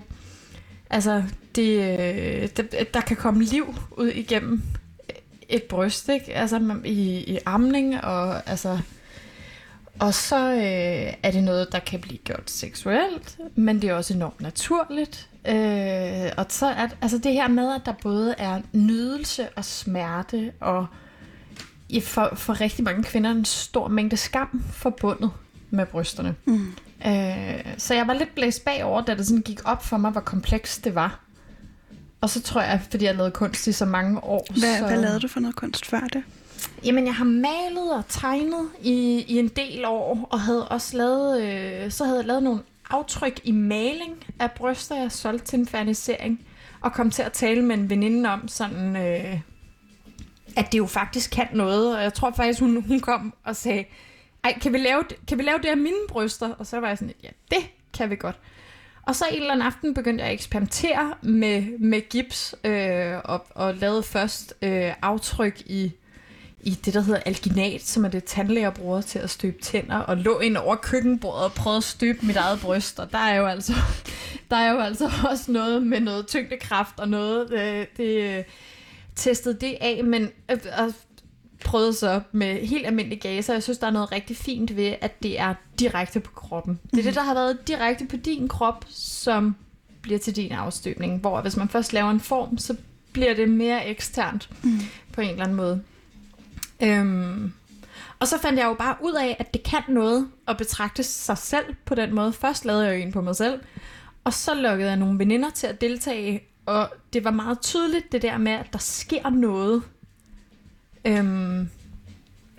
altså, 0.89 1.23
det, 1.55 1.99
øh, 1.99 2.49
der, 2.57 2.83
der 2.93 3.01
kan 3.01 3.17
komme 3.17 3.43
liv 3.43 3.75
ud 3.97 4.07
igennem 4.07 4.61
et 5.49 5.63
bryst, 5.63 6.09
ikke? 6.09 6.33
Altså 6.33 6.75
i, 6.85 7.23
i 7.33 7.39
amning, 7.45 8.03
og 8.03 8.49
altså... 8.49 8.79
Og 9.99 10.13
så 10.13 10.51
øh, 10.51 11.13
er 11.23 11.31
det 11.31 11.43
noget, 11.43 11.71
der 11.71 11.79
kan 11.79 12.01
blive 12.01 12.17
gjort 12.17 12.51
seksuelt, 12.51 13.37
men 13.55 13.81
det 13.81 13.89
er 13.89 13.93
også 13.93 14.13
enormt 14.13 14.41
naturligt. 14.41 15.29
Øh, 15.47 16.31
og 16.37 16.45
så 16.49 16.65
er 16.65 16.87
altså 17.01 17.17
det 17.17 17.33
her 17.33 17.47
med, 17.47 17.75
at 17.75 17.81
der 17.85 17.93
både 18.01 18.35
er 18.37 18.61
nydelse 18.73 19.47
og 19.55 19.65
smerte, 19.65 20.51
og 20.59 20.79
øh, 20.79 21.10
for, 21.99 22.31
for 22.35 22.61
rigtig 22.61 22.83
mange 22.83 23.03
kvinder 23.03 23.31
en 23.31 23.45
stor 23.45 23.87
mængde 23.87 24.17
skam 24.17 24.63
forbundet 24.73 25.31
med 25.69 25.85
brysterne. 25.85 26.35
Mm. 26.45 26.73
Øh, 27.05 27.63
så 27.77 27.93
jeg 27.93 28.07
var 28.07 28.13
lidt 28.13 28.35
blæst 28.35 28.65
bagover, 28.65 29.01
da 29.01 29.15
det 29.15 29.27
sådan 29.27 29.41
gik 29.41 29.59
op 29.65 29.85
for 29.85 29.97
mig, 29.97 30.11
hvor 30.11 30.21
komplekst 30.21 30.83
det 30.83 30.95
var. 30.95 31.19
Og 32.21 32.29
så 32.29 32.41
tror 32.41 32.61
jeg, 32.61 32.81
fordi 32.89 33.05
jeg 33.05 33.15
lavede 33.15 33.31
kunst 33.31 33.67
i 33.67 33.71
så 33.71 33.85
mange 33.85 34.23
år. 34.23 34.45
Hvad, 34.49 34.77
så... 34.77 34.87
hvad 34.87 35.01
lavede 35.01 35.19
du 35.19 35.27
for 35.27 35.39
noget 35.39 35.55
kunst 35.55 35.85
før 35.85 35.99
det? 35.99 36.23
Jamen, 36.85 37.05
jeg 37.05 37.15
har 37.15 37.25
malet 37.25 37.93
og 37.93 38.03
tegnet 38.09 38.69
i, 38.81 39.25
i 39.27 39.39
en 39.39 39.47
del 39.47 39.85
år, 39.85 40.27
og 40.31 40.41
havde 40.41 40.67
også 40.67 40.97
lavet, 40.97 41.41
øh, 41.41 41.91
så 41.91 42.05
havde 42.05 42.17
jeg 42.17 42.27
lavet 42.27 42.43
nogle 42.43 42.59
aftryk 42.89 43.39
i 43.43 43.51
maling 43.51 44.25
af 44.39 44.51
bryster, 44.51 44.95
jeg 44.95 45.11
solgte 45.11 45.45
til 45.45 45.59
en 45.59 45.67
fernisering, 45.67 46.45
og 46.81 46.93
kom 46.93 47.11
til 47.11 47.23
at 47.23 47.31
tale 47.31 47.61
med 47.61 47.75
en 47.75 47.89
veninde 47.89 48.29
om 48.29 48.47
sådan, 48.47 48.95
øh, 48.95 49.39
at 50.57 50.71
det 50.71 50.77
jo 50.77 50.85
faktisk 50.85 51.31
kan 51.31 51.47
noget, 51.53 51.95
og 51.97 52.03
jeg 52.03 52.13
tror 52.13 52.31
faktisk, 52.31 52.59
hun, 52.59 52.83
hun 52.87 52.99
kom 52.99 53.33
og 53.43 53.55
sagde, 53.55 53.85
ej, 54.43 54.59
kan 54.61 54.73
vi, 54.73 54.77
lave, 54.77 55.03
kan 55.27 55.37
vi 55.37 55.43
lave 55.43 55.57
det 55.57 55.67
af 55.67 55.77
mine 55.77 55.97
bryster? 56.09 56.53
Og 56.53 56.67
så 56.67 56.79
var 56.79 56.87
jeg 56.87 56.97
sådan, 56.97 57.13
ja, 57.23 57.29
det 57.51 57.69
kan 57.93 58.09
vi 58.09 58.15
godt. 58.15 58.39
Og 59.03 59.15
så 59.15 59.25
en 59.31 59.39
eller 59.39 59.51
anden 59.51 59.67
aften 59.67 59.93
begyndte 59.93 60.23
jeg 60.23 60.29
at 60.29 60.33
eksperimentere 60.33 61.13
med, 61.21 61.79
med 61.79 62.09
gips, 62.09 62.55
øh, 62.63 63.15
og, 63.23 63.45
og 63.49 63.75
lavede 63.75 64.03
først 64.03 64.53
øh, 64.61 64.93
aftryk 65.01 65.61
i 65.65 65.91
i 66.63 66.69
det, 66.69 66.93
der 66.93 67.01
hedder 67.01 67.21
alginat, 67.25 67.81
som 67.81 68.05
er 68.05 68.09
det 68.09 68.23
tandlæger 68.23 68.69
bruger 68.69 69.01
til 69.01 69.19
at 69.19 69.29
støbe 69.29 69.61
tænder, 69.61 69.97
og 69.97 70.17
lå 70.17 70.39
ind 70.39 70.57
over 70.57 70.75
køkkenbordet 70.75 71.43
og 71.43 71.53
prøvede 71.53 71.77
at 71.77 71.83
støbe 71.83 72.25
mit 72.25 72.35
eget 72.35 72.59
bryst, 72.59 72.99
og 72.99 73.11
der 73.11 73.17
er 73.17 73.35
jo 73.35 73.45
altså, 73.45 73.73
der 74.51 74.55
er 74.55 74.71
jo 74.71 74.79
altså 74.79 75.11
også 75.29 75.51
noget 75.51 75.83
med 75.83 75.99
noget 75.99 76.27
tyngdekraft 76.27 76.99
og 76.99 77.09
noget, 77.09 77.53
øh, 77.53 77.85
det 77.97 78.37
øh, 78.37 78.43
testede 79.15 79.57
det 79.61 79.77
af, 79.81 80.03
men 80.03 80.29
øh, 80.51 80.57
og 80.77 80.93
prøvede 81.65 81.93
så 81.93 82.21
med 82.31 82.67
helt 82.67 82.87
almindelig 82.87 83.21
gaser. 83.21 83.53
Jeg 83.53 83.63
synes, 83.63 83.77
der 83.77 83.87
er 83.87 83.91
noget 83.91 84.11
rigtig 84.11 84.37
fint 84.37 84.75
ved, 84.75 84.95
at 85.01 85.23
det 85.23 85.39
er 85.39 85.53
direkte 85.79 86.19
på 86.19 86.31
kroppen. 86.31 86.79
Det 86.91 86.99
er 86.99 87.03
det, 87.03 87.15
der 87.15 87.21
har 87.21 87.33
været 87.33 87.67
direkte 87.67 88.05
på 88.05 88.15
din 88.15 88.47
krop, 88.47 88.85
som 88.89 89.55
bliver 90.01 90.19
til 90.19 90.35
din 90.35 90.51
afstøbning, 90.51 91.19
hvor 91.19 91.41
hvis 91.41 91.57
man 91.57 91.69
først 91.69 91.93
laver 91.93 92.09
en 92.11 92.19
form, 92.19 92.57
så 92.57 92.75
bliver 93.13 93.33
det 93.33 93.49
mere 93.49 93.87
eksternt 93.87 94.49
mm. 94.63 94.79
på 95.13 95.21
en 95.21 95.29
eller 95.29 95.43
anden 95.43 95.57
måde. 95.57 95.81
Øhm, 96.83 97.53
og 98.19 98.27
så 98.27 98.37
fandt 98.37 98.59
jeg 98.59 98.65
jo 98.65 98.73
bare 98.73 98.95
ud 99.01 99.13
af, 99.13 99.35
at 99.39 99.53
det 99.53 99.63
kan 99.63 99.81
noget 99.87 100.27
at 100.47 100.57
betragte 100.57 101.03
sig 101.03 101.37
selv 101.37 101.65
på 101.85 101.95
den 101.95 102.15
måde. 102.15 102.33
Først 102.33 102.65
lavede 102.65 102.85
jeg 102.85 102.95
jo 102.95 103.01
en 103.01 103.11
på 103.11 103.21
mig 103.21 103.35
selv, 103.35 103.59
og 104.23 104.33
så 104.33 104.53
lukkede 104.53 104.89
jeg 104.89 104.97
nogle 104.97 105.19
veninder 105.19 105.49
til 105.49 105.67
at 105.67 105.81
deltage, 105.81 106.50
og 106.71 106.89
det 107.13 107.23
var 107.23 107.31
meget 107.31 107.61
tydeligt 107.61 108.11
det 108.11 108.21
der 108.21 108.37
med, 108.37 108.51
at 108.51 108.73
der 108.73 108.79
sker 108.79 109.29
noget. 109.29 109.83
Øhm, 111.05 111.69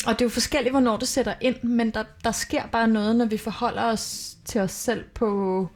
og 0.06 0.12
det 0.12 0.20
er 0.20 0.24
jo 0.24 0.28
forskelligt, 0.28 0.72
hvornår 0.72 0.96
det 0.96 1.08
sætter 1.08 1.34
ind, 1.40 1.62
men 1.62 1.90
der, 1.90 2.04
der 2.24 2.32
sker 2.32 2.66
bare 2.66 2.88
noget, 2.88 3.16
når 3.16 3.24
vi 3.24 3.36
forholder 3.36 3.84
os 3.84 4.36
til 4.44 4.60
os 4.60 4.70
selv 4.72 5.04
på... 5.14 5.68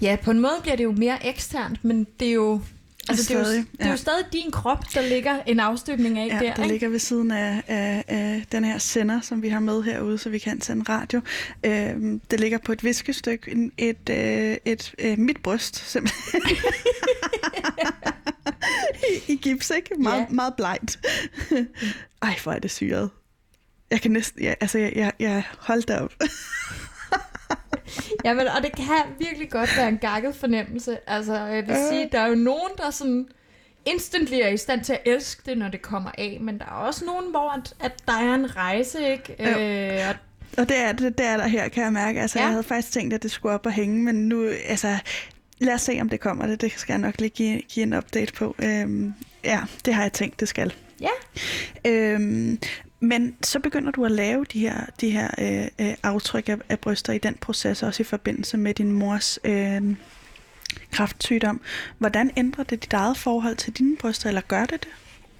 Ja, 0.00 0.16
på 0.22 0.30
en 0.30 0.40
måde 0.40 0.58
bliver 0.62 0.76
det 0.76 0.84
jo 0.84 0.92
mere 0.92 1.26
eksternt, 1.26 1.84
men 1.84 2.06
det 2.20 2.28
er 2.28 2.32
jo 2.32 2.60
Altså, 3.10 3.34
det, 3.34 3.34
er 3.34 3.38
jo, 3.38 3.44
Stadig, 3.44 3.66
det 3.78 3.86
er 3.86 3.90
jo 3.90 3.96
stadig 3.96 4.24
din 4.32 4.50
krop, 4.50 4.84
der 4.94 5.02
ligger 5.08 5.42
en 5.46 5.60
afstøbning 5.60 6.18
af 6.18 6.26
Ja, 6.26 6.32
der, 6.34 6.40
der 6.40 6.48
ikke? 6.62 6.66
ligger 6.72 6.88
ved 6.88 6.98
siden 6.98 7.30
af, 7.30 7.62
af, 7.68 8.04
af 8.08 8.44
den 8.52 8.64
her 8.64 8.78
sender, 8.78 9.20
som 9.20 9.42
vi 9.42 9.48
har 9.48 9.60
med 9.60 9.82
herude, 9.82 10.18
så 10.18 10.30
vi 10.30 10.38
kan 10.38 10.60
sende 10.60 10.84
radio. 10.88 11.20
Øhm, 11.66 12.20
det 12.30 12.40
ligger 12.40 12.58
på 12.58 12.72
et 12.72 12.84
viskestykke, 12.84 13.70
et, 13.78 14.10
øh, 14.10 14.56
et, 14.64 14.94
øh, 14.98 15.18
mit 15.18 15.42
bryst, 15.42 15.90
simpelthen. 15.90 16.42
I, 16.48 16.52
I 19.32 19.36
gips, 19.36 19.70
ikke? 19.76 19.94
Meget, 19.98 20.20
Ja. 20.20 20.26
meget 20.30 20.54
blegt. 20.54 20.98
Ej, 22.22 22.38
hvor 22.42 22.52
er 22.52 22.58
det 22.58 22.70
syret. 22.70 23.10
Jeg 23.90 24.00
kan 24.00 24.10
næsten, 24.10 24.42
ja, 24.42 24.54
altså, 24.60 24.78
jeg, 24.78 24.92
jeg, 24.96 25.12
jeg 25.20 25.42
holdt 25.58 25.90
op. 25.90 26.12
Jamen, 28.24 28.48
og 28.48 28.62
det 28.62 28.72
kan 28.76 29.02
virkelig 29.18 29.50
godt 29.50 29.76
være 29.76 29.88
en 29.88 29.98
gakket 29.98 30.34
fornemmelse. 30.34 30.98
Altså, 31.06 31.34
jeg 31.34 31.66
vil 31.66 31.76
sige, 31.90 32.08
der 32.12 32.20
er 32.20 32.26
jo 32.26 32.34
nogen, 32.34 32.70
der 32.76 32.90
sådan 32.90 33.28
instantly 33.84 34.34
er 34.34 34.48
i 34.48 34.56
stand 34.56 34.84
til 34.84 34.92
at 34.92 35.00
elske 35.06 35.42
det, 35.46 35.58
når 35.58 35.68
det 35.68 35.82
kommer 35.82 36.10
af, 36.18 36.38
men 36.40 36.58
der 36.58 36.64
er 36.64 36.70
også 36.70 37.04
nogen, 37.04 37.30
hvor 37.30 37.50
at, 37.50 37.74
at 37.80 37.92
der 38.06 38.12
er 38.12 38.34
en 38.34 38.56
rejse, 38.56 38.98
ikke? 39.12 39.36
Øh, 39.38 40.08
og 40.08 40.14
Og 40.58 40.68
det 40.68 40.78
er, 40.78 40.92
det, 40.92 41.18
det 41.18 41.26
er 41.26 41.36
der 41.36 41.46
her, 41.46 41.68
kan 41.68 41.84
jeg 41.84 41.92
mærke. 41.92 42.20
Altså, 42.20 42.38
ja. 42.38 42.44
jeg 42.44 42.50
havde 42.50 42.64
faktisk 42.64 42.92
tænkt, 42.92 43.14
at 43.14 43.22
det 43.22 43.30
skulle 43.30 43.54
op 43.54 43.66
og 43.66 43.72
hænge, 43.72 44.02
men 44.02 44.28
nu, 44.28 44.48
altså, 44.66 44.98
lad 45.58 45.74
os 45.74 45.82
se, 45.82 45.98
om 46.00 46.08
det 46.08 46.20
kommer. 46.20 46.46
Det, 46.46 46.60
det 46.60 46.72
skal 46.76 46.92
jeg 46.92 47.00
nok 47.00 47.20
lige 47.20 47.30
give, 47.30 47.60
give 47.60 47.82
en 47.82 47.94
update 47.94 48.32
på. 48.32 48.54
Øhm, 48.58 49.14
ja, 49.44 49.60
det 49.84 49.94
har 49.94 50.02
jeg 50.02 50.12
tænkt, 50.12 50.40
det 50.40 50.48
skal. 50.48 50.74
Ja. 51.00 51.08
Øhm, 51.90 52.58
men 53.00 53.36
så 53.42 53.58
begynder 53.58 53.90
du 53.90 54.04
at 54.04 54.10
lave 54.10 54.44
de 54.44 54.60
her, 54.60 54.86
de 55.00 55.10
her 55.10 55.30
øh, 55.38 55.86
øh, 55.86 55.94
aftryk 56.02 56.48
af, 56.48 56.56
af 56.68 56.78
bryster 56.78 57.12
i 57.12 57.18
den 57.18 57.34
proces, 57.34 57.82
også 57.82 58.02
i 58.02 58.04
forbindelse 58.04 58.56
med 58.56 58.74
din 58.74 58.92
mors 58.92 59.38
øh, 59.44 59.96
kraftsygdom. 60.92 61.60
Hvordan 61.98 62.30
ændrer 62.36 62.64
det 62.64 62.82
dit 62.82 62.92
eget 62.92 63.16
forhold 63.16 63.56
til 63.56 63.72
dine 63.72 63.96
bryster, 63.96 64.28
eller 64.28 64.40
gør 64.40 64.64
det 64.64 64.82
det? 64.82 64.88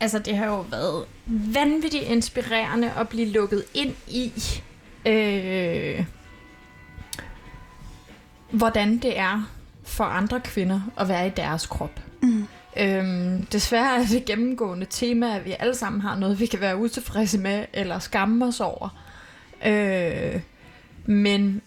Altså, 0.01 0.19
det 0.19 0.37
har 0.37 0.47
jo 0.47 0.61
været 0.61 1.05
vanvittigt 1.27 2.05
inspirerende 2.05 2.93
at 2.93 3.09
blive 3.09 3.29
lukket 3.29 3.65
ind 3.75 3.95
i, 4.09 4.33
øh, 5.07 6.05
hvordan 8.51 8.99
det 8.99 9.19
er 9.19 9.51
for 9.85 10.05
andre 10.05 10.41
kvinder 10.41 10.81
at 10.99 11.09
være 11.09 11.27
i 11.27 11.31
deres 11.31 11.67
krop. 11.67 12.01
Øhm, 12.77 13.47
desværre 13.53 14.01
er 14.01 14.07
det 14.07 14.25
gennemgående 14.25 14.87
tema, 14.91 15.37
at 15.37 15.45
vi 15.45 15.57
alle 15.59 15.75
sammen 15.75 16.01
har 16.01 16.17
noget, 16.17 16.41
vi 16.41 16.47
kan 16.47 16.61
være 16.61 16.77
utilfredse 16.77 17.39
med, 17.39 17.65
eller 17.73 17.99
skamme 17.99 18.47
os 18.47 18.61
over. 18.61 18.89
Øh, 19.67 20.41
men 21.07 21.63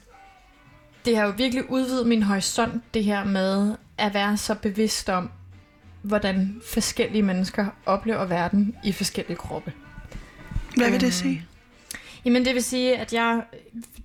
det 1.05 1.17
har 1.17 1.25
jo 1.25 1.33
virkelig 1.37 1.71
udvidet 1.71 2.07
min 2.07 2.23
horisont, 2.23 2.83
det 2.93 3.03
her 3.03 3.23
med 3.23 3.75
at 3.97 4.13
være 4.13 4.37
så 4.37 4.55
bevidst 4.55 5.09
om, 5.09 5.29
hvordan 6.01 6.61
forskellige 6.73 7.23
mennesker 7.23 7.65
oplever 7.85 8.25
verden 8.25 8.75
i 8.83 8.91
forskellige 8.91 9.37
kroppe. 9.37 9.73
Hvad 10.75 10.85
vil 10.85 10.93
Øhm, 10.93 10.99
det 10.99 11.13
sige? 11.13 11.45
Jamen 12.25 12.45
det 12.45 12.53
vil 12.55 12.63
sige, 12.63 12.97
at 12.97 13.13
jeg, 13.13 13.43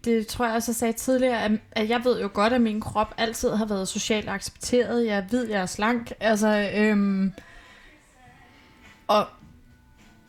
det 0.05 0.27
tror 0.27 0.47
jeg 0.47 0.55
også, 0.55 0.71
jeg 0.71 0.77
sagde 0.77 0.93
tidligere, 0.93 1.43
at- 1.45 1.61
at 1.73 1.89
jeg 1.89 2.05
ved 2.05 2.21
jo 2.21 2.31
godt, 2.33 2.53
at 2.53 2.61
min 2.61 2.81
krop 2.81 3.15
altid 3.19 3.51
har 3.51 3.65
været 3.67 3.89
socialt 3.89 4.29
accepteret. 4.29 5.07
Jeg 5.07 5.27
ved, 5.31 5.49
jeg 5.49 5.61
er 5.63 5.67
slank. 5.67 6.13
Altså, 6.21 6.71
øhm, 6.77 7.33
og, 9.07 9.27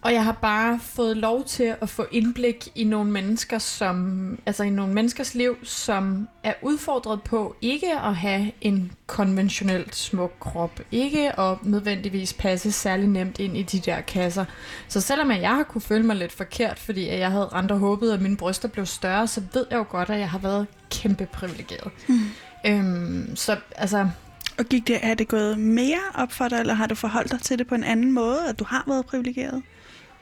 og 0.01 0.13
jeg 0.13 0.23
har 0.23 0.31
bare 0.31 0.79
fået 0.79 1.17
lov 1.17 1.43
til 1.43 1.75
at 1.81 1.89
få 1.89 2.05
indblik 2.11 2.67
i 2.75 2.83
nogle 2.83 3.11
mennesker, 3.11 3.57
som, 3.57 4.39
altså 4.45 4.63
i 4.63 4.69
nogle 4.69 4.93
menneskers 4.93 5.35
liv, 5.35 5.57
som 5.63 6.27
er 6.43 6.53
udfordret 6.61 7.21
på 7.21 7.55
ikke 7.61 7.99
at 7.99 8.15
have 8.15 8.51
en 8.61 8.91
konventionelt 9.07 9.95
smuk 9.95 10.31
krop. 10.39 10.79
Ikke 10.91 11.39
at 11.39 11.65
nødvendigvis 11.65 12.33
passe 12.33 12.71
særlig 12.71 13.07
nemt 13.07 13.39
ind 13.39 13.57
i 13.57 13.63
de 13.63 13.79
der 13.79 14.01
kasser. 14.01 14.45
Så 14.87 15.01
selvom 15.01 15.31
jeg 15.31 15.55
har 15.55 15.63
kunne 15.63 15.81
føle 15.81 16.03
mig 16.05 16.15
lidt 16.15 16.31
forkert, 16.31 16.79
fordi 16.79 17.07
jeg 17.07 17.31
havde 17.31 17.45
rent 17.45 17.71
og 17.71 17.79
håbet, 17.79 18.11
at 18.11 18.21
mine 18.21 18.37
bryster 18.37 18.67
blev 18.67 18.85
større, 18.85 19.27
så 19.27 19.41
ved 19.53 19.65
jeg 19.71 19.77
jo 19.77 19.85
godt, 19.89 20.09
at 20.09 20.19
jeg 20.19 20.29
har 20.29 20.39
været 20.39 20.67
kæmpe 20.91 21.25
privilegeret. 21.25 21.91
Mm. 22.07 22.19
Øhm, 22.65 23.35
så 23.35 23.57
altså, 23.75 24.09
Og 24.57 24.65
gik 24.65 24.87
det, 24.87 24.99
er 25.01 25.13
det 25.13 25.27
gået 25.27 25.59
mere 25.59 25.99
op 26.15 26.31
for 26.31 26.47
dig, 26.47 26.59
eller 26.59 26.73
har 26.73 26.87
du 26.87 26.95
forholdt 26.95 27.31
dig 27.31 27.41
til 27.41 27.59
det 27.59 27.67
på 27.67 27.75
en 27.75 27.83
anden 27.83 28.11
måde, 28.11 28.39
at 28.49 28.59
du 28.59 28.63
har 28.63 28.83
været 28.87 29.05
privilegeret? 29.05 29.61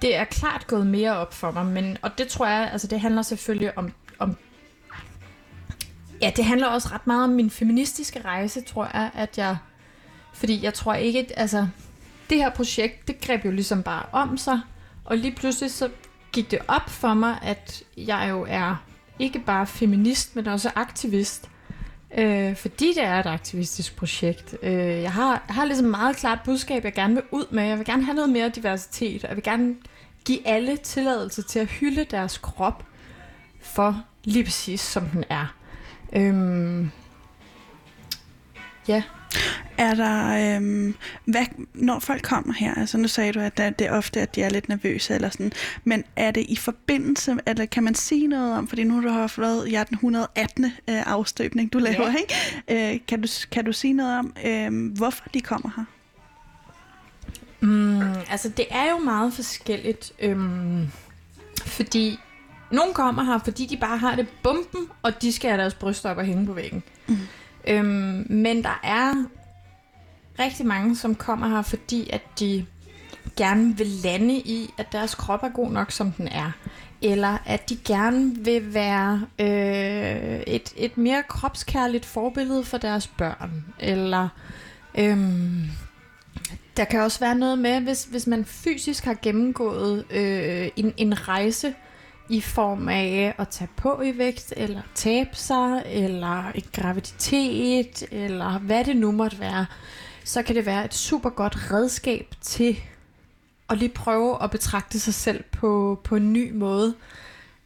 Det 0.01 0.15
er 0.15 0.23
klart 0.23 0.67
gået 0.67 0.87
mere 0.87 1.17
op 1.17 1.33
for 1.33 1.51
mig, 1.51 1.65
men, 1.65 1.97
og 2.01 2.17
det 2.17 2.27
tror 2.27 2.47
jeg, 2.47 2.69
altså 2.71 2.87
det 2.87 2.99
handler 2.99 3.21
selvfølgelig 3.21 3.77
om, 3.77 3.91
om 4.19 4.37
ja, 6.21 6.31
det 6.35 6.45
handler 6.45 6.67
også 6.67 6.89
ret 6.91 7.07
meget 7.07 7.23
om 7.23 7.29
min 7.29 7.49
feministiske 7.49 8.21
rejse, 8.21 8.61
tror 8.61 8.89
jeg, 8.93 9.11
at 9.13 9.37
jeg, 9.37 9.57
fordi 10.33 10.63
jeg 10.63 10.73
tror 10.73 10.93
ikke, 10.93 11.39
altså, 11.39 11.67
det 12.29 12.37
her 12.37 12.49
projekt, 12.49 13.07
det 13.07 13.21
greb 13.21 13.45
jo 13.45 13.51
ligesom 13.51 13.83
bare 13.83 14.03
om 14.11 14.37
sig, 14.37 14.61
og 15.05 15.17
lige 15.17 15.35
pludselig 15.35 15.71
så 15.71 15.89
gik 16.31 16.51
det 16.51 16.59
op 16.67 16.89
for 16.89 17.13
mig, 17.13 17.37
at 17.41 17.83
jeg 17.97 18.27
jo 18.29 18.45
er 18.49 18.83
ikke 19.19 19.39
bare 19.39 19.67
feminist, 19.67 20.35
men 20.35 20.47
også 20.47 20.71
aktivist. 20.75 21.49
Øh, 22.17 22.55
fordi 22.55 22.93
det 22.93 23.03
er 23.03 23.19
et 23.19 23.25
aktivistisk 23.25 23.95
projekt. 23.95 24.55
Øh, 24.63 24.73
jeg, 25.01 25.11
har, 25.11 25.43
jeg 25.47 25.55
har 25.55 25.65
ligesom 25.65 25.87
meget 25.87 26.15
klart 26.15 26.39
budskab, 26.45 26.83
jeg 26.83 26.93
gerne 26.93 27.13
vil 27.13 27.23
ud 27.31 27.45
med. 27.51 27.63
Jeg 27.63 27.77
vil 27.77 27.85
gerne 27.85 28.03
have 28.03 28.15
noget 28.15 28.29
mere 28.29 28.49
diversitet, 28.49 29.23
og 29.23 29.29
jeg 29.29 29.35
vil 29.35 29.43
gerne 29.43 29.75
give 30.25 30.47
alle 30.47 30.77
tilladelse 30.77 31.41
til 31.41 31.59
at 31.59 31.67
hylde 31.67 32.03
deres 32.03 32.37
krop 32.37 32.85
for 33.61 34.03
lige 34.23 34.43
præcis 34.43 34.81
som 34.81 35.05
den 35.07 35.23
er. 35.29 35.55
Øhm, 36.13 36.91
ja. 38.87 39.03
Er 39.77 39.93
der, 39.95 40.55
øhm, 40.57 40.95
hvad, 41.25 41.45
når 41.73 41.99
folk 41.99 42.21
kommer 42.23 42.53
her, 42.53 42.73
altså 42.75 42.97
nu 42.97 43.07
sagde 43.07 43.33
du, 43.33 43.39
at 43.39 43.57
der- 43.57 43.69
det 43.69 43.87
er 43.87 43.91
ofte, 43.91 44.21
at 44.21 44.35
de 44.35 44.41
er 44.43 44.49
lidt 44.49 44.69
nervøse 44.69 45.13
eller 45.15 45.29
sådan, 45.29 45.51
men 45.83 46.03
er 46.15 46.31
det 46.31 46.45
i 46.49 46.55
forbindelse, 46.55 47.37
eller 47.47 47.65
kan 47.65 47.83
man 47.83 47.95
sige 47.95 48.27
noget 48.27 48.53
om, 48.57 48.67
fordi 48.67 48.83
nu 48.83 48.93
har 48.93 49.01
du 49.01 49.09
haft 49.09 49.39
været, 49.39 49.71
ja, 49.71 49.83
den 49.89 49.95
118. 49.95 50.65
Øh, 50.65 50.71
afstøbning, 50.87 51.73
du 51.73 51.77
laver, 51.79 52.07
Ja. 52.11 52.15
ikke? 52.67 52.93
Øh, 52.93 52.99
kan, 53.07 53.21
du, 53.21 53.27
kan 53.51 53.65
du 53.65 53.71
sige 53.73 53.93
noget 53.93 54.19
om, 54.19 54.33
øh, 54.45 54.91
hvorfor 54.97 55.23
de 55.33 55.41
kommer 55.41 55.69
her? 55.75 55.83
Mm, 57.59 58.01
altså, 58.31 58.49
det 58.49 58.65
er 58.69 58.91
jo 58.91 58.97
meget 58.97 59.33
forskelligt, 59.33 60.11
øhm, 60.19 60.87
fordi 61.65 62.19
Nogle 62.71 62.93
kommer 62.93 63.23
her, 63.23 63.39
fordi 63.43 63.65
de 63.65 63.77
bare 63.77 63.97
har 63.97 64.15
det 64.15 64.27
bomben, 64.43 64.87
og 65.03 65.21
de 65.21 65.31
skal 65.33 65.49
have 65.49 65.61
deres 65.61 65.73
bryster 65.73 66.09
op 66.09 66.17
og 66.17 66.25
hænge 66.25 66.45
på 66.45 66.53
væggen. 66.53 66.83
Mm. 67.07 67.17
Øhm, 67.67 68.25
men 68.29 68.63
der 68.63 68.79
er 68.83 69.25
rigtig 70.39 70.65
mange, 70.65 70.95
som 70.95 71.15
kommer 71.15 71.47
her, 71.47 71.61
fordi 71.61 72.09
at 72.13 72.21
de 72.39 72.65
gerne 73.37 73.77
vil 73.77 73.87
lande 73.87 74.33
i, 74.33 74.73
at 74.77 74.91
deres 74.91 75.15
krop 75.15 75.43
er 75.43 75.49
god 75.49 75.71
nok, 75.71 75.91
som 75.91 76.11
den 76.11 76.27
er. 76.27 76.51
Eller 77.01 77.37
at 77.45 77.69
de 77.69 77.77
gerne 77.85 78.35
vil 78.35 78.73
være 78.73 79.25
øh, 79.39 80.39
et, 80.47 80.73
et 80.77 80.97
mere 80.97 81.23
kropskærligt 81.27 82.05
forbillede 82.05 82.63
for 82.63 82.77
deres 82.77 83.07
børn. 83.07 83.65
Eller 83.79 84.29
øhm, 84.97 85.63
der 86.77 86.85
kan 86.85 86.99
også 86.99 87.19
være 87.19 87.35
noget 87.35 87.59
med, 87.59 87.81
hvis, 87.81 88.03
hvis 88.03 88.27
man 88.27 88.45
fysisk 88.45 89.05
har 89.05 89.17
gennemgået 89.21 90.05
øh, 90.11 90.69
en, 90.75 90.93
en 90.97 91.27
rejse 91.27 91.73
i 92.29 92.41
form 92.41 92.89
af 92.89 93.35
at 93.37 93.47
tage 93.47 93.69
på 93.75 94.01
i 94.01 94.17
vægt, 94.17 94.53
eller 94.57 94.81
tabe 94.95 95.35
sig, 95.35 95.83
eller 95.85 96.51
en 96.51 96.63
graviditet, 96.73 98.03
eller 98.11 98.59
hvad 98.59 98.83
det 98.83 98.97
nu 98.97 99.11
måtte 99.11 99.39
være, 99.39 99.65
så 100.23 100.43
kan 100.43 100.55
det 100.55 100.65
være 100.65 100.85
et 100.85 100.93
super 100.93 101.29
godt 101.29 101.71
redskab 101.71 102.35
til 102.41 102.77
at 103.69 103.77
lige 103.77 103.89
prøve 103.89 104.43
at 104.43 104.51
betragte 104.51 104.99
sig 104.99 105.13
selv 105.13 105.43
på, 105.51 105.99
på 106.03 106.15
en 106.15 106.33
ny 106.33 106.51
måde. 106.51 106.95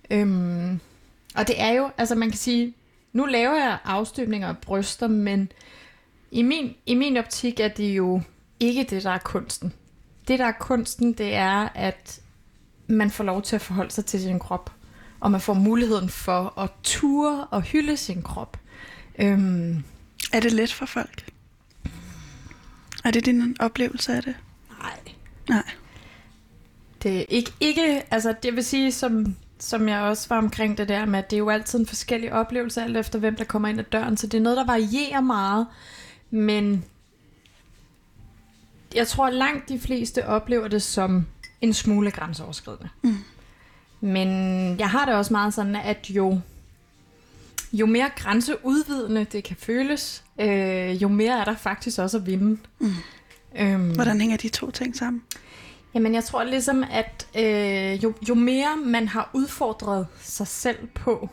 Øhm, 0.09 0.80
og 1.36 1.47
det 1.47 1.62
er 1.62 1.72
jo, 1.72 1.89
altså 1.97 2.16
man 2.16 2.30
kan 2.30 2.38
sige, 2.38 2.74
nu 3.14 3.26
laver 3.26 3.55
jeg 3.55 3.78
afstøbninger 3.84 4.47
af 4.47 4.57
bryster, 4.57 5.07
men 5.07 5.51
i 6.32 6.41
min, 6.41 6.76
i 6.86 6.95
min 6.95 7.18
optik 7.18 7.59
er 7.59 7.68
det 7.68 7.97
jo 7.97 8.22
ikke 8.59 8.84
det, 8.89 9.03
der 9.03 9.12
er 9.12 9.18
kunsten. 9.18 9.74
Det, 10.28 10.39
der 10.39 10.45
er 10.45 10.51
kunsten, 10.59 11.14
det 11.14 11.36
er, 11.36 11.70
at 11.76 12.22
man 12.91 13.11
får 13.11 13.23
lov 13.23 13.41
til 13.41 13.55
at 13.55 13.61
forholde 13.61 13.91
sig 13.91 14.05
til 14.05 14.21
sin 14.21 14.39
krop. 14.39 14.71
Og 15.19 15.31
man 15.31 15.41
får 15.41 15.53
muligheden 15.53 16.09
for 16.09 16.59
at 16.59 16.69
ture 16.83 17.47
og 17.51 17.61
hylde 17.61 17.97
sin 17.97 18.21
krop. 18.21 18.57
Øhm, 19.19 19.83
Er 20.33 20.39
det 20.39 20.51
let 20.53 20.73
for 20.73 20.85
folk? 20.85 21.25
Er 23.03 23.11
det 23.11 23.25
din 23.25 23.55
oplevelse 23.59 24.13
af 24.13 24.23
det? 24.23 24.35
nej, 24.79 24.99
Nej. 25.49 25.63
det 27.03 27.19
er 27.19 27.25
ikke, 27.29 27.51
ikke, 27.59 28.03
altså 28.11 28.35
det 28.43 28.55
vil 28.55 28.63
sige, 28.65 28.91
som, 28.91 29.35
som 29.59 29.89
jeg 29.89 30.01
også 30.01 30.29
var 30.29 30.37
omkring 30.37 30.77
det 30.77 30.89
der 30.89 31.05
med, 31.05 31.19
at 31.19 31.29
det 31.29 31.35
er 31.35 31.39
jo 31.39 31.49
altid 31.49 31.79
en 31.79 31.85
forskellig 31.85 32.33
oplevelse, 32.33 32.81
alt 32.83 32.97
efter 32.97 33.19
hvem 33.19 33.35
der 33.35 33.43
kommer 33.43 33.67
ind 33.67 33.79
ad 33.79 33.85
døren, 33.85 34.17
så 34.17 34.27
det 34.27 34.37
er 34.37 34.41
noget, 34.41 34.57
der 34.57 34.65
varierer 34.65 35.21
meget, 35.21 35.67
men 36.31 36.85
jeg 38.95 39.07
tror, 39.07 39.29
langt 39.29 39.69
de 39.69 39.79
fleste 39.79 40.27
oplever 40.27 40.67
det 40.67 40.81
som 40.81 41.25
en 41.62 41.74
smule 41.74 42.12
grænseoverskridende. 42.12 42.89
Mm. 43.03 43.18
Men 44.01 44.30
jeg 44.80 44.89
har 44.89 45.05
det 45.05 45.16
også 45.16 45.34
meget 45.34 45.53
sådan, 45.53 45.76
at 45.76 46.09
jo, 46.09 46.39
jo 47.74 47.86
mere 47.86 48.09
grænseudvidende 48.16 49.26
det 49.32 49.43
kan 49.43 49.55
føles, 49.59 50.24
øh, 50.39 51.01
jo 51.01 51.07
mere 51.07 51.39
er 51.39 51.43
der 51.43 51.55
faktisk 51.55 51.99
også 51.99 52.18
at 52.18 52.26
vinde. 52.26 52.57
Mm. 52.80 52.93
Øhm, 53.55 53.91
Hvordan 53.91 54.22
hænger 54.22 54.38
de 54.38 54.49
to 54.49 54.72
ting 54.72 54.95
sammen? 54.95 55.24
Jamen, 55.93 56.16
jeg 56.16 56.24
tror 56.24 56.43
ligesom, 56.43 56.84
at 56.91 57.28
øh, 57.36 58.03
jo, 58.03 58.14
jo 58.30 58.36
mere 58.36 58.78
man 58.78 59.07
har 59.07 59.30
udfordret 59.34 60.07
sig 60.22 60.47
selv 60.47 60.88
på 60.88 61.30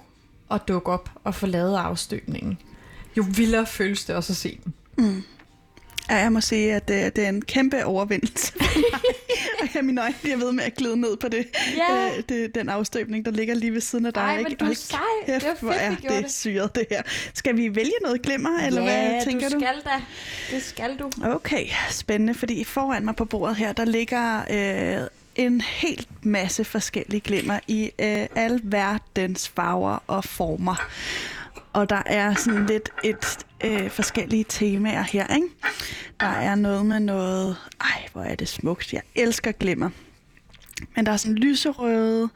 at 0.51 0.69
dukke 0.69 0.93
op 0.93 1.11
og 1.25 1.35
få 1.35 1.47
lavet 1.47 1.77
afstøbningen, 1.77 2.59
jo 3.17 3.25
vildere 3.37 3.67
føles 3.67 4.05
det 4.05 4.17
også 4.17 4.33
at 4.33 4.37
se 4.37 4.59
den. 4.65 4.75
Ja, 6.11 6.17
jeg 6.17 6.33
må 6.33 6.41
sige, 6.41 6.75
at 6.75 6.89
det, 6.89 7.17
det 7.17 7.25
er 7.25 7.29
en 7.29 7.43
kæmpe 7.43 7.85
overvindelse. 7.85 8.53
Og 9.63 9.69
jeg, 9.75 9.85
mine 9.85 10.01
øjne 10.03 10.15
bliver 10.23 10.37
ved 10.37 10.53
med 10.53 10.65
at 10.65 10.75
glide 10.75 10.97
ned 11.01 11.17
på 11.17 11.29
det, 11.29 11.47
Ja. 11.77 12.07
øh, 12.19 12.23
det, 12.29 12.55
den 12.55 12.69
afstøbning, 12.69 13.25
der 13.25 13.31
ligger 13.31 13.55
lige 13.55 13.73
ved 13.75 13.81
siden 13.81 14.07
af 14.07 14.13
dig. 14.13 14.21
Ej, 14.21 14.37
men 14.37 14.47
ikke? 14.47 14.65
du 14.65 14.71
er 14.71 14.75
sej. 14.75 14.99
kæft, 15.27 15.45
Det 15.45 15.49
var 15.49 15.57
hvor 15.61 15.73
fedt, 15.73 15.83
er 15.83 15.91
vi 15.91 15.97
gjorde 15.97 16.17
det 16.17 16.25
det. 16.25 16.33
syret, 16.33 16.75
det 16.75 16.87
her. 16.91 17.03
Skal 17.35 17.57
vi 17.57 17.75
vælge 17.75 17.93
noget 18.03 18.23
glimmer, 18.23 18.59
eller 18.67 18.83
ja, 18.83 19.09
hvad 19.11 19.25
tænker 19.25 19.49
du 19.49 19.55
du? 19.55 19.61
skal 19.61 19.75
da. 19.85 20.03
Det 20.57 20.63
skal 20.63 20.97
du. 20.99 21.11
Okay, 21.25 21.67
spændende, 21.91 22.35
fordi 22.35 22.65
foran 22.65 23.05
mig 23.05 23.17
på 23.17 23.25
bordet 23.25 23.57
her, 23.57 23.73
der 23.73 23.85
ligger 23.85 24.41
øh, 25.03 25.07
en 25.37 25.61
helt 25.61 26.09
masse 26.27 26.65
forskellige 26.65 27.21
glimmer 27.21 27.59
i 27.67 27.85
øh, 27.99 28.27
al 28.37 28.61
verdens 28.63 29.49
farver 29.49 30.03
og 30.07 30.25
former. 30.25 30.89
Og 31.79 31.91
der 31.91 32.03
er 32.07 32.35
sådan 32.35 32.67
lidt 32.67 32.91
et 33.05 33.39
øh, 33.65 33.91
forskellige 33.91 34.45
temaer 34.49 35.03
her, 35.03 35.35
ikke? 35.35 35.49
Der 36.21 36.27
er 36.27 36.55
noget 36.55 36.87
med 36.87 37.01
noget... 37.01 37.57
Ej, 37.81 38.09
hvor 38.13 38.23
er 38.23 38.35
det 38.35 38.49
smukt. 38.49 38.93
Jeg 38.93 39.03
elsker 39.15 39.53
glimmer. 39.53 39.91
Men 40.97 41.07
der 41.07 41.13
er 41.13 41.17
sådan 41.17 41.35
lyserøde, 41.35 42.29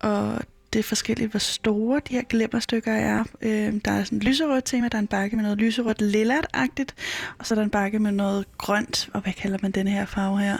og 0.00 0.40
det 0.72 0.78
er 0.78 0.82
forskelligt, 0.82 1.30
hvor 1.30 1.38
store 1.38 2.00
de 2.08 2.14
her 2.14 2.22
glimmerstykker 2.22 2.92
er. 2.92 3.24
Øh, 3.42 3.74
der 3.84 3.92
er 3.92 4.04
sådan 4.04 4.18
et 4.18 4.24
lyserødt 4.24 4.64
tema, 4.64 4.88
der 4.88 4.98
er 4.98 5.02
en 5.02 5.06
bakke 5.06 5.36
med 5.36 5.42
noget 5.42 5.58
lyserødt 5.58 6.02
lillaagtigt 6.02 6.94
og 7.38 7.46
så 7.46 7.54
er 7.54 7.56
der 7.56 7.64
en 7.64 7.70
bakke 7.70 7.98
med 7.98 8.12
noget 8.12 8.58
grønt, 8.58 9.08
og 9.14 9.20
hvad 9.20 9.32
kalder 9.32 9.58
man 9.62 9.70
den 9.70 9.88
her 9.88 10.06
farve 10.06 10.40
her? 10.40 10.58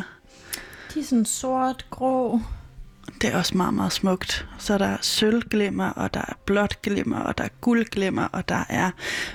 De 0.95 1.01
er 1.01 1.05
sådan 1.05 1.25
sort, 1.25 1.87
grå. 1.91 2.41
Det 3.21 3.33
er 3.33 3.39
også 3.39 3.57
meget, 3.57 3.75
meget 3.75 3.93
smukt. 3.93 4.47
Så 4.59 4.75
er 4.75 4.97
sølvglimmer, 5.01 5.91
og 5.91 6.15
der 6.15 6.21
er 6.21 6.33
blåt 6.45 6.83
glimmer, 6.83 7.19
og 7.19 7.39
der 7.39 7.45
er 7.45 7.49
guldglimmer, 7.61 8.25
og 8.25 8.49
der 8.49 8.65
er 8.69 8.91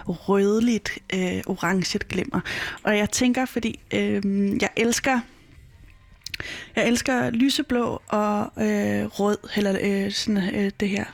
rødligt, 0.08 0.90
øh, 1.14 1.42
oranget 1.46 2.08
glimmer. 2.10 2.40
Og 2.84 2.98
jeg 2.98 3.10
tænker, 3.10 3.46
fordi 3.46 3.80
øh, 3.94 4.22
jeg 4.62 4.70
elsker 4.78 5.20
jeg 6.76 6.88
elsker 6.88 7.30
lyseblå 7.30 8.02
og 8.08 8.52
øh, 8.58 9.06
rød, 9.06 9.38
eller 9.56 9.78
øh, 9.82 10.12
sådan, 10.12 10.56
øh, 10.56 10.72
det 10.80 10.90
her 10.90 11.06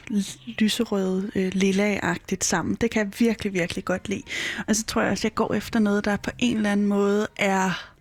lyserøde 0.60 1.32
øh, 1.36 1.52
lilla-agtigt 1.56 2.44
sammen. 2.44 2.76
Det 2.82 2.92
kan 2.92 3.06
jeg 3.06 3.20
virkelig, 3.20 3.54
virkelig 3.54 3.86
godt 3.86 4.10
lide. 4.10 4.24
Og 4.68 4.76
så 4.76 4.86
tror 4.86 5.02
jeg 5.02 5.12
også, 5.12 5.28
jeg 5.28 5.36
går 5.36 5.54
efter 5.54 5.80
noget, 5.80 6.06
der 6.06 6.18
på 6.18 6.32
en 6.40 6.58
eller 6.58 6.72
anden 6.72 6.88
måde 6.88 7.28
er 7.38 7.94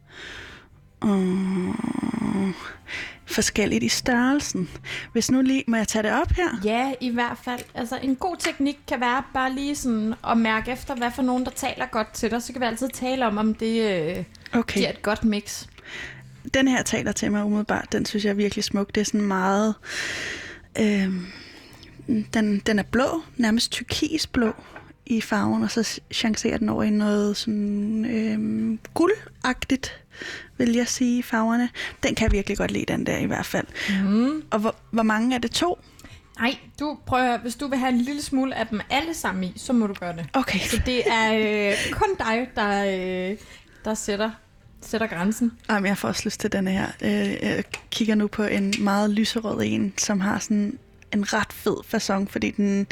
øh, 1.05 2.51
forskelligt 3.27 3.85
i 3.85 3.89
størrelsen. 3.89 4.69
Hvis 5.13 5.31
nu 5.31 5.43
lige, 5.43 5.65
må 5.67 5.77
jeg 5.77 5.89
tage 5.89 6.03
det 6.03 6.13
op 6.13 6.31
her? 6.31 6.61
Ja, 6.65 6.93
i 7.01 7.11
hvert 7.11 7.39
fald. 7.45 7.61
Altså, 7.75 7.99
en 8.03 8.17
god 8.17 8.37
teknik 8.39 8.79
kan 8.89 9.01
være 9.01 9.23
bare 9.35 9.53
lige 9.53 9.77
sådan 9.77 10.15
at 10.31 10.39
mærke 10.39 10.71
efter, 10.71 10.95
hvad 10.95 11.11
for 11.11 11.23
nogen, 11.23 11.45
der 11.45 11.51
taler 11.51 11.87
godt 11.87 12.13
til 12.13 12.31
dig. 12.31 12.43
Så 12.43 12.53
kan 12.53 12.61
vi 12.61 12.67
altid 12.67 12.89
tale 12.89 13.27
om, 13.27 13.39
om 13.39 13.55
det 13.55 13.83
øh, 14.17 14.25
Okay. 14.53 14.79
giver 14.81 14.91
et 14.91 15.03
godt 15.03 15.25
mix. 15.25 15.67
Den 16.55 16.69
her 16.69 16.83
taler 16.83 17.13
til 17.13 17.33
mig 17.33 17.45
umiddelbart. 17.45 17.93
Den 17.93 18.07
synes 18.07 18.25
jeg 18.25 18.31
er 18.31 18.35
virkelig 18.35 18.65
smuk. 18.65 18.95
Det 18.95 19.01
er 19.01 19.05
sådan 19.05 19.21
meget... 19.23 19.75
Øh, 20.79 21.09
den, 22.35 22.59
den 22.67 22.79
er 22.79 22.83
blå, 22.83 23.23
nærmest 23.37 23.73
turkisblå 23.73 24.53
i 25.07 25.21
farven, 25.21 25.63
og 25.63 25.71
så 25.71 26.01
chancerer 26.13 26.59
den 26.59 26.69
over 26.69 26.83
i 26.83 26.91
noget 26.91 27.37
sådan 27.37 28.05
øh, 28.05 28.79
guldagtigt, 28.95 30.01
vil 30.59 30.73
jeg 30.73 30.89
sige, 30.89 31.23
farverne. 31.23 31.69
Den 32.03 32.15
kan 32.15 32.25
jeg 32.25 32.33
virkelig 32.33 32.59
godt 32.59 32.71
lide, 32.71 32.85
den 32.89 33.07
der 33.07 33.17
i 33.17 33.27
hvert 33.27 33.47
fald. 33.47 33.67
Mm. 34.05 34.43
Og 34.51 34.59
hvor, 34.59 34.75
hvor 34.91 35.03
mange 35.03 35.35
er 35.35 35.39
det? 35.39 35.51
To? 35.51 35.79
Nej, 36.41 36.57
du 36.81 36.99
prøver, 37.07 37.39
hvis 37.39 37.55
du 37.55 37.67
vil 37.69 37.79
have 37.79 37.93
en 37.93 37.99
lille 38.01 38.23
smule 38.23 38.55
af 38.55 38.67
dem 38.67 38.81
alle 38.91 39.15
sammen 39.15 39.45
i, 39.45 39.53
så 39.57 39.73
må 39.73 39.87
du 39.87 39.95
gøre 39.95 40.17
det. 40.17 40.27
Okay. 40.33 40.59
Så 40.61 40.83
det 40.87 41.03
er 41.11 41.33
øh, 41.71 41.93
kun 41.93 42.09
dig, 42.19 42.49
der, 42.57 42.85
øh, 43.31 43.37
der 43.85 43.95
sætter, 43.95 44.31
sætter 44.81 45.07
grænsen. 45.07 45.53
Jamen, 45.71 45.87
jeg 45.89 45.99
får 45.99 46.09
også 46.09 46.23
lyst 46.25 46.41
til 46.41 46.53
denne 46.53 46.71
her. 46.71 46.87
Øh, 47.03 47.11
Jeg 47.43 47.65
kigger 47.91 48.15
nu 48.15 48.27
på 48.27 48.43
en 48.43 48.75
meget 48.79 49.11
lyserød 49.11 49.63
en, 49.65 49.95
som 49.99 50.21
har 50.21 50.39
sådan 50.39 50.79
en 51.13 51.33
ret 51.33 51.53
fed 51.53 51.77
façon, 51.95 52.27
fordi 52.29 52.51
den, 52.51 52.87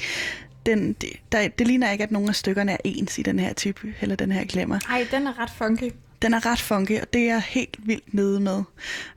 den, 0.66 0.92
det, 0.92 1.10
der, 1.32 1.48
det 1.48 1.66
ligner 1.66 1.90
ikke, 1.90 2.04
at 2.04 2.10
nogen 2.10 2.28
af 2.28 2.34
stykkerne 2.34 2.72
er 2.72 2.76
ens 2.84 3.18
i 3.18 3.22
den 3.22 3.38
her 3.38 3.52
type, 3.52 3.94
eller 4.00 4.16
den 4.16 4.32
her 4.32 4.44
glemmer. 4.44 4.78
Ej, 4.90 5.06
den 5.10 5.26
er 5.26 5.38
ret 5.38 5.50
funky. 5.58 5.90
Den 6.24 6.34
er 6.34 6.46
ret 6.46 6.60
funky, 6.60 7.00
og 7.00 7.12
det 7.12 7.20
er 7.20 7.26
jeg 7.26 7.42
helt 7.42 7.76
vildt 7.86 8.14
nede 8.14 8.40
med. 8.40 8.62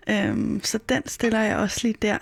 Øhm, 0.09 0.61
så 0.63 0.79
den 0.89 1.07
stiller 1.07 1.39
jeg 1.39 1.57
også 1.57 1.79
lige 1.83 1.95
der. 2.01 2.17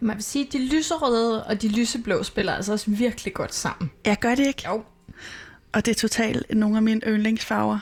Man 0.00 0.16
vil 0.16 0.24
sige, 0.24 0.46
at 0.46 0.52
de 0.52 0.68
lyserøde 0.68 1.44
og 1.44 1.62
de 1.62 1.68
lyseblå 1.68 2.22
spiller 2.22 2.52
altså 2.52 2.72
også 2.72 2.90
virkelig 2.90 3.34
godt 3.34 3.54
sammen. 3.54 3.90
Jeg 4.04 4.16
gør 4.20 4.34
det 4.34 4.46
ikke, 4.46 4.62
Jo. 4.68 4.82
og 5.72 5.86
det 5.86 5.90
er 5.90 5.94
totalt 6.00 6.54
nogle 6.56 6.76
af 6.76 6.82
mine 6.82 7.00
yndlingsfarver. 7.06 7.78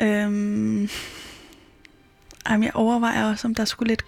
Øhm, 0.00 0.88
jamen, 2.50 2.64
jeg 2.64 2.72
overvejer 2.74 3.24
også, 3.30 3.48
om 3.48 3.54
der 3.54 3.64
skulle 3.64 3.88
lidt 3.88 4.04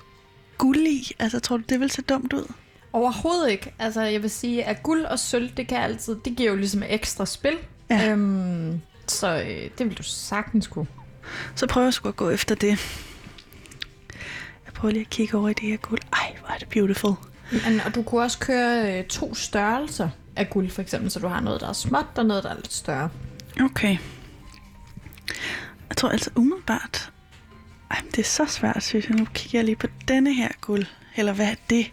guld 0.59 0.79
i. 0.87 1.13
Altså, 1.19 1.41
tror 1.41 1.57
du, 1.57 1.63
det 1.69 1.81
vil 1.81 1.91
se 1.91 2.03
dumt 2.03 2.33
ud? 2.33 2.53
Overhovedet 2.93 3.51
ikke. 3.51 3.75
Altså, 3.79 4.03
jeg 4.03 4.23
vil 4.23 4.31
sige, 4.31 4.65
at 4.65 4.83
guld 4.83 5.05
og 5.05 5.19
sølv, 5.19 5.51
det 5.57 5.69
kan 5.69 5.79
altid, 5.79 6.17
det 6.25 6.37
giver 6.37 6.51
jo 6.51 6.57
ligesom 6.57 6.83
ekstra 6.89 7.27
spil. 7.27 7.57
Ja. 7.91 8.11
Øhm, 8.11 8.81
så 9.11 9.43
øh, 9.43 9.71
det 9.79 9.87
vil 9.89 9.99
du 9.99 10.03
sagtens 10.03 10.67
kunne. 10.67 10.87
Så 11.55 11.67
prøver 11.67 11.87
jeg 11.87 11.95
sgu 11.95 12.09
at 12.09 12.17
gå 12.17 12.31
efter 12.31 12.55
det. 12.55 12.69
Jeg 14.65 14.73
prøver 14.75 14.93
lige 14.93 15.01
at 15.01 15.11
kigge 15.11 15.39
over 15.39 15.49
i 15.49 15.53
det 15.53 15.69
her 15.69 15.77
guld. 15.77 16.01
Ej, 16.13 16.37
hvor 16.41 16.49
er 16.49 16.59
det 16.59 16.69
beautiful. 16.69 17.15
Men, 17.53 17.81
og 17.81 17.95
du 17.95 18.03
kunne 18.03 18.23
også 18.23 18.39
køre 18.39 18.99
øh, 18.99 19.05
to 19.05 19.35
størrelser 19.35 20.09
af 20.37 20.51
guld, 20.51 20.71
for 20.71 20.83
eksempel, 20.83 21.11
så 21.11 21.21
du 21.21 21.29
har 21.29 21.41
noget, 21.41 21.61
der 21.61 21.69
er 21.69 21.73
småt, 21.73 22.07
og 22.17 22.27
noget, 22.27 22.45
der 22.45 22.51
er 22.51 22.55
lidt 22.55 22.73
større. 22.73 23.11
Okay. 23.61 23.99
Jeg 25.89 25.97
tror 25.97 26.09
altså 26.09 26.31
umiddelbart... 26.37 27.13
Ej, 27.91 28.01
det 28.11 28.19
er 28.19 28.23
så 28.23 28.47
svært, 28.47 28.83
synes 28.83 29.09
jeg. 29.09 29.17
Nu 29.17 29.25
kigger 29.35 29.59
jeg 29.59 29.65
lige 29.65 29.77
på 29.77 29.87
denne 30.09 30.35
her 30.35 30.49
guld 30.61 30.87
Eller 31.17 31.33
hvad 31.33 31.47
er 31.47 31.55
det? 31.71 31.93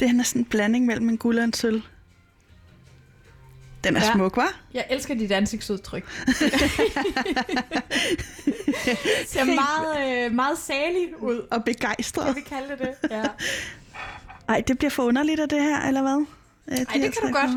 Det 0.00 0.08
er 0.08 0.12
næsten 0.12 0.40
en 0.40 0.44
blanding 0.44 0.86
mellem 0.86 1.08
en 1.08 1.18
guld 1.18 1.38
og 1.38 1.44
en 1.44 1.52
sølv. 1.52 1.82
Den 3.84 3.96
er 3.96 4.00
Ja. 4.04 4.12
smuk, 4.12 4.36
var? 4.36 4.60
Jeg 4.74 4.84
elsker 4.90 5.14
dit 5.14 5.32
ansigtsudtryk. 5.32 6.04
ser 9.26 9.44
meget, 9.44 10.24
øh, 10.26 10.32
meget 10.34 10.58
salig 10.58 11.22
ud. 11.22 11.38
Og 11.38 11.64
Kan 11.64 11.74
begejstret. 11.74 12.36
vi 12.36 12.40
kalde 12.40 12.68
det 12.68 12.78
det? 12.78 13.10
Ja. 13.10 13.22
Ej, 14.48 14.60
det 14.60 14.78
bliver 14.78 14.90
for 14.90 15.02
underligt 15.02 15.40
af 15.40 15.48
det 15.48 15.62
her, 15.62 15.80
eller 15.80 16.02
hvad? 16.02 16.24
Øh, 16.68 16.78
Ej, 16.78 16.84
her 16.94 17.02
det 17.02 17.18
kan 17.18 17.28
du 17.28 17.34
godt. 17.34 17.50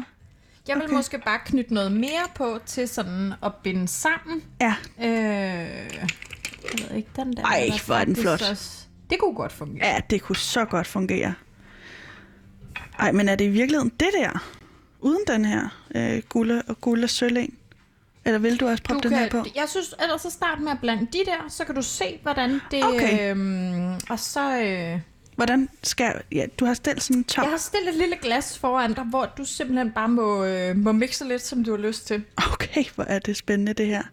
Jeg 0.67 0.75
vil 0.75 0.83
Okay. 0.83 0.93
måske 0.93 1.17
bare 1.25 1.39
knytte 1.45 1.73
noget 1.73 1.91
mere 1.91 2.23
på 2.35 2.59
til 2.65 2.87
sådan 2.87 3.33
at 3.43 3.51
binde 3.63 3.87
sammen. 3.87 4.43
Ja, 4.61 4.75
Øh, 4.99 5.05
jeg 5.07 6.09
ved 6.89 6.97
ikke, 6.97 7.09
den 7.15 7.33
der. 7.37 7.43
Ej, 7.43 7.69
hvor 7.85 7.95
er 7.95 8.05
den 8.05 8.15
flot. 8.15 8.41
Også, 8.51 8.71
det 9.09 9.19
kunne 9.19 9.35
godt 9.35 9.51
fungere. 9.51 9.87
ja, 9.87 9.99
det 10.09 10.21
kunne 10.21 10.35
så 10.35 10.65
godt 10.65 10.87
fungere. 10.87 11.33
Ej, 12.99 13.11
men 13.11 13.29
er 13.29 13.35
det 13.35 13.45
i 13.45 13.49
virkeligheden 13.49 13.89
det 13.99 14.07
der? 14.13 14.43
Uden 15.03 15.21
den 15.27 15.45
her 15.45 15.83
øh, 15.95 16.21
guld 16.29 16.51
og 16.67 16.81
guld 16.81 17.03
og 17.03 17.09
sølv 17.09 17.37
en? 17.37 17.53
Eller 18.25 18.39
vil 18.39 18.59
du 18.59 18.67
også 18.67 18.83
proppe 18.83 19.03
Du 19.03 19.09
den 19.09 19.17
her 19.17 19.29
på? 19.29 19.45
jeg 19.55 19.69
synes, 19.69 19.95
ellers 20.01 20.21
så 20.21 20.29
start 20.29 20.59
med 20.59 20.71
at 20.71 20.79
blande 20.81 21.07
de 21.13 21.19
der, 21.25 21.49
så 21.49 21.65
kan 21.65 21.75
du 21.75 21.81
se, 21.81 22.19
hvordan 22.21 22.61
det... 22.71 22.83
Okay. 22.83 23.31
Øhm, 23.31 23.93
og 24.09 24.19
så... 24.19 24.57
Øh, 24.61 24.99
Hvordan 25.35 25.69
skal... 25.83 26.21
Ja, 26.31 26.45
du 26.59 26.65
har 26.65 26.73
stillet 26.73 27.03
sådan 27.03 27.17
en 27.17 27.23
top. 27.23 27.43
jeg 27.43 27.51
har 27.51 27.57
stillet 27.57 27.89
et 27.89 27.95
lille 27.95 28.15
glas 28.21 28.59
foran 28.59 28.93
dig, 28.93 29.03
hvor 29.03 29.25
du 29.37 29.45
simpelthen 29.45 29.91
bare 29.91 30.09
må, 30.09 30.43
øh, 30.45 30.77
må 30.77 30.91
mixe 30.91 31.27
lidt, 31.27 31.41
som 31.41 31.63
du 31.63 31.71
har 31.71 31.77
lyst 31.77 32.07
til. 32.07 32.23
Okay, 32.53 32.83
hvor 32.95 33.03
er 33.03 33.19
det 33.19 33.37
spændende 33.37 33.73
det 33.73 33.87
her. 33.87 34.03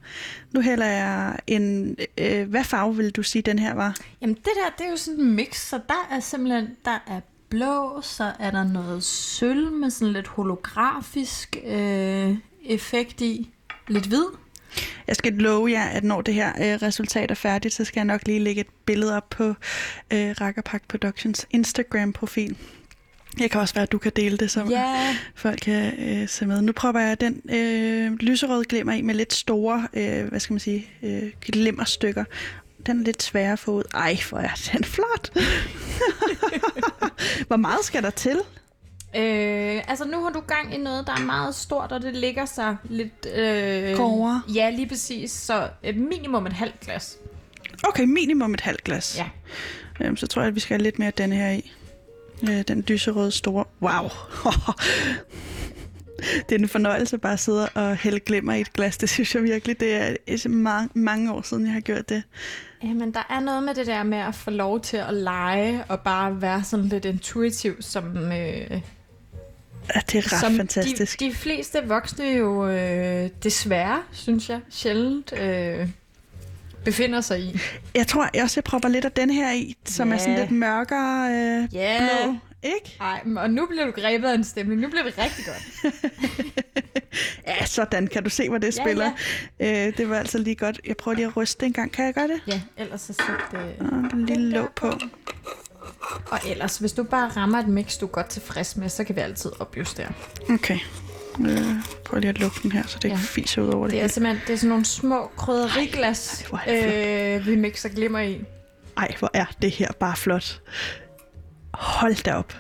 Nu 0.53 0.61
hælder 0.61 0.87
jeg 0.87 1.39
en... 1.47 1.97
Øh, 2.19 2.49
hvad 2.51 2.65
farve 2.65 2.97
vil 2.97 3.11
du 3.11 3.23
sige, 3.23 3.43
den 3.43 3.59
her 3.59 3.75
var? 3.75 3.97
Jamen 4.21 4.35
det 4.35 4.45
der, 4.45 4.71
det 4.79 4.87
er 4.87 4.91
jo 4.91 4.97
sådan 4.97 5.21
en 5.21 5.33
mix, 5.35 5.57
så 5.57 5.81
der 5.89 6.09
er 6.11 6.21
simpelthen, 6.21 6.69
der 6.85 6.99
er 7.07 7.21
blå, 7.51 8.01
så 8.03 8.33
er 8.39 8.51
der 8.51 8.65
noget 8.65 9.05
sølv 9.05 9.73
med 9.73 9.91
sådan 9.91 10.13
lidt 10.13 10.27
holografisk 10.27 11.57
øh, 11.67 12.37
effekt 12.65 13.21
i. 13.21 13.51
Lidt 13.89 14.07
hvid. 14.07 14.25
Jeg 15.07 15.17
skal 15.17 15.33
love 15.33 15.71
jer, 15.71 15.85
at 15.85 16.05
når 16.05 16.21
det 16.21 16.35
her 16.35 16.49
øh, 16.49 16.83
resultat 16.83 17.31
er 17.31 17.35
færdigt, 17.35 17.75
så 17.75 17.85
skal 17.85 18.01
jeg 18.01 18.05
nok 18.05 18.27
lige 18.27 18.39
lægge 18.39 18.61
et 18.61 18.67
billede 18.87 19.17
op 19.17 19.31
på 19.31 19.45
øh, 20.11 20.35
Rakkerpak 20.41 20.83
Productions 20.89 21.47
Instagram-profil. 21.51 22.57
Det 23.39 23.51
kan 23.51 23.61
også 23.61 23.75
være, 23.75 23.83
at 23.83 23.93
du 23.93 23.99
kan 23.99 24.13
dele 24.17 24.37
det, 24.37 24.51
så 24.51 24.65
Ja, 24.71 25.17
folk 25.35 25.59
kan 25.63 25.95
øh, 25.99 26.29
se 26.29 26.47
med. 26.47 26.63
Nu 26.63 26.73
prøver 26.73 27.01
jeg 27.01 27.21
den 27.21 27.41
øh, 27.51 28.13
lyserøde 28.13 28.65
glimmer 28.65 28.93
i 28.93 29.03
med 29.03 29.15
lidt 29.15 29.33
store, 29.33 29.89
øh, 29.95 30.25
hvad 30.25 30.41
skal 30.41 30.53
man 30.53 30.61
sige, 30.61 30.87
øh, 31.03 31.23
glimmerstykker. 31.43 32.25
Den 32.87 33.01
er 33.01 33.05
lidt 33.05 33.23
sværere 33.23 33.53
at 33.53 33.59
få 33.59 33.71
ud. 33.71 33.83
Ej, 33.95 34.19
hvor 34.29 34.39
er 34.39 34.71
den 34.73 34.85
flot. 34.85 35.31
hvor 37.49 37.57
meget 37.57 37.85
skal 37.85 38.03
der 38.03 38.11
til? 38.11 38.41
øh, 39.17 39.83
altså 39.89 40.05
nu 40.05 40.23
har 40.23 40.31
du 40.31 40.41
gang 40.41 40.75
i 40.75 40.79
noget, 40.79 41.07
der 41.07 41.13
er 41.13 41.25
meget 41.25 41.55
stort, 41.55 41.93
og 41.93 42.03
det 42.03 42.17
ligger 42.17 42.45
sig 42.45 42.77
lidt... 42.85 43.27
Øh. 43.35 43.97
Ja, 44.57 44.71
lige 44.71 44.89
præcis. 44.89 45.31
Så 45.31 45.69
øh, 45.85 45.97
minimum 45.97 46.47
et 46.47 46.53
halvt 46.53 46.81
glas. 46.81 47.17
Okay, 47.85 48.05
minimum 48.05 48.55
et 48.55 48.61
halvt 48.61 48.85
glas. 48.85 49.19
Ja. 49.19 49.29
Øhm, 50.07 50.17
så 50.17 50.27
tror 50.27 50.43
jeg, 50.43 50.49
at 50.49 50.55
vi 50.55 50.61
skal 50.61 50.75
have 50.75 50.83
lidt 50.83 50.99
mere 50.99 51.07
af 51.07 51.13
den 51.13 51.33
her 51.33 51.51
i. 51.51 51.73
Øh, 52.51 52.63
den 52.69 52.81
lyserøde 52.81 53.31
store. 53.31 53.65
Wow! 53.83 54.09
det 56.49 56.55
er 56.55 56.59
en 56.59 56.69
fornøjelse 56.69 57.19
bare 57.19 57.33
at 57.33 57.41
sidde 57.41 57.69
og 57.69 57.97
hælde 57.97 58.21
glimmer 58.21 58.53
i 58.55 58.61
et 58.61 58.73
glas. 58.73 58.97
Det 58.97 59.09
synes 59.09 59.35
jeg 59.35 59.43
virkelig, 59.43 59.81
det 59.81 59.95
er 59.95 60.49
mange, 60.49 60.89
mange 60.95 61.33
år 61.33 61.43
siden, 61.43 61.65
jeg 61.65 61.73
har 61.73 61.81
gjort 61.81 62.09
det. 62.09 62.23
Jamen, 62.83 63.15
der 63.15 63.27
er 63.31 63.41
noget 63.41 63.63
med 63.63 63.75
det 63.75 63.87
der 63.87 64.03
med 64.03 64.19
at 64.19 64.35
få 64.35 64.51
lov 64.51 64.81
til 64.81 64.97
at 64.97 65.15
lege 65.15 65.85
og 65.89 66.01
bare 66.01 66.43
være 66.43 66.65
sådan 66.65 66.87
lidt 66.87 67.05
intuitiv, 67.05 67.83
som, 67.83 68.17
øh, 68.33 68.81
Ja, 69.95 70.01
det 70.13 70.15
er 70.15 70.33
ret 70.33 70.41
som 70.41 70.57
fantastisk. 70.57 71.21
De, 71.21 71.25
de 71.25 71.35
fleste 71.35 71.79
voksne 71.87 72.25
jo 72.25 72.69
øh, 72.69 73.31
desværre, 73.43 74.03
synes 74.13 74.49
jeg, 74.51 74.61
sjældent 74.71 75.33
øh, 75.41 75.89
befinder 76.85 77.21
sig 77.21 77.41
i. 77.41 77.59
Jeg 77.95 78.07
tror 78.07 78.29
jeg 78.35 78.43
også, 78.43 78.57
jeg 78.61 78.65
propper 78.65 78.89
lidt 78.89 79.05
af 79.05 79.13
den 79.13 79.31
her 79.31 79.53
i, 79.53 79.77
som 79.85 80.13
er 80.13 80.17
sådan 80.17 80.39
lidt 80.39 80.51
mørkere 80.51 81.31
øh, 81.33 81.75
Ja. 81.75 81.99
blå. 82.25 82.35
Ikke? 82.63 82.97
Ej, 83.01 83.21
og 83.37 83.51
nu 83.51 83.67
bliver 83.67 83.85
du 83.87 83.91
grebet 83.93 84.29
af 84.29 84.35
en 84.35 84.45
stemning. 84.45 84.81
Nu 84.81 84.89
bliver 84.89 85.03
det 85.05 85.15
rigtig 85.19 85.45
godt. 85.45 85.95
Ja, 87.47 87.67
sådan. 87.67 88.07
Kan 88.07 88.25
du 88.25 88.31
se, 88.31 88.49
hvor 88.49 88.59
det 88.59 88.79
Ja, 88.79 88.83
spiller? 88.85 89.11
Øh, 89.61 89.97
det 89.97 90.09
var 90.11 90.17
altså 90.19 90.39
lige 90.39 90.57
godt. 90.57 90.81
Jeg 90.87 90.97
prøver 90.97 91.15
lige 91.15 91.27
at 91.27 91.37
ryste 91.37 91.67
en 91.67 91.73
gang. 91.73 91.93
Kan 91.93 92.05
jeg 92.05 92.15
gøre 92.15 92.29
det? 92.29 92.41
Ja, 92.47 92.61
ellers 92.77 93.01
så 93.01 93.13
sæt 93.13 93.27
det... 93.61 93.75
Og 93.93 93.99
en 94.19 94.27
lille 94.27 94.51
låg 94.51 94.69
på. 94.77 94.87
Og 96.31 96.39
ellers, 96.49 96.79
hvis 96.79 96.93
du 96.93 97.03
bare 97.03 97.29
rammer 97.29 97.59
et 97.59 97.69
mix, 97.69 97.99
du 97.99 98.07
er 98.07 98.11
godt 98.11 98.27
tilfreds 98.29 98.77
med, 98.77 98.89
så 98.89 99.05
kan 99.05 99.17
vi 99.17 99.21
altid 99.21 99.51
opjustere. 99.61 100.09
Okay. 100.51 100.79
Øh, 101.41 101.59
prøv 102.05 102.21
lige 102.21 102.29
at 102.29 102.39
lukke 102.39 102.57
den 102.63 102.73
her, 102.73 102.87
så 102.87 102.97
det 102.99 103.05
ikke 103.05 103.17
Ja. 103.17 103.23
fiser 103.23 103.63
ud 103.63 103.69
over 103.69 103.85
det. 103.87 103.93
Det 103.93 103.99
er 103.99 104.03
hele. 104.03 104.13
simpelthen 104.13 104.43
det 104.47 104.53
er 104.53 104.57
sådan 104.57 104.69
nogle 104.69 104.85
små 104.85 105.31
krydderiglas, 105.37 106.45
Ej, 106.67 107.37
øh, 107.39 107.47
vi 107.47 107.57
mixer 107.57 107.89
glimmer 107.89 108.21
i. 108.21 108.41
Ej, 108.97 109.15
hvor 109.19 109.31
er 109.35 109.45
det 109.63 109.71
her 109.71 109.93
bare 109.93 110.17
flot. 110.17 110.61
Hold 111.81 112.23
da 112.25 112.35
op. 112.35 112.57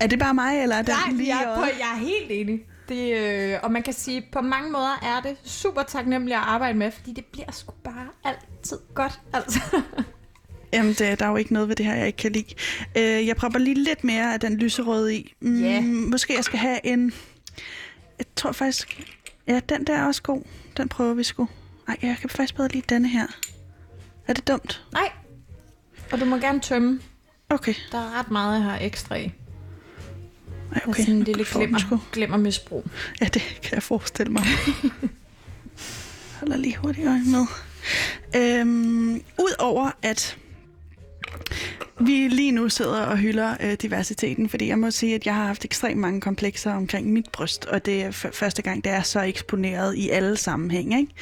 Er 0.00 0.06
det 0.06 0.18
bare 0.18 0.34
mig, 0.34 0.62
eller 0.62 0.76
er 0.76 0.82
Nej, 0.82 1.12
lige 1.12 1.36
jeg, 1.36 1.44
er 1.44 1.56
på, 1.56 1.62
jeg 1.64 1.92
er 1.94 1.98
helt 1.98 2.30
enig. 2.30 2.60
Det, 2.88 3.18
øh, 3.18 3.58
og 3.62 3.72
man 3.72 3.82
kan 3.82 3.92
sige, 3.94 4.26
på 4.32 4.40
mange 4.40 4.70
måder 4.70 4.98
er 5.02 5.20
det 5.28 5.36
super 5.44 5.82
taknemmeligt 5.82 6.36
at 6.36 6.42
arbejde 6.46 6.78
med, 6.78 6.90
fordi 6.90 7.12
det 7.12 7.24
bliver 7.24 7.52
sgu 7.52 7.74
bare 7.84 8.08
altid 8.24 8.78
godt. 8.94 9.20
Altså. 9.32 9.60
Jamen, 10.72 10.92
det, 10.92 11.18
der 11.20 11.26
er 11.26 11.30
jo 11.30 11.36
ikke 11.36 11.52
noget 11.52 11.68
ved 11.68 11.76
det 11.76 11.86
her, 11.86 11.94
jeg 11.94 12.06
ikke 12.06 12.16
kan 12.16 12.32
lide. 12.32 12.54
Øh, 12.96 13.26
jeg 13.26 13.36
propper 13.36 13.58
lige 13.58 13.84
lidt 13.84 14.04
mere 14.04 14.32
af 14.34 14.40
den 14.40 14.56
lyserøde 14.56 15.16
i. 15.16 15.34
Mm, 15.40 15.62
Ja. 15.62 15.80
Måske 15.80 16.34
jeg 16.36 16.44
skal 16.44 16.58
have 16.58 16.86
en... 16.86 17.12
Jeg 18.18 18.26
tror 18.36 18.52
faktisk... 18.52 19.00
Ja, 19.46 19.60
den 19.68 19.84
der 19.84 19.94
er 19.96 20.06
også 20.06 20.22
god. 20.22 20.42
Den 20.76 20.88
prøver 20.88 21.14
vi 21.14 21.22
sgu. 21.24 21.48
Ej, 21.88 21.96
jeg 22.02 22.16
kan 22.20 22.30
faktisk 22.30 22.56
bedre 22.56 22.68
lide 22.68 22.84
denne 22.94 23.08
her. 23.08 23.26
Er 24.26 24.32
det 24.32 24.48
dumt? 24.48 24.84
Nej. 24.92 25.10
Og 26.12 26.20
du 26.20 26.24
må 26.24 26.36
gerne 26.36 26.60
tømme. 26.60 27.00
Okay. 27.50 27.74
Der 27.92 27.98
er 27.98 28.18
ret 28.18 28.30
meget, 28.30 28.54
jeg 28.54 28.62
har 28.62 28.78
ekstra 28.80 29.14
i. 29.14 29.24
Ej, 29.24 29.32
Okay. 30.76 30.88
okay. 30.88 31.02
Sådan 31.02 31.14
en 31.14 31.22
lille 31.24 31.44
glimmer, 31.52 31.78
sgu. 31.78 32.00
glimmermisbrug. 32.12 32.84
Ja, 33.20 33.26
det 33.26 33.42
kan 33.62 33.74
jeg 33.74 33.82
forestille 33.82 34.32
mig. 34.32 34.42
Holder 36.40 36.56
lige 36.56 36.76
hurtigt 36.76 37.06
øje 37.08 37.22
med. 37.24 37.46
Øhm, 38.36 39.22
Udover 39.38 39.90
at 40.02 40.36
vi 42.00 42.28
lige 42.28 42.52
nu 42.52 42.68
sidder 42.68 43.02
og 43.02 43.16
hylder 43.16 43.56
øh, 43.60 43.72
diversiteten, 43.72 44.48
fordi 44.48 44.68
jeg 44.68 44.78
må 44.78 44.90
sige, 44.90 45.14
at 45.14 45.26
jeg 45.26 45.34
har 45.34 45.46
haft 45.46 45.64
ekstremt 45.64 46.00
mange 46.00 46.20
komplekser 46.20 46.72
omkring 46.72 47.12
mit 47.12 47.26
bryst, 47.32 47.64
og 47.64 47.86
det 47.86 48.02
er 48.02 48.10
første 48.10 48.62
gang, 48.62 48.84
det 48.84 48.92
er 48.92 49.02
så 49.02 49.20
eksponeret 49.20 49.94
i 49.94 50.10
alle 50.10 50.36
sammenhænge. 50.36 50.98
Ikke? 50.98 51.12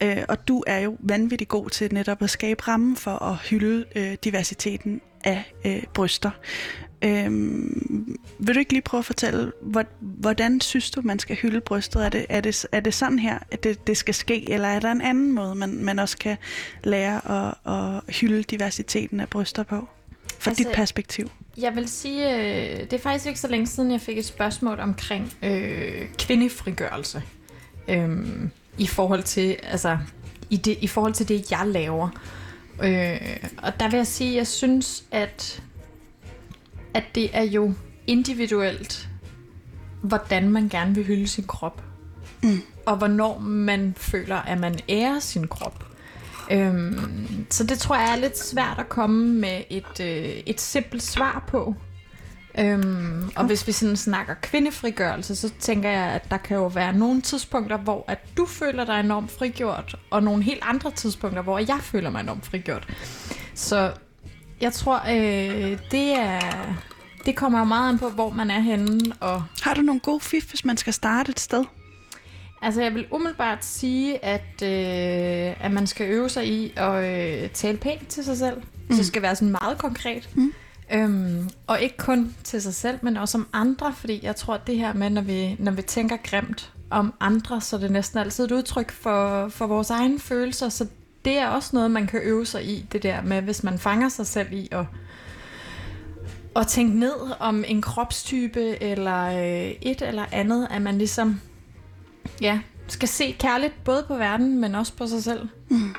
Ja. 0.00 0.18
Øh, 0.18 0.24
og 0.28 0.48
du 0.48 0.64
er 0.66 0.78
jo 0.78 0.96
vanvittig 1.00 1.48
god 1.48 1.70
til 1.70 1.94
netop 1.94 2.22
at 2.22 2.30
skabe 2.30 2.68
rammen 2.68 2.96
for 2.96 3.22
at 3.22 3.36
hylde 3.36 3.84
øh, 3.96 4.16
diversiteten 4.24 5.00
af 5.24 5.52
øh, 5.66 5.82
bryster. 5.94 6.30
Øhm, 7.04 8.18
vil 8.38 8.54
du 8.54 8.58
ikke 8.58 8.72
lige 8.72 8.82
prøve 8.82 8.98
at 8.98 9.04
fortælle, 9.04 9.52
hvor, 9.62 9.84
hvordan 10.00 10.60
synes 10.60 10.90
du, 10.90 11.00
man 11.04 11.18
skal 11.18 11.36
hylde 11.36 11.60
brystet? 11.60 12.04
Er 12.04 12.08
det, 12.08 12.26
er 12.28 12.40
det, 12.40 12.66
er 12.72 12.80
det 12.80 12.94
sådan 12.94 13.18
her, 13.18 13.38
at 13.50 13.64
det, 13.64 13.86
det 13.86 13.96
skal 13.96 14.14
ske, 14.14 14.50
eller 14.50 14.68
er 14.68 14.80
der 14.80 14.92
en 14.92 15.00
anden 15.00 15.32
måde, 15.32 15.54
man, 15.54 15.84
man 15.84 15.98
også 15.98 16.18
kan 16.18 16.36
lære 16.84 17.48
at, 17.48 17.72
at 17.74 18.14
hylde 18.14 18.42
diversiteten 18.42 19.20
af 19.20 19.28
bryster 19.28 19.62
på? 19.62 19.88
Fra 20.38 20.50
Altså, 20.50 20.64
dit 20.64 20.72
perspektiv. 20.74 21.30
Jeg 21.56 21.76
vil 21.76 21.88
sige, 21.88 22.36
øh, 22.36 22.80
det 22.80 22.92
er 22.92 22.98
faktisk 22.98 23.26
ikke 23.26 23.40
så 23.40 23.48
længe 23.48 23.66
siden, 23.66 23.90
jeg 23.90 24.00
fik 24.00 24.18
et 24.18 24.24
spørgsmål 24.24 24.80
omkring 24.80 25.32
øh, 25.42 26.08
kvindefrigørelse. 26.18 27.22
Øhm, 27.88 28.50
I 28.78 28.86
forhold 28.86 29.22
til, 29.22 29.56
altså, 29.62 29.98
i, 30.50 30.56
det, 30.56 30.78
i 30.80 30.86
forhold 30.86 31.12
til 31.12 31.28
det, 31.28 31.50
jeg 31.50 31.66
laver. 31.66 32.08
Øh, 32.82 33.36
og 33.62 33.80
der 33.80 33.90
vil 33.90 33.96
jeg 33.96 34.06
sige, 34.06 34.36
jeg 34.36 34.46
synes, 34.46 35.04
at, 35.10 35.62
at 36.94 37.04
det 37.14 37.30
er 37.32 37.42
jo 37.42 37.72
individuelt, 38.06 39.08
hvordan 40.02 40.50
man 40.50 40.68
gerne 40.68 40.94
vil 40.94 41.04
hylde 41.04 41.28
sin 41.28 41.44
krop. 41.44 41.82
Mm. 42.42 42.62
Og 42.86 42.96
hvornår 42.96 43.38
man 43.38 43.94
føler, 43.96 44.36
at 44.36 44.60
man 44.60 44.78
ærer 44.88 45.18
sin 45.18 45.48
krop. 45.48 45.84
Øhm, 46.50 47.46
så 47.50 47.64
det 47.64 47.78
tror 47.78 47.96
jeg 47.96 48.12
er 48.12 48.16
lidt 48.16 48.38
svært 48.38 48.78
at 48.78 48.88
komme 48.88 49.34
med 49.34 49.62
et, 49.70 50.00
øh, 50.00 50.42
et 50.46 50.60
simpelt 50.60 51.02
svar 51.02 51.44
på. 51.48 51.74
Øhm, 52.58 53.30
og 53.36 53.44
hvis 53.46 53.66
vi 53.66 53.72
sådan 53.72 53.96
snakker 53.96 54.34
kvindefrigørelse, 54.42 55.36
så 55.36 55.50
tænker 55.58 55.90
jeg, 55.90 56.04
at 56.04 56.30
der 56.30 56.36
kan 56.36 56.56
jo 56.56 56.66
være 56.66 56.92
nogle 56.92 57.20
tidspunkter, 57.20 57.76
hvor 57.76 58.04
at 58.08 58.18
du 58.36 58.46
føler 58.46 58.84
dig 58.84 59.00
enormt 59.00 59.30
frigjort, 59.30 59.96
og 60.10 60.22
nogle 60.22 60.42
helt 60.42 60.60
andre 60.62 60.90
tidspunkter, 60.90 61.42
hvor 61.42 61.58
jeg 61.58 61.78
føler 61.82 62.10
mig 62.10 62.20
enormt 62.20 62.46
frigjort. 62.46 62.88
Så 63.54 63.92
jeg 64.60 64.72
tror, 64.72 65.02
øh, 65.08 65.78
det 65.90 66.18
er... 66.18 66.40
Det 67.26 67.36
kommer 67.36 67.64
meget 67.64 67.92
an 67.92 67.98
på, 67.98 68.08
hvor 68.08 68.30
man 68.30 68.50
er 68.50 68.60
henne, 68.60 69.00
og 69.20 69.42
Har 69.62 69.74
du 69.74 69.80
nogle 69.80 70.00
gode 70.00 70.20
fif, 70.20 70.48
hvis 70.48 70.64
man 70.64 70.76
skal 70.76 70.92
starte 70.92 71.30
et 71.30 71.40
sted? 71.40 71.64
Altså, 72.62 72.82
jeg 72.82 72.94
vil 72.94 73.06
umiddelbart 73.10 73.64
sige, 73.64 74.24
at, 74.24 74.62
øh, 74.62 75.64
at 75.64 75.70
man 75.70 75.86
skal 75.86 76.06
øve 76.10 76.28
sig 76.28 76.48
i 76.48 76.72
at 76.76 77.04
øh, 77.04 77.50
tale 77.50 77.78
pænt 77.78 78.08
til 78.08 78.24
sig 78.24 78.36
selv. 78.36 78.56
Mm. 78.56 78.90
Så 78.90 78.98
det 78.98 79.06
skal 79.06 79.22
være 79.22 79.36
sådan 79.36 79.56
meget 79.60 79.78
konkret. 79.78 80.28
Mm. 80.34 80.52
Øhm, 80.92 81.50
og 81.66 81.80
ikke 81.80 81.96
kun 81.96 82.34
til 82.44 82.62
sig 82.62 82.74
selv, 82.74 82.98
men 83.02 83.16
også 83.16 83.38
om 83.38 83.48
andre, 83.52 83.92
fordi 83.92 84.20
jeg 84.22 84.36
tror, 84.36 84.54
at 84.54 84.66
det 84.66 84.76
her 84.78 84.92
med, 84.92 85.10
når 85.10 85.22
vi, 85.22 85.56
når 85.58 85.72
vi 85.72 85.82
tænker 85.82 86.16
grimt 86.16 86.72
om 86.90 87.14
andre, 87.20 87.60
så 87.60 87.76
er 87.76 87.80
det 87.80 87.90
næsten 87.90 88.18
altid 88.18 88.44
et 88.44 88.52
udtryk 88.52 88.90
for, 88.90 89.48
for 89.48 89.66
vores 89.66 89.90
egne 89.90 90.18
følelser, 90.18 90.68
så 90.68 90.86
det 91.24 91.38
er 91.38 91.48
også 91.48 91.70
noget, 91.72 91.90
man 91.90 92.06
kan 92.06 92.20
øve 92.22 92.46
sig 92.46 92.64
i, 92.64 92.86
det 92.92 93.02
der 93.02 93.22
med, 93.22 93.42
hvis 93.42 93.62
man 93.62 93.78
fanger 93.78 94.08
sig 94.08 94.26
selv 94.26 94.52
i 94.52 94.68
at, 94.72 94.84
at 96.56 96.66
tænke 96.66 96.98
ned 96.98 97.14
om 97.38 97.64
en 97.66 97.82
kropstype, 97.82 98.82
eller 98.82 99.24
øh, 99.26 99.74
et 99.82 100.02
eller 100.02 100.24
andet, 100.32 100.68
at 100.70 100.82
man 100.82 100.98
ligesom, 100.98 101.40
ja, 102.40 102.60
skal 102.88 103.08
se 103.08 103.36
kærligt 103.38 103.84
både 103.84 104.04
på 104.08 104.16
verden, 104.16 104.60
men 104.60 104.74
også 104.74 104.92
på 104.92 105.06
sig 105.06 105.22
selv. 105.22 105.48
Mm. 105.68 105.94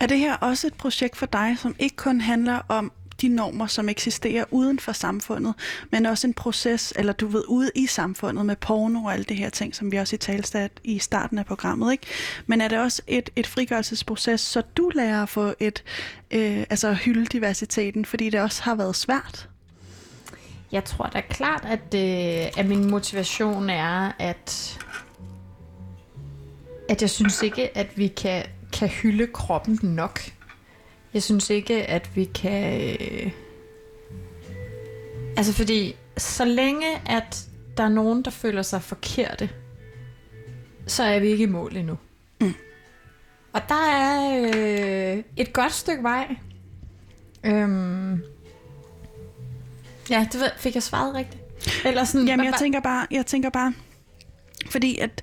Er 0.00 0.06
det 0.06 0.18
her 0.18 0.36
også 0.36 0.66
et 0.66 0.74
projekt 0.74 1.16
for 1.16 1.26
dig, 1.26 1.56
som 1.58 1.76
ikke 1.78 1.96
kun 1.96 2.20
handler 2.20 2.60
om 2.68 2.92
de 3.20 3.28
normer, 3.28 3.66
som 3.66 3.88
eksisterer 3.88 4.44
uden 4.50 4.78
for 4.78 4.92
samfundet, 4.92 5.54
men 5.92 6.06
også 6.06 6.26
en 6.26 6.34
proces, 6.34 6.92
eller 6.96 7.12
du 7.12 7.26
ved, 7.26 7.44
ude 7.48 7.70
i 7.74 7.86
samfundet 7.86 8.46
med 8.46 8.56
porno 8.56 9.04
og 9.04 9.12
alle 9.12 9.24
det 9.24 9.36
her 9.36 9.50
ting, 9.50 9.74
som 9.74 9.92
vi 9.92 9.96
også 9.96 10.16
i 10.16 10.18
talstat 10.18 10.70
i 10.84 10.98
starten 10.98 11.38
af 11.38 11.46
programmet, 11.46 11.92
ikke? 11.92 12.06
Men 12.46 12.60
er 12.60 12.68
det 12.68 12.78
også 12.78 13.02
et, 13.06 13.30
et 13.36 13.46
frigørelsesproces, 13.46 14.40
så 14.40 14.62
du 14.76 14.90
lærer 14.94 15.22
at 15.22 15.28
få 15.28 15.54
et, 15.60 15.84
øh, 16.30 16.64
altså 16.70 16.92
hylde 16.92 17.26
diversiteten, 17.26 18.04
fordi 18.04 18.30
det 18.30 18.40
også 18.40 18.62
har 18.62 18.74
været 18.74 18.96
svært? 18.96 19.48
Jeg 20.72 20.84
tror 20.84 21.06
da 21.06 21.20
klart, 21.20 21.64
at, 21.64 21.94
øh, 21.94 22.50
at 22.56 22.66
min 22.66 22.90
motivation 22.90 23.70
er, 23.70 24.12
at 24.18 24.78
at 26.88 27.02
jeg 27.02 27.10
synes 27.10 27.42
ikke, 27.42 27.78
at 27.78 27.98
vi 27.98 28.08
kan, 28.08 28.44
kan 28.72 28.88
hylde 28.88 29.26
kroppen 29.26 29.78
nok. 29.82 30.20
Jeg 31.14 31.22
synes 31.22 31.50
ikke, 31.50 31.86
at 31.86 32.16
vi 32.16 32.24
kan... 32.24 32.90
Øh... 33.00 33.30
Altså 35.36 35.52
fordi, 35.52 35.96
så 36.16 36.44
længe 36.44 36.86
at 37.06 37.48
der 37.76 37.82
er 37.82 37.88
nogen, 37.88 38.22
der 38.22 38.30
føler 38.30 38.62
sig 38.62 38.82
forkerte, 38.82 39.50
så 40.86 41.02
er 41.02 41.18
vi 41.18 41.26
ikke 41.26 41.44
i 41.44 41.46
mål 41.46 41.76
endnu. 41.76 41.98
Mm. 42.40 42.54
Og 43.52 43.60
der 43.68 43.90
er 43.90 44.42
øh, 45.16 45.22
et 45.36 45.52
godt 45.52 45.72
stykke 45.72 46.02
vej. 46.02 46.36
Øhm, 47.44 48.22
ja, 50.10 50.28
det 50.32 50.52
fik 50.56 50.74
jeg 50.74 50.82
svaret 50.82 51.14
rigtigt. 51.14 51.42
Eller 51.84 52.04
sådan, 52.04 52.26
Jamen, 52.26 52.46
jeg 52.46 52.54
tænker 52.58 52.80
bare, 52.80 53.06
jeg 53.10 53.26
tænker 53.26 53.50
bare, 53.50 53.74
fordi 54.70 54.98
at 54.98 55.22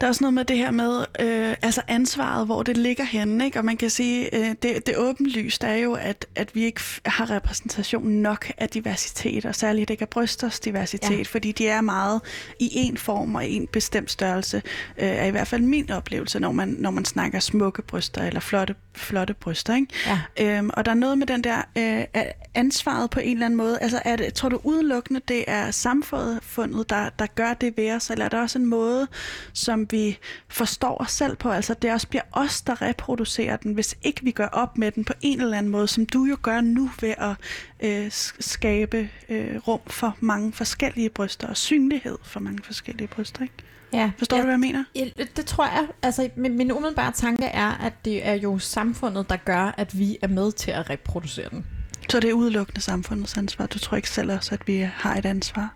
der 0.00 0.06
er 0.06 0.08
også 0.08 0.24
noget 0.24 0.34
med 0.34 0.44
det 0.44 0.56
her 0.56 0.70
med 0.70 1.04
øh, 1.20 1.54
altså 1.62 1.82
ansvaret, 1.88 2.46
hvor 2.46 2.62
det 2.62 2.76
ligger 2.76 3.04
henne. 3.04 3.44
Ikke? 3.44 3.58
Og 3.58 3.64
man 3.64 3.76
kan 3.76 3.90
sige, 3.90 4.34
øh, 4.34 4.54
det, 4.62 4.86
det 4.86 4.96
åbenlyst 4.96 5.64
er 5.64 5.74
jo, 5.74 5.92
at, 5.92 6.26
at 6.34 6.54
vi 6.54 6.64
ikke 6.64 6.80
har 7.06 7.30
repræsentation 7.30 8.08
nok 8.08 8.52
af 8.58 8.68
diversitet, 8.68 9.44
og 9.44 9.54
særligt 9.54 9.90
ikke 9.90 10.02
af 10.02 10.08
brysters 10.08 10.60
diversitet, 10.60 11.18
ja. 11.18 11.22
fordi 11.22 11.52
de 11.52 11.68
er 11.68 11.80
meget 11.80 12.20
i 12.60 12.70
en 12.72 12.96
form 12.96 13.34
og 13.34 13.48
en 13.48 13.66
bestemt 13.66 14.10
størrelse, 14.10 14.62
øh, 14.98 15.08
er 15.08 15.24
i 15.24 15.30
hvert 15.30 15.48
fald 15.48 15.62
min 15.62 15.90
oplevelse, 15.90 16.40
når 16.40 16.52
man, 16.52 16.68
når 16.78 16.90
man 16.90 17.04
snakker 17.04 17.40
smukke 17.40 17.82
bryster 17.82 18.22
eller 18.22 18.40
flotte, 18.40 18.74
flotte 18.94 19.34
bryster. 19.34 19.74
Ikke? 19.74 19.88
Ja. 20.06 20.58
Øhm, 20.58 20.70
og 20.72 20.84
der 20.84 20.90
er 20.90 20.94
noget 20.94 21.18
med 21.18 21.26
den 21.26 21.44
der 21.44 21.62
øh, 21.78 22.24
ansvaret 22.54 23.10
på 23.10 23.20
en 23.20 23.32
eller 23.32 23.46
anden 23.46 23.56
måde. 23.56 23.78
Altså, 23.80 24.02
er 24.04 24.16
det, 24.16 24.34
tror 24.34 24.48
du 24.48 24.60
udelukkende, 24.64 25.20
det 25.28 25.44
er 25.46 25.70
samfundet, 25.70 26.90
der, 26.90 27.08
der 27.18 27.26
gør 27.26 27.54
det 27.54 27.76
ved 27.76 27.92
os, 27.92 28.10
eller 28.10 28.24
er 28.24 28.28
der 28.28 28.40
også 28.40 28.58
en 28.58 28.66
måde, 28.66 29.06
som 29.52 29.85
vi 29.90 30.18
forstår 30.48 31.00
os 31.00 31.10
selv 31.10 31.36
på. 31.36 31.50
Altså 31.50 31.74
det 31.74 31.92
også 31.92 32.08
bliver 32.08 32.22
os, 32.32 32.62
der 32.62 32.82
reproducerer 32.82 33.56
den, 33.56 33.72
hvis 33.72 33.96
ikke 34.02 34.24
vi 34.24 34.30
gør 34.30 34.46
op 34.46 34.78
med 34.78 34.90
den 34.92 35.04
på 35.04 35.12
en 35.20 35.40
eller 35.40 35.58
anden 35.58 35.72
måde, 35.72 35.88
som 35.88 36.06
du 36.06 36.24
jo 36.24 36.36
gør 36.42 36.60
nu 36.60 36.90
ved 37.00 37.14
at 37.18 37.36
øh, 37.80 38.06
skabe 38.40 39.10
øh, 39.28 39.56
rum 39.68 39.80
for 39.86 40.16
mange 40.20 40.52
forskellige 40.52 41.10
bryster 41.10 41.48
og 41.48 41.56
synlighed 41.56 42.18
for 42.22 42.40
mange 42.40 42.60
forskellige 42.64 43.08
bryster. 43.08 43.42
Ikke? 43.42 43.54
Ja, 43.92 44.10
Forstår 44.18 44.36
ja, 44.36 44.42
du, 44.42 44.46
hvad 44.46 44.52
jeg 44.52 44.60
mener? 44.60 44.84
Ja, 44.94 45.04
det 45.36 45.46
tror 45.46 45.64
jeg. 45.64 45.86
Altså, 46.02 46.28
min, 46.36 46.56
min 46.56 46.72
umiddelbare 46.72 47.12
tanke 47.12 47.44
er, 47.44 47.70
at 47.70 47.92
det 48.04 48.26
er 48.26 48.34
jo 48.34 48.58
samfundet, 48.58 49.30
der 49.30 49.36
gør, 49.36 49.74
at 49.76 49.98
vi 49.98 50.18
er 50.22 50.28
med 50.28 50.52
til 50.52 50.70
at 50.70 50.90
reproducere 50.90 51.48
den. 51.50 51.66
Så 52.08 52.20
det 52.20 52.30
er 52.30 52.34
udelukkende 52.34 52.80
samfundets 52.80 53.36
ansvar? 53.36 53.66
Du 53.66 53.78
tror 53.78 53.96
ikke 53.96 54.10
selv 54.10 54.32
også, 54.32 54.54
at 54.54 54.68
vi 54.68 54.78
har 54.94 55.16
et 55.16 55.26
ansvar? 55.26 55.74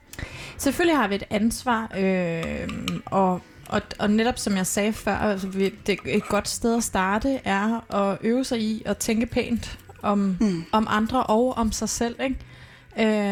Selvfølgelig 0.59 0.97
har 0.97 1.09
vi 1.09 1.15
et 1.15 1.25
ansvar, 1.31 1.93
øh, 1.99 2.69
og 3.05 3.41
og, 3.71 3.83
og 3.99 4.11
netop 4.11 4.39
som 4.39 4.57
jeg 4.57 4.67
sagde 4.67 4.93
før, 4.93 5.15
altså, 5.15 5.71
det, 5.87 5.99
et 6.05 6.29
godt 6.29 6.49
sted 6.49 6.77
at 6.77 6.85
starte 6.85 7.41
er 7.45 7.95
at 7.95 8.19
øve 8.23 8.45
sig 8.45 8.61
i 8.61 8.83
at 8.87 8.97
tænke 8.97 9.27
pænt 9.27 9.79
om, 10.03 10.37
mm. 10.41 10.65
om 10.73 10.87
andre 10.91 11.23
og 11.23 11.57
om 11.57 11.73
sig 11.73 11.89
selv. 11.89 12.17
Ikke? 12.23 12.37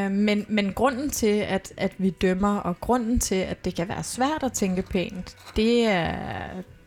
Øh, 0.05 0.11
men, 0.11 0.47
men 0.49 0.72
grunden 0.72 1.11
til, 1.11 1.26
at, 1.26 1.72
at 1.76 1.93
vi 1.99 2.11
dømmer, 2.11 2.57
og 2.57 2.80
grunden 2.80 3.20
til, 3.20 3.34
at 3.34 3.64
det 3.64 3.74
kan 3.74 3.89
være 3.89 4.03
svært 4.03 4.43
at 4.43 4.53
tænke 4.53 4.82
pænt, 4.82 5.36
det 5.57 5.86
er, 5.86 6.14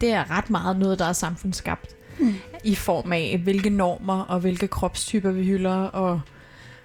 det 0.01 0.11
er 0.11 0.31
ret 0.31 0.49
meget 0.49 0.79
noget, 0.79 0.99
der 0.99 1.05
er 1.05 1.13
samfundsskabt. 1.13 1.95
Mm. 2.19 2.33
I 2.63 2.75
form 2.75 3.11
af, 3.11 3.39
hvilke 3.43 3.69
normer 3.69 4.21
og 4.21 4.39
hvilke 4.39 4.67
kropstyper 4.67 5.31
vi 5.31 5.43
hylder. 5.43 5.75
Og, 5.75 6.21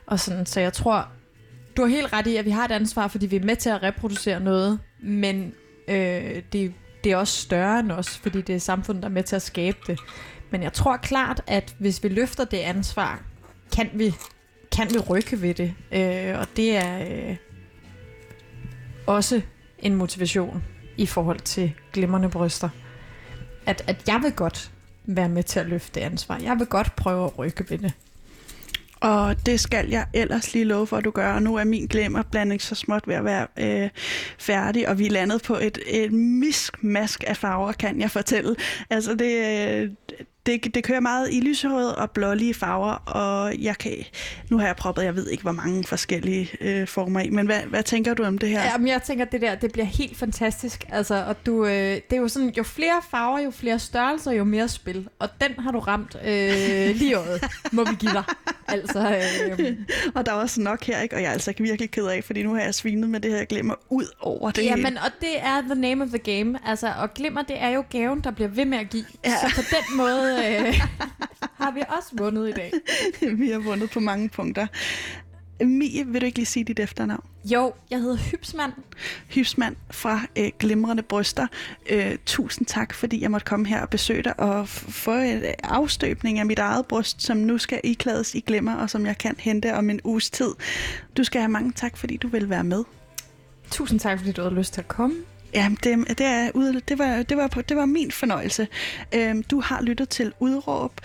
og 0.06 0.20
sådan. 0.20 0.46
Så 0.46 0.60
jeg 0.60 0.72
tror, 0.72 1.08
du 1.76 1.82
har 1.82 1.88
helt 1.88 2.12
ret 2.12 2.26
i, 2.26 2.36
at 2.36 2.44
vi 2.44 2.50
har 2.50 2.64
et 2.64 2.72
ansvar, 2.72 3.08
fordi 3.08 3.26
vi 3.26 3.36
er 3.36 3.44
med 3.44 3.56
til 3.56 3.70
at 3.70 3.82
reproducere 3.82 4.40
noget, 4.40 4.78
men 5.02 5.54
Øh, 5.88 6.42
det, 6.52 6.74
det 7.04 7.12
er 7.12 7.16
også 7.16 7.40
større 7.40 7.80
end 7.80 7.92
os, 7.92 8.18
fordi 8.18 8.40
det 8.40 8.54
er 8.54 8.58
samfundet, 8.58 9.02
der 9.02 9.08
er 9.08 9.12
med 9.12 9.22
til 9.22 9.36
at 9.36 9.42
skabe 9.42 9.78
det. 9.86 10.00
Men 10.50 10.62
jeg 10.62 10.72
tror 10.72 10.96
klart, 10.96 11.42
at 11.46 11.76
hvis 11.78 12.02
vi 12.02 12.08
løfter 12.08 12.44
det 12.44 12.56
ansvar, 12.56 13.22
kan 13.72 13.90
vi, 13.94 14.14
kan 14.72 14.90
vi 14.90 14.98
rykke 14.98 15.42
ved 15.42 15.54
det. 15.54 15.74
Øh, 15.92 16.38
og 16.38 16.46
det 16.56 16.76
er 16.76 16.98
øh, 16.98 17.36
også 19.06 19.42
en 19.78 19.94
motivation 19.94 20.64
i 20.96 21.06
forhold 21.06 21.40
til 21.40 21.72
glimrende 21.92 22.28
bryster. 22.28 22.68
At, 23.66 23.84
at 23.86 24.08
jeg 24.08 24.20
vil 24.22 24.32
godt 24.32 24.70
være 25.04 25.28
med 25.28 25.42
til 25.42 25.60
at 25.60 25.66
løfte 25.66 26.00
det 26.00 26.06
ansvar. 26.06 26.38
Jeg 26.38 26.58
vil 26.58 26.66
godt 26.66 26.96
prøve 26.96 27.24
at 27.24 27.38
rykke 27.38 27.70
ved 27.70 27.78
det. 27.78 27.92
Og 29.00 29.46
det 29.46 29.60
skal 29.60 29.88
jeg 29.88 30.06
ellers 30.14 30.54
lige 30.54 30.64
love 30.64 30.86
for, 30.86 30.96
at 30.96 31.04
du 31.04 31.10
gør. 31.10 31.32
Og 31.32 31.42
nu 31.42 31.56
er 31.56 31.64
min 31.64 31.86
glemmerblanding 31.86 32.62
så 32.62 32.74
småt 32.74 33.08
ved 33.08 33.14
at 33.14 33.24
være 33.24 33.46
øh, 33.58 33.90
færdig, 34.38 34.88
og 34.88 34.98
vi 34.98 35.06
er 35.06 35.10
landet 35.10 35.42
på 35.42 35.56
et, 35.56 35.78
et 35.86 36.12
miskmask 36.12 37.24
af 37.26 37.36
farver, 37.36 37.72
kan 37.72 38.00
jeg 38.00 38.10
fortælle. 38.10 38.56
Altså 38.90 39.14
det, 39.14 39.32
øh, 39.82 39.90
det, 40.46 40.74
det 40.74 40.84
kører 40.84 41.00
meget 41.00 41.28
i 41.32 41.40
lyserød 41.40 41.88
og 41.88 42.10
blålige 42.10 42.54
farver, 42.54 42.92
og 42.92 43.54
jeg 43.58 43.78
kan, 43.78 43.92
nu 44.50 44.58
har 44.58 44.66
jeg 44.66 44.76
proppet, 44.76 45.04
jeg 45.04 45.16
ved 45.16 45.28
ikke, 45.28 45.42
hvor 45.42 45.52
mange 45.52 45.84
forskellige 45.84 46.50
øh, 46.60 46.88
former 46.88 47.20
i, 47.20 47.30
men 47.30 47.46
hvad, 47.46 47.60
hvad 47.60 47.82
tænker 47.82 48.14
du 48.14 48.24
om 48.24 48.38
det 48.38 48.48
her? 48.48 48.62
Ja, 48.62 48.78
men 48.78 48.88
jeg 48.88 49.02
tænker, 49.02 49.24
det 49.24 49.40
der, 49.40 49.54
det 49.54 49.72
bliver 49.72 49.86
helt 49.86 50.16
fantastisk. 50.16 50.84
Altså, 50.88 51.24
og 51.28 51.46
du, 51.46 51.64
øh, 51.64 51.70
det 51.70 52.12
er 52.12 52.16
jo 52.16 52.28
sådan, 52.28 52.54
jo 52.56 52.62
flere 52.62 53.02
farver, 53.10 53.38
jo 53.38 53.50
flere 53.50 53.78
størrelser, 53.78 54.32
jo 54.32 54.44
mere 54.44 54.68
spil. 54.68 55.08
Og 55.18 55.28
den 55.40 55.50
har 55.58 55.70
du 55.70 55.78
ramt 55.78 56.16
øh, 56.24 56.96
lige 56.96 57.14
øjet, 57.14 57.44
må 57.72 57.84
vi 57.84 57.94
give 57.94 58.12
dig. 58.12 58.24
Altså, 58.68 59.16
øh, 59.58 59.76
og 60.14 60.26
der 60.26 60.32
er 60.32 60.36
også 60.36 60.60
nok 60.60 60.84
her, 60.84 61.00
ikke? 61.00 61.16
og 61.16 61.22
jeg 61.22 61.28
er 61.28 61.32
altså 61.32 61.50
ikke 61.50 61.62
virkelig 61.62 61.90
ked 61.90 62.06
af, 62.06 62.24
fordi 62.24 62.42
nu 62.42 62.54
har 62.54 62.60
jeg 62.60 62.74
svinet 62.74 63.10
med 63.10 63.20
det 63.20 63.30
her 63.30 63.44
glimmer 63.44 63.74
ud 63.90 64.04
over 64.20 64.50
det 64.50 64.64
Ja, 64.64 64.76
men 64.76 64.98
og 64.98 65.10
det 65.20 65.38
er 65.38 65.60
the 65.60 65.74
name 65.74 66.04
of 66.04 66.08
the 66.08 66.18
game. 66.18 66.58
Altså, 66.66 66.92
og 66.98 67.14
glimmer, 67.14 67.42
det 67.42 67.62
er 67.62 67.68
jo 67.68 67.84
gaven, 67.90 68.20
der 68.20 68.30
bliver 68.30 68.48
ved 68.48 68.64
med 68.64 68.78
at 68.78 68.90
give. 68.90 69.04
Ja. 69.24 69.30
Så 69.30 69.54
på 69.56 69.62
den 69.70 69.96
måde 69.96 70.35
øh, 70.36 70.80
har 71.62 71.70
vi 71.70 71.82
også 71.88 72.08
vundet 72.12 72.48
i 72.48 72.52
dag. 72.52 72.72
vi 73.40 73.50
har 73.50 73.58
vundet 73.58 73.90
på 73.90 74.00
mange 74.00 74.28
punkter. 74.28 74.66
Mie, 75.60 76.06
vil 76.06 76.20
du 76.20 76.26
ikke 76.26 76.38
lige 76.38 76.46
sige 76.46 76.64
dit 76.64 76.80
efternavn? 76.80 77.24
Jo, 77.44 77.72
jeg 77.90 78.00
hedder 78.00 78.16
Hybsmand. 78.16 78.72
Hybsmand 79.28 79.76
fra 79.90 80.20
øh, 80.38 80.50
Glimrende 80.58 81.02
Bryster. 81.02 81.46
Øh, 81.90 82.18
tusind 82.26 82.66
tak, 82.66 82.94
fordi 82.94 83.22
jeg 83.22 83.30
måtte 83.30 83.44
komme 83.44 83.66
her 83.66 83.82
og 83.82 83.90
besøge 83.90 84.22
dig 84.22 84.40
og 84.40 84.68
få 84.68 85.12
en 85.12 85.42
afstøbning 85.62 86.38
af 86.38 86.46
mit 86.46 86.58
eget 86.58 86.86
bryst, 86.86 87.22
som 87.22 87.36
nu 87.36 87.58
skal 87.58 87.80
iklædes 87.84 88.34
i 88.34 88.40
glimmer, 88.40 88.74
og 88.74 88.90
som 88.90 89.06
jeg 89.06 89.18
kan 89.18 89.34
hente 89.38 89.74
om 89.74 89.90
en 89.90 90.00
uges 90.04 90.30
tid. 90.30 90.50
Du 91.16 91.24
skal 91.24 91.40
have 91.40 91.50
mange 91.50 91.72
tak, 91.72 91.96
fordi 91.96 92.16
du 92.16 92.28
vil 92.28 92.50
være 92.50 92.64
med. 92.64 92.84
Tusind 93.70 94.00
tak, 94.00 94.18
fordi 94.18 94.32
du 94.32 94.42
havde 94.42 94.54
lyst 94.54 94.74
til 94.74 94.80
at 94.80 94.88
komme. 94.88 95.16
Ja, 95.56 95.70
det, 95.84 96.18
det, 96.18 96.26
er, 96.26 96.50
det, 96.88 96.98
var, 96.98 97.22
det, 97.22 97.36
var, 97.36 97.48
det 97.48 97.76
var 97.76 97.86
min 97.86 98.10
fornøjelse. 98.10 98.68
Øhm, 99.14 99.42
du 99.42 99.60
har 99.60 99.82
lyttet 99.82 100.08
til 100.08 100.32
Udråb 100.40 101.00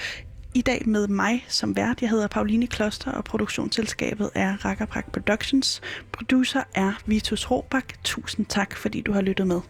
i 0.53 0.61
dag 0.61 0.83
med 0.85 1.07
mig 1.07 1.45
som 1.47 1.75
vært. 1.75 2.01
Jeg 2.01 2.09
hedder 2.09 2.27
Pauline 2.27 2.67
Kloster, 2.67 3.11
og 3.11 3.23
produktionsselskabet 3.23 4.29
er 4.35 4.65
Rakkerprak 4.65 5.11
Productions. 5.11 5.81
Producer 6.11 6.61
er 6.73 6.93
Vitus 7.05 7.51
Robak. 7.51 8.03
Tusind 8.03 8.45
tak, 8.45 8.75
fordi 8.75 9.01
du 9.01 9.11
har 9.11 9.21
lyttet 9.21 9.47
med. 9.47 9.61